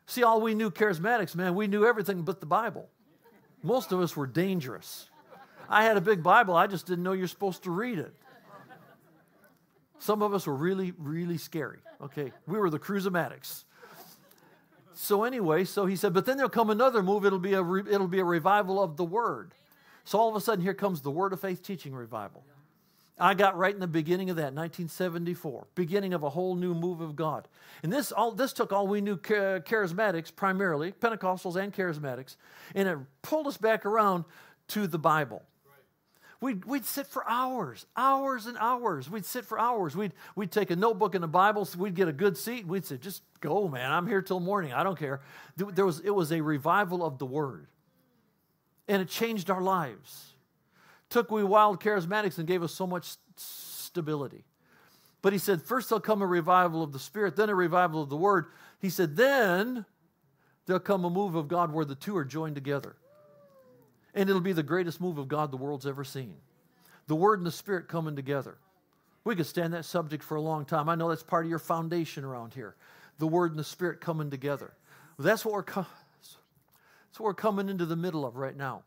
See, 0.09 0.23
all 0.23 0.41
we 0.41 0.55
knew 0.55 0.71
charismatics, 0.71 1.35
man, 1.35 1.55
we 1.55 1.67
knew 1.67 1.85
everything 1.85 2.23
but 2.23 2.41
the 2.41 2.47
Bible. 2.47 2.89
Most 3.63 3.93
of 3.93 4.01
us 4.01 4.17
were 4.17 4.27
dangerous. 4.27 5.11
I 5.69 5.85
had 5.85 5.99
a 5.99 6.01
big 6.01 6.23
Bible, 6.23 6.57
I 6.57 6.67
just 6.67 6.87
didn't 6.87 7.05
know 7.05 7.13
you're 7.13 7.29
supposed 7.29 7.65
to 7.65 7.71
read 7.71 7.99
it. 7.99 8.15
Some 9.99 10.23
of 10.23 10.33
us 10.33 10.47
were 10.47 10.55
really, 10.55 10.95
really 10.97 11.37
scary. 11.37 11.81
Okay, 12.03 12.33
we 12.47 12.59
were 12.59 12.71
the 12.71 12.79
cruisomatics. 12.79 13.65
So 14.95 15.25
anyway, 15.25 15.65
so 15.65 15.85
he 15.85 15.95
said, 15.95 16.15
but 16.15 16.25
then 16.25 16.39
there'll 16.39 16.49
come 16.49 16.71
another 16.71 17.03
move. 17.03 17.27
It'll 17.27 17.39
be 17.39 17.53
a 17.53 17.63
re- 17.63 17.85
it'll 17.89 18.09
be 18.09 18.21
a 18.21 18.25
revival 18.25 18.83
of 18.83 18.97
the 18.97 19.05
word. 19.05 19.53
So 20.05 20.19
all 20.19 20.31
of 20.31 20.37
a 20.37 20.41
sudden, 20.41 20.65
here 20.65 20.73
comes 20.73 21.03
the 21.03 21.11
Word 21.11 21.35
of 21.35 21.41
Faith 21.41 21.63
teaching 21.63 21.95
revival. 21.95 22.45
I 23.21 23.35
got 23.35 23.57
right 23.57 23.75
in 23.75 23.81
the 23.81 23.87
beginning 23.87 24.31
of 24.31 24.37
that, 24.37 24.55
1974, 24.55 25.67
beginning 25.75 26.15
of 26.15 26.23
a 26.23 26.31
whole 26.31 26.55
new 26.55 26.75
move 26.75 27.01
of 27.01 27.17
God. 27.17 27.49
And 27.83 27.93
this, 27.93 28.13
all, 28.13 28.33
this 28.33 28.53
took 28.53 28.73
all 28.73 28.87
we 28.87 29.01
knew 29.01 29.17
charismatics, 29.17 30.35
primarily, 30.35 30.93
Pentecostals 30.93 31.57
and 31.57 31.73
charismatics, 31.73 32.37
and 32.75 32.89
it 32.89 32.99
pulled 33.23 33.47
us 33.47 33.57
back 33.57 33.85
around 33.85 34.25
to 34.69 34.87
the 34.87 34.99
Bible. 34.99 35.43
We'd, 36.41 36.65
we'd 36.67 36.85
sit 36.85 37.09
for 37.09 37.29
hours, 37.29 37.87
hours 37.97 38.47
and 38.47 38.57
hours. 38.59 39.11
We'd 39.11 39.25
sit 39.25 39.45
for 39.45 39.59
hours. 39.59 39.97
We'd, 39.97 40.13
we'd 40.37 40.53
take 40.53 40.71
a 40.71 40.77
notebook 40.77 41.17
and 41.17 41.25
a 41.25 41.29
Bible, 41.29 41.65
so 41.65 41.81
we'd 41.81 41.97
get 41.97 42.07
a 42.07 42.13
good 42.13 42.37
seat. 42.37 42.65
We'd 42.65 42.85
say, 42.85 42.97
just 42.97 43.23
go, 43.41 43.67
man. 43.67 43.91
I'm 43.91 44.07
here 44.07 44.23
till 44.23 44.39
morning. 44.39 44.73
I 44.73 44.85
don't 44.85 44.97
care. 44.97 45.21
There 45.57 45.85
was, 45.85 45.99
it 45.99 46.15
was 46.15 46.31
a 46.31 46.41
revival 46.41 47.05
of 47.05 47.19
the 47.19 47.27
Word. 47.27 47.67
And 48.87 49.03
it 49.03 49.09
changed 49.09 49.51
our 49.51 49.61
lives. 49.61 50.35
Took 51.11 51.31
we 51.31 51.43
wild 51.43 51.81
charismatics 51.81 52.39
and 52.39 52.47
gave 52.47 52.63
us 52.63 52.73
so 52.73 52.87
much 52.87 53.17
stability. 53.37 54.45
But 55.23 55.33
he 55.33 55.39
said, 55.39 55.63
first 55.63 55.89
there'll 55.89 56.01
come 56.01 56.23
a 56.23 56.27
revival 56.27 56.83
of 56.83 56.93
the 56.93 56.99
Spirit, 56.99 57.37
then 57.37 57.49
a 57.49 57.55
revival 57.55 58.03
of 58.03 58.09
the 58.09 58.17
Word. 58.17 58.47
He 58.81 58.91
said, 58.91 59.17
then 59.17 59.85
there'll 60.67 60.81
come 60.81 61.05
a 61.05 61.11
move 61.11 61.35
of 61.35 61.49
God 61.49 61.73
where 61.73 61.85
the 61.85 61.95
two 61.95 62.17
are 62.17 62.25
joined 62.25 62.55
together. 62.55 62.97
And 64.15 64.29
it'll 64.29 64.41
be 64.41 64.53
the 64.53 64.63
greatest 64.63 65.01
move 65.01 65.19
of 65.19 65.29
God 65.29 65.51
the 65.51 65.57
world's 65.57 65.87
ever 65.87 66.05
seen. 66.05 66.35
The 67.07 67.17
Word 67.17 67.41
and 67.41 67.47
the 67.47 67.53
Spirit 67.53 67.89
coming 67.89 68.17
together. 68.17 68.59
We 69.25 69.35
could 69.35 69.47
stand 69.47 69.75
that 69.75 69.85
subject 69.85 70.23
for 70.23 70.37
a 70.37 70.41
long 70.41 70.65
time. 70.65 70.89
I 70.89 70.95
know 70.95 71.09
that's 71.09 71.23
part 71.23 71.45
of 71.45 71.51
your 71.51 71.59
foundation 71.59 72.25
around 72.25 72.55
here. 72.55 72.77
The 73.19 73.27
Word 73.27 73.51
and 73.51 73.59
the 73.59 73.65
Spirit 73.65 74.01
coming 74.01 74.31
together. 74.31 74.75
That's 75.19 75.45
what 75.45 75.53
we're, 75.55 75.63
co- 75.65 75.87
that's 76.21 77.19
what 77.19 77.27
we're 77.27 77.35
coming 77.35 77.69
into 77.69 77.87
the 77.87 77.97
middle 77.97 78.25
of 78.25 78.37
right 78.37 78.57
now. 78.57 78.85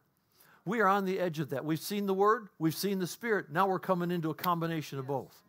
We 0.66 0.80
are 0.82 0.88
on 0.88 1.06
the 1.06 1.20
edge 1.20 1.40
of 1.40 1.50
that. 1.50 1.66
We've 1.66 1.80
seen 1.80 2.06
the 2.06 2.14
Word, 2.14 2.50
we've 2.60 2.76
seen 2.76 3.00
the 3.00 3.08
Spirit. 3.08 3.52
Now 3.52 3.68
we're 3.68 3.80
coming 3.80 4.12
into 4.12 4.30
a 4.30 4.36
combination 4.36 5.00
of 5.00 5.08
both. 5.08 5.42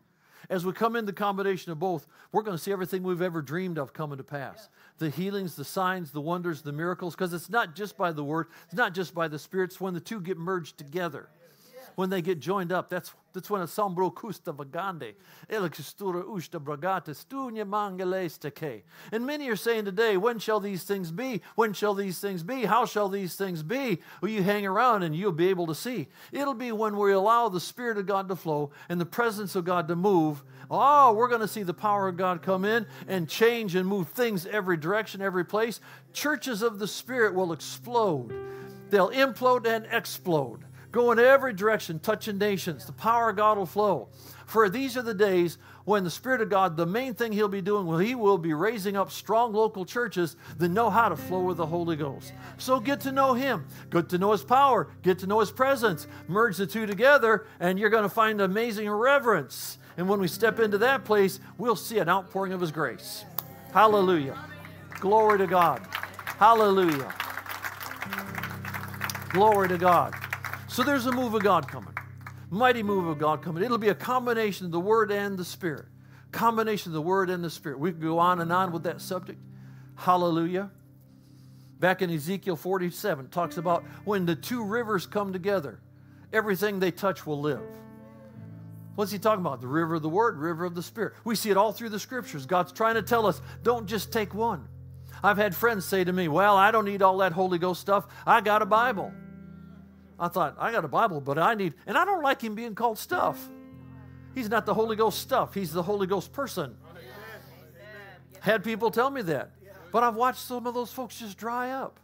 As 0.49 0.65
we 0.65 0.73
come 0.73 0.95
in 0.95 1.05
the 1.05 1.13
combination 1.13 1.71
of 1.71 1.79
both, 1.79 2.05
we're 2.31 2.41
going 2.41 2.57
to 2.57 2.61
see 2.61 2.73
everything 2.73 3.03
we've 3.03 3.21
ever 3.21 3.41
dreamed 3.41 3.77
of 3.77 3.93
coming 3.93 4.17
to 4.17 4.23
pass. 4.23 4.67
The 4.97 5.09
healings, 5.09 5.55
the 5.55 5.63
signs, 5.63 6.11
the 6.11 6.19
wonders, 6.19 6.61
the 6.61 6.73
miracles, 6.73 7.15
because 7.15 7.31
it's 7.33 7.49
not 7.49 7.75
just 7.75 7.97
by 7.97 8.11
the 8.11 8.23
word, 8.23 8.47
it's 8.65 8.73
not 8.73 8.93
just 8.93 9.15
by 9.15 9.29
the 9.29 9.39
Spirit, 9.39 9.71
it's 9.71 9.79
when 9.79 9.93
the 9.93 10.01
two 10.01 10.19
get 10.19 10.37
merged 10.37 10.77
together 10.77 11.29
when 11.95 12.09
they 12.09 12.21
get 12.21 12.39
joined 12.39 12.71
up. 12.71 12.89
That's, 12.89 13.13
that's 13.33 13.49
when 13.49 13.61
assembro 13.61 14.13
custa 14.13 14.55
vagande, 14.55 15.13
electustura 15.49 16.23
usta 16.23 16.59
bragata, 16.59 17.09
stunya 17.09 17.65
mangalestake. 17.65 18.83
And 19.11 19.25
many 19.25 19.49
are 19.49 19.55
saying 19.55 19.85
today, 19.85 20.17
when 20.17 20.39
shall 20.39 20.59
these 20.59 20.83
things 20.83 21.11
be? 21.11 21.41
When 21.55 21.73
shall 21.73 21.93
these 21.93 22.19
things 22.19 22.43
be? 22.43 22.65
How 22.65 22.85
shall 22.85 23.09
these 23.09 23.35
things 23.35 23.63
be? 23.63 23.99
Well, 24.21 24.31
you 24.31 24.43
hang 24.43 24.65
around 24.65 25.03
and 25.03 25.15
you'll 25.15 25.31
be 25.31 25.49
able 25.49 25.67
to 25.67 25.75
see. 25.75 26.07
It'll 26.31 26.53
be 26.53 26.71
when 26.71 26.97
we 26.97 27.11
allow 27.11 27.49
the 27.49 27.59
Spirit 27.59 27.97
of 27.97 28.05
God 28.05 28.27
to 28.29 28.35
flow 28.35 28.71
and 28.89 28.99
the 28.99 29.05
presence 29.05 29.55
of 29.55 29.65
God 29.65 29.87
to 29.87 29.95
move. 29.95 30.43
Oh, 30.71 31.13
we're 31.13 31.27
going 31.27 31.41
to 31.41 31.47
see 31.47 31.63
the 31.63 31.73
power 31.73 32.07
of 32.07 32.17
God 32.17 32.41
come 32.41 32.65
in 32.65 32.87
and 33.07 33.27
change 33.29 33.75
and 33.75 33.87
move 33.87 34.09
things 34.09 34.45
every 34.45 34.77
direction, 34.77 35.21
every 35.21 35.45
place. 35.45 35.79
Churches 36.13 36.61
of 36.61 36.79
the 36.79 36.87
Spirit 36.87 37.35
will 37.35 37.53
explode. 37.53 38.33
They'll 38.89 39.11
implode 39.11 39.67
and 39.67 39.87
explode 39.91 40.65
go 40.93 41.11
in 41.11 41.19
every 41.19 41.51
direction, 41.51 41.99
touching 41.99 42.37
nations. 42.37 42.85
The 42.85 42.93
power 42.93 43.31
of 43.31 43.35
God 43.35 43.57
will 43.57 43.65
flow. 43.65 44.07
For 44.45 44.69
these 44.69 44.95
are 44.95 45.01
the 45.01 45.15
days 45.15 45.57
when 45.85 46.03
the 46.03 46.11
Spirit 46.11 46.39
of 46.39 46.49
God, 46.49 46.77
the 46.77 46.85
main 46.85 47.15
thing 47.15 47.31
He'll 47.31 47.47
be 47.47 47.61
doing, 47.61 47.87
well, 47.87 47.97
He 47.97 48.13
will 48.13 48.37
be 48.37 48.53
raising 48.53 48.95
up 48.95 49.11
strong 49.11 49.51
local 49.51 49.85
churches 49.85 50.37
that 50.57 50.69
know 50.69 50.91
how 50.91 51.09
to 51.09 51.15
flow 51.15 51.41
with 51.41 51.57
the 51.57 51.65
Holy 51.65 51.95
Ghost. 51.95 52.31
So 52.57 52.79
get 52.79 53.01
to 53.01 53.11
know 53.11 53.33
Him, 53.33 53.65
get 53.89 54.07
to 54.09 54.19
know 54.19 54.31
His 54.31 54.43
power, 54.43 54.87
get 55.01 55.19
to 55.19 55.27
know 55.27 55.39
His 55.39 55.51
presence, 55.51 56.07
merge 56.27 56.57
the 56.57 56.67
two 56.67 56.85
together, 56.85 57.47
and 57.59 57.79
you're 57.79 57.89
going 57.89 58.03
to 58.03 58.09
find 58.09 58.39
amazing 58.39 58.89
reverence. 58.89 59.79
And 59.97 60.07
when 60.07 60.19
we 60.19 60.27
step 60.27 60.59
into 60.59 60.77
that 60.77 61.03
place, 61.05 61.39
we'll 61.57 61.75
see 61.75 61.97
an 61.97 62.07
outpouring 62.07 62.53
of 62.53 62.61
His 62.61 62.71
grace. 62.71 63.25
Hallelujah. 63.73 64.37
Glory 64.99 65.39
to 65.39 65.47
God. 65.47 65.81
Hallelujah. 66.37 67.13
Glory 69.29 69.67
to 69.67 69.77
God. 69.79 70.13
So 70.73 70.81
there's 70.81 71.05
a 71.05 71.11
move 71.11 71.35
of 71.35 71.43
God 71.43 71.67
coming. 71.67 71.93
Mighty 72.49 72.81
move 72.81 73.05
of 73.05 73.19
God 73.19 73.43
coming. 73.43 73.61
It'll 73.61 73.77
be 73.77 73.89
a 73.89 73.95
combination 73.95 74.65
of 74.65 74.71
the 74.71 74.79
Word 74.79 75.11
and 75.11 75.37
the 75.37 75.45
Spirit. 75.45 75.85
Combination 76.31 76.89
of 76.89 76.93
the 76.95 77.01
Word 77.03 77.29
and 77.29 77.43
the 77.43 77.49
Spirit. 77.51 77.77
We 77.77 77.91
can 77.91 78.01
go 78.01 78.17
on 78.17 78.41
and 78.41 78.51
on 78.51 78.71
with 78.71 78.81
that 78.81 78.99
subject. 78.99 79.39
Hallelujah. 79.93 80.71
Back 81.79 82.01
in 82.01 82.09
Ezekiel 82.09 82.55
47, 82.55 83.29
talks 83.29 83.57
about 83.57 83.83
when 84.03 84.25
the 84.25 84.35
two 84.35 84.63
rivers 84.63 85.05
come 85.05 85.31
together, 85.31 85.79
everything 86.33 86.79
they 86.79 86.89
touch 86.89 87.23
will 87.27 87.39
live. 87.39 87.61
What's 88.95 89.11
he 89.11 89.19
talking 89.19 89.45
about? 89.45 89.61
The 89.61 89.67
river 89.67 89.93
of 89.93 90.01
the 90.01 90.09
Word, 90.09 90.39
river 90.39 90.65
of 90.65 90.73
the 90.73 90.81
Spirit. 90.81 91.13
We 91.23 91.35
see 91.35 91.51
it 91.51 91.57
all 91.57 91.71
through 91.71 91.89
the 91.89 91.99
scriptures. 91.99 92.47
God's 92.47 92.71
trying 92.71 92.95
to 92.95 93.03
tell 93.03 93.27
us 93.27 93.43
don't 93.61 93.85
just 93.85 94.11
take 94.11 94.33
one. 94.33 94.67
I've 95.23 95.37
had 95.37 95.55
friends 95.55 95.85
say 95.85 96.03
to 96.03 96.11
me, 96.11 96.29
Well, 96.29 96.57
I 96.57 96.71
don't 96.71 96.85
need 96.85 97.03
all 97.03 97.19
that 97.19 97.31
Holy 97.31 97.59
Ghost 97.59 97.79
stuff. 97.79 98.07
I 98.25 98.41
got 98.41 98.63
a 98.63 98.65
Bible. 98.65 99.13
I 100.23 100.29
thought, 100.29 100.55
I 100.57 100.71
got 100.71 100.85
a 100.85 100.87
Bible, 100.87 101.19
but 101.19 101.37
I 101.37 101.53
need, 101.53 101.73
and 101.85 101.97
I 101.97 102.05
don't 102.05 102.23
like 102.23 102.41
him 102.41 102.55
being 102.55 102.75
called 102.75 102.97
stuff. 102.97 103.49
He's 104.33 104.49
not 104.49 104.65
the 104.65 104.73
Holy 104.73 104.95
Ghost 104.95 105.19
stuff, 105.19 105.53
he's 105.53 105.73
the 105.73 105.83
Holy 105.83 106.07
Ghost 106.07 106.31
person. 106.31 106.77
Had 108.39 108.63
people 108.63 108.89
tell 108.89 109.09
me 109.09 109.21
that. 109.23 109.51
But 109.91 110.03
I've 110.03 110.15
watched 110.15 110.39
some 110.39 110.65
of 110.65 110.73
those 110.73 110.93
folks 110.93 111.19
just 111.19 111.37
dry 111.37 111.71
up. 111.71 111.99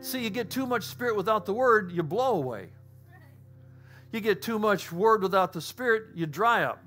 See, 0.00 0.24
you 0.24 0.30
get 0.30 0.50
too 0.50 0.66
much 0.66 0.82
spirit 0.82 1.14
without 1.14 1.46
the 1.46 1.54
word, 1.54 1.92
you 1.92 2.02
blow 2.02 2.34
away. 2.34 2.70
You 4.10 4.20
get 4.20 4.42
too 4.42 4.58
much 4.58 4.90
word 4.90 5.22
without 5.22 5.52
the 5.52 5.60
spirit, 5.60 6.08
you 6.16 6.26
dry 6.26 6.64
up. 6.64 6.82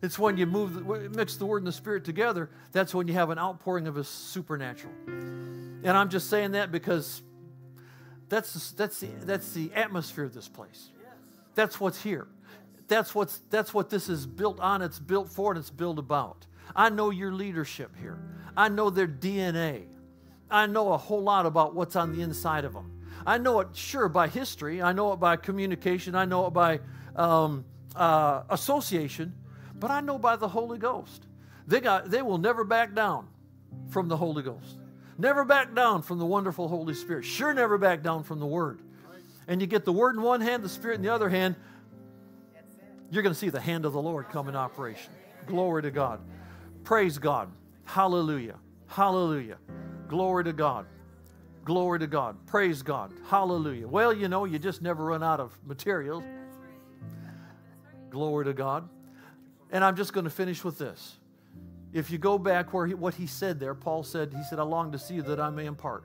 It's 0.00 0.18
when 0.18 0.38
you 0.38 0.46
move, 0.46 1.14
mix 1.14 1.36
the 1.36 1.44
word 1.44 1.58
and 1.58 1.66
the 1.66 1.72
spirit 1.72 2.06
together, 2.06 2.48
that's 2.72 2.94
when 2.94 3.08
you 3.08 3.14
have 3.14 3.28
an 3.28 3.38
outpouring 3.38 3.88
of 3.88 3.98
a 3.98 4.04
supernatural. 4.04 4.94
And 5.06 5.90
I'm 5.90 6.08
just 6.08 6.30
saying 6.30 6.52
that 6.52 6.72
because 6.72 7.20
that's, 8.28 8.72
that's, 8.72 9.00
the, 9.00 9.08
that's 9.24 9.52
the 9.52 9.70
atmosphere 9.74 10.24
of 10.24 10.34
this 10.34 10.48
place. 10.48 10.90
That's 11.54 11.78
what's 11.78 12.02
here. 12.02 12.26
That's, 12.88 13.14
what's, 13.14 13.40
that's 13.50 13.72
what 13.72 13.90
this 13.90 14.08
is 14.08 14.26
built 14.26 14.60
on, 14.60 14.82
it's 14.82 14.98
built 14.98 15.30
for, 15.30 15.52
and 15.52 15.58
it's 15.58 15.70
built 15.70 15.98
about. 15.98 16.46
I 16.76 16.90
know 16.90 17.10
your 17.10 17.32
leadership 17.32 17.92
here. 18.00 18.18
I 18.56 18.68
know 18.68 18.90
their 18.90 19.08
DNA. 19.08 19.86
I 20.50 20.66
know 20.66 20.92
a 20.92 20.98
whole 20.98 21.22
lot 21.22 21.46
about 21.46 21.74
what's 21.74 21.96
on 21.96 22.14
the 22.14 22.22
inside 22.22 22.64
of 22.64 22.72
them. 22.72 23.02
I 23.26 23.38
know 23.38 23.60
it, 23.60 23.68
sure, 23.72 24.08
by 24.08 24.28
history. 24.28 24.82
I 24.82 24.92
know 24.92 25.12
it 25.12 25.16
by 25.16 25.36
communication. 25.36 26.14
I 26.14 26.24
know 26.24 26.46
it 26.46 26.52
by 26.52 26.80
um, 27.16 27.64
uh, 27.96 28.42
association. 28.50 29.34
But 29.74 29.90
I 29.90 30.00
know 30.00 30.18
by 30.18 30.36
the 30.36 30.48
Holy 30.48 30.78
Ghost. 30.78 31.26
They, 31.66 31.80
got, 31.80 32.10
they 32.10 32.22
will 32.22 32.38
never 32.38 32.64
back 32.64 32.94
down 32.94 33.28
from 33.88 34.08
the 34.08 34.16
Holy 34.16 34.42
Ghost. 34.42 34.76
Never 35.16 35.44
back 35.44 35.74
down 35.74 36.02
from 36.02 36.18
the 36.18 36.26
wonderful 36.26 36.68
Holy 36.68 36.94
Spirit. 36.94 37.24
Sure, 37.24 37.54
never 37.54 37.78
back 37.78 38.02
down 38.02 38.24
from 38.24 38.40
the 38.40 38.46
Word. 38.46 38.80
And 39.46 39.60
you 39.60 39.66
get 39.66 39.84
the 39.84 39.92
Word 39.92 40.16
in 40.16 40.22
one 40.22 40.40
hand, 40.40 40.62
the 40.62 40.68
Spirit 40.68 40.96
in 40.96 41.02
the 41.02 41.12
other 41.12 41.28
hand, 41.28 41.56
you're 43.10 43.22
going 43.22 43.32
to 43.32 43.38
see 43.38 43.50
the 43.50 43.60
hand 43.60 43.84
of 43.84 43.92
the 43.92 44.02
Lord 44.02 44.28
come 44.30 44.48
in 44.48 44.56
operation. 44.56 45.12
Glory 45.46 45.82
to 45.82 45.90
God. 45.90 46.20
Praise 46.82 47.18
God. 47.18 47.48
Hallelujah. 47.84 48.56
Hallelujah. 48.86 49.58
Glory 50.08 50.44
to 50.44 50.52
God. 50.52 50.86
Glory 51.64 51.98
to 52.00 52.06
God. 52.06 52.36
Praise 52.46 52.82
God. 52.82 53.12
Hallelujah. 53.28 53.86
Well, 53.86 54.12
you 54.12 54.28
know, 54.28 54.44
you 54.44 54.58
just 54.58 54.82
never 54.82 55.04
run 55.04 55.22
out 55.22 55.40
of 55.40 55.56
materials. 55.64 56.24
Glory 58.10 58.46
to 58.46 58.52
God. 58.52 58.88
And 59.70 59.84
I'm 59.84 59.96
just 59.96 60.12
going 60.12 60.24
to 60.24 60.30
finish 60.30 60.62
with 60.64 60.78
this. 60.78 61.16
If 61.94 62.10
you 62.10 62.18
go 62.18 62.36
back 62.38 62.74
where 62.74 62.88
he, 62.88 62.94
what 62.94 63.14
he 63.14 63.26
said 63.26 63.60
there, 63.60 63.74
Paul 63.74 64.02
said, 64.02 64.34
he 64.36 64.42
said, 64.42 64.58
I 64.58 64.62
long 64.62 64.90
to 64.92 64.98
see 64.98 65.14
you 65.14 65.22
that 65.22 65.38
I 65.38 65.48
may 65.48 65.66
impart. 65.66 66.04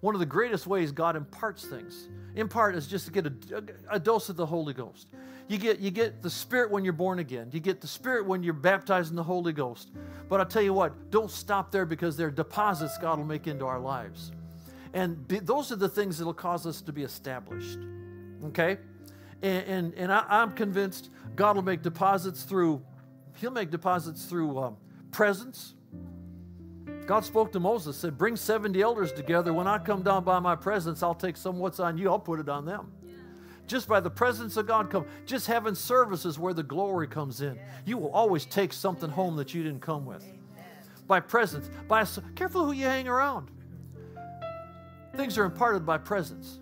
One 0.00 0.14
of 0.14 0.20
the 0.20 0.26
greatest 0.26 0.66
ways 0.66 0.92
God 0.92 1.16
imparts 1.16 1.64
things, 1.64 2.08
impart 2.36 2.74
is 2.74 2.86
just 2.86 3.06
to 3.06 3.12
get 3.12 3.26
a, 3.26 3.32
a, 3.90 3.96
a 3.96 3.98
dose 3.98 4.28
of 4.28 4.36
the 4.36 4.46
Holy 4.46 4.74
Ghost. 4.74 5.08
You 5.48 5.58
get, 5.58 5.80
you 5.80 5.90
get 5.90 6.22
the 6.22 6.30
Spirit 6.30 6.70
when 6.70 6.84
you're 6.84 6.92
born 6.92 7.18
again. 7.18 7.48
You 7.50 7.60
get 7.60 7.80
the 7.80 7.86
Spirit 7.86 8.26
when 8.26 8.42
you're 8.42 8.52
baptized 8.52 9.10
in 9.10 9.16
the 9.16 9.22
Holy 9.22 9.52
Ghost. 9.52 9.90
But 10.28 10.38
I'll 10.38 10.46
tell 10.46 10.62
you 10.62 10.74
what, 10.74 11.10
don't 11.10 11.30
stop 11.30 11.72
there 11.72 11.86
because 11.86 12.16
there 12.16 12.28
are 12.28 12.30
deposits 12.30 12.96
God 12.98 13.18
will 13.18 13.26
make 13.26 13.46
into 13.46 13.66
our 13.66 13.80
lives. 13.80 14.32
And 14.92 15.26
be, 15.26 15.38
those 15.38 15.72
are 15.72 15.76
the 15.76 15.88
things 15.88 16.18
that 16.18 16.24
will 16.24 16.34
cause 16.34 16.66
us 16.66 16.82
to 16.82 16.92
be 16.92 17.02
established. 17.02 17.78
Okay? 18.46 18.78
And, 19.42 19.66
and, 19.66 19.94
and 19.94 20.12
I, 20.12 20.42
am 20.42 20.52
convinced 20.52 21.10
God 21.34 21.56
will 21.56 21.62
make 21.62 21.82
deposits 21.82 22.42
through, 22.42 22.82
He'll 23.36 23.50
make 23.50 23.70
deposits 23.70 24.26
through 24.26 24.58
um, 24.58 24.76
presence. 25.10 25.74
God 27.06 27.24
spoke 27.24 27.52
to 27.52 27.60
Moses, 27.60 27.96
said, 27.96 28.16
Bring 28.16 28.36
70 28.36 28.80
elders 28.80 29.12
together. 29.12 29.52
When 29.52 29.66
I 29.66 29.78
come 29.78 30.02
down 30.02 30.24
by 30.24 30.38
my 30.38 30.54
presence, 30.54 31.02
I'll 31.02 31.14
take 31.14 31.36
some 31.36 31.58
what's 31.58 31.80
on 31.80 31.98
you, 31.98 32.08
I'll 32.08 32.18
put 32.18 32.40
it 32.40 32.48
on 32.48 32.64
them. 32.64 32.92
Just 33.66 33.88
by 33.88 34.00
the 34.00 34.10
presence 34.10 34.56
of 34.56 34.66
God 34.66 34.90
come, 34.90 35.06
just 35.26 35.46
having 35.46 35.74
services 35.74 36.38
where 36.38 36.54
the 36.54 36.62
glory 36.62 37.06
comes 37.06 37.40
in. 37.40 37.58
You 37.84 37.98
will 37.98 38.10
always 38.10 38.44
take 38.44 38.72
something 38.72 39.10
home 39.10 39.36
that 39.36 39.54
you 39.54 39.62
didn't 39.62 39.80
come 39.80 40.04
with. 40.04 40.24
By 41.06 41.20
presence, 41.20 41.70
by 41.88 42.04
careful 42.34 42.64
who 42.64 42.72
you 42.72 42.84
hang 42.84 43.08
around. 43.08 43.50
Things 45.16 45.38
are 45.38 45.44
imparted 45.44 45.84
by 45.84 45.98
presence. 45.98 46.58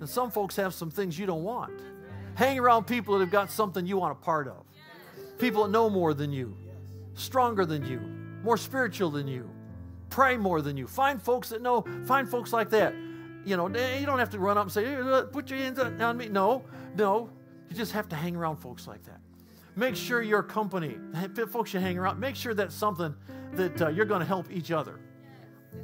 And 0.00 0.08
some 0.08 0.30
folks 0.30 0.56
have 0.56 0.72
some 0.72 0.90
things 0.90 1.18
you 1.18 1.26
don't 1.26 1.44
want. 1.44 1.72
Hang 2.34 2.58
around 2.58 2.86
people 2.86 3.18
that 3.18 3.24
have 3.24 3.32
got 3.32 3.50
something 3.50 3.86
you 3.86 3.98
want 3.98 4.12
a 4.12 4.22
part 4.22 4.48
of. 4.48 4.64
People 5.38 5.64
that 5.64 5.70
know 5.70 5.90
more 5.90 6.14
than 6.14 6.32
you 6.32 6.56
stronger 7.14 7.64
than 7.64 7.84
you, 7.84 8.00
more 8.42 8.56
spiritual 8.56 9.10
than 9.10 9.28
you, 9.28 9.48
pray 10.08 10.36
more 10.36 10.60
than 10.62 10.76
you. 10.76 10.86
Find 10.86 11.20
folks 11.20 11.48
that 11.50 11.62
know, 11.62 11.84
find 12.04 12.28
folks 12.28 12.52
like 12.52 12.70
that. 12.70 12.94
You 13.44 13.56
know, 13.56 13.66
eh, 13.68 13.98
you 13.98 14.06
don't 14.06 14.18
have 14.18 14.30
to 14.30 14.38
run 14.38 14.58
up 14.58 14.64
and 14.64 14.72
say, 14.72 14.84
hey, 14.84 15.22
put 15.32 15.48
your 15.48 15.58
hands 15.58 15.78
on 15.78 16.16
me. 16.16 16.28
No, 16.28 16.64
no. 16.94 17.30
You 17.68 17.76
just 17.76 17.92
have 17.92 18.08
to 18.10 18.16
hang 18.16 18.36
around 18.36 18.56
folks 18.56 18.86
like 18.86 19.02
that. 19.04 19.20
Make 19.76 19.96
sure 19.96 20.20
your 20.20 20.42
company, 20.42 20.98
folks 21.48 21.72
you 21.72 21.80
hang 21.80 21.96
around, 21.96 22.18
make 22.18 22.36
sure 22.36 22.52
that's 22.52 22.74
something 22.74 23.14
that 23.52 23.80
uh, 23.80 23.88
you're 23.88 24.04
going 24.04 24.20
to 24.20 24.26
help 24.26 24.50
each 24.50 24.72
other 24.72 25.00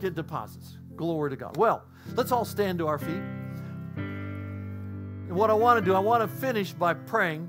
get 0.00 0.14
deposits. 0.14 0.78
Glory 0.96 1.30
to 1.30 1.36
God. 1.36 1.56
Well, 1.56 1.84
let's 2.14 2.32
all 2.32 2.44
stand 2.44 2.78
to 2.80 2.86
our 2.88 2.98
feet. 2.98 3.22
what 5.28 5.50
I 5.50 5.54
want 5.54 5.78
to 5.78 5.84
do, 5.84 5.94
I 5.94 5.98
want 5.98 6.22
to 6.22 6.28
finish 6.28 6.72
by 6.72 6.94
praying 6.94 7.48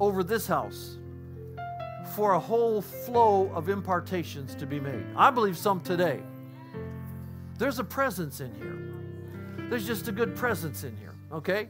over 0.00 0.24
this 0.24 0.46
house 0.46 0.98
for 2.14 2.32
a 2.32 2.38
whole 2.38 2.82
flow 2.82 3.50
of 3.54 3.68
impartations 3.68 4.54
to 4.56 4.66
be 4.66 4.78
made. 4.78 5.04
I 5.16 5.30
believe 5.30 5.56
some 5.56 5.80
today. 5.80 6.20
There's 7.58 7.78
a 7.78 7.84
presence 7.84 8.40
in 8.40 8.54
here. 8.54 9.68
There's 9.68 9.86
just 9.86 10.08
a 10.08 10.12
good 10.12 10.34
presence 10.36 10.84
in 10.84 10.96
here, 10.96 11.14
okay? 11.32 11.68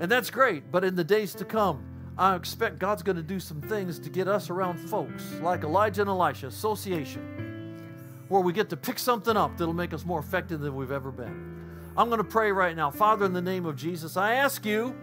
And 0.00 0.10
that's 0.10 0.30
great, 0.30 0.70
but 0.70 0.84
in 0.84 0.96
the 0.96 1.04
days 1.04 1.34
to 1.34 1.44
come, 1.44 1.84
I 2.16 2.36
expect 2.36 2.78
God's 2.78 3.02
going 3.02 3.16
to 3.16 3.22
do 3.22 3.40
some 3.40 3.60
things 3.60 3.98
to 3.98 4.08
get 4.08 4.28
us 4.28 4.50
around 4.50 4.78
folks 4.78 5.32
like 5.42 5.64
Elijah 5.64 6.02
and 6.02 6.10
Elisha, 6.10 6.46
association, 6.46 7.82
where 8.28 8.40
we 8.40 8.52
get 8.52 8.70
to 8.70 8.76
pick 8.76 8.98
something 8.98 9.36
up 9.36 9.56
that'll 9.58 9.74
make 9.74 9.92
us 9.92 10.04
more 10.04 10.20
effective 10.20 10.60
than 10.60 10.74
we've 10.74 10.92
ever 10.92 11.10
been. 11.10 11.52
I'm 11.96 12.08
going 12.08 12.18
to 12.18 12.24
pray 12.24 12.50
right 12.52 12.74
now. 12.74 12.90
Father, 12.90 13.24
in 13.24 13.32
the 13.32 13.42
name 13.42 13.66
of 13.66 13.76
Jesus, 13.76 14.16
I 14.16 14.34
ask 14.34 14.64
you, 14.64 14.96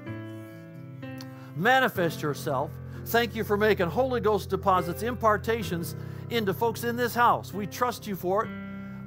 manifest 1.55 2.21
yourself. 2.21 2.71
Thank 3.05 3.35
you 3.35 3.43
for 3.43 3.57
making 3.57 3.87
Holy 3.87 4.21
Ghost 4.21 4.49
deposits, 4.49 5.03
impartations 5.03 5.95
into 6.29 6.53
folks 6.53 6.83
in 6.83 6.95
this 6.95 7.13
house. 7.13 7.53
We 7.53 7.67
trust 7.67 8.07
you 8.07 8.15
for 8.15 8.45
it. 8.45 8.49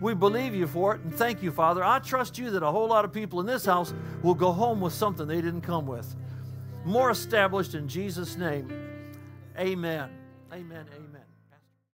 We 0.01 0.15
believe 0.15 0.55
you 0.55 0.67
for 0.67 0.97
it. 0.97 1.01
And 1.03 1.15
thank 1.15 1.43
you, 1.43 1.51
Father. 1.51 1.83
I 1.83 1.99
trust 2.01 2.37
you 2.37 2.51
that 2.51 2.63
a 2.63 2.71
whole 2.71 2.89
lot 2.89 3.05
of 3.05 3.13
people 3.13 3.41
in 3.41 3.47
this 3.47 3.65
house 3.65 3.95
will 4.23 4.35
go 4.35 4.53
home 4.53 4.81
with 4.81 4.93
something 4.93 5.27
they 5.27 5.41
didn't 5.41 5.63
come 5.63 5.87
with 5.87 6.15
more 6.85 7.11
established 7.11 7.75
in 7.75 7.89
Jesus' 7.89 8.37
name. 8.37 8.69
Amen. 9.59 10.11
Amen. 10.53 10.87
Amen. 10.95 11.14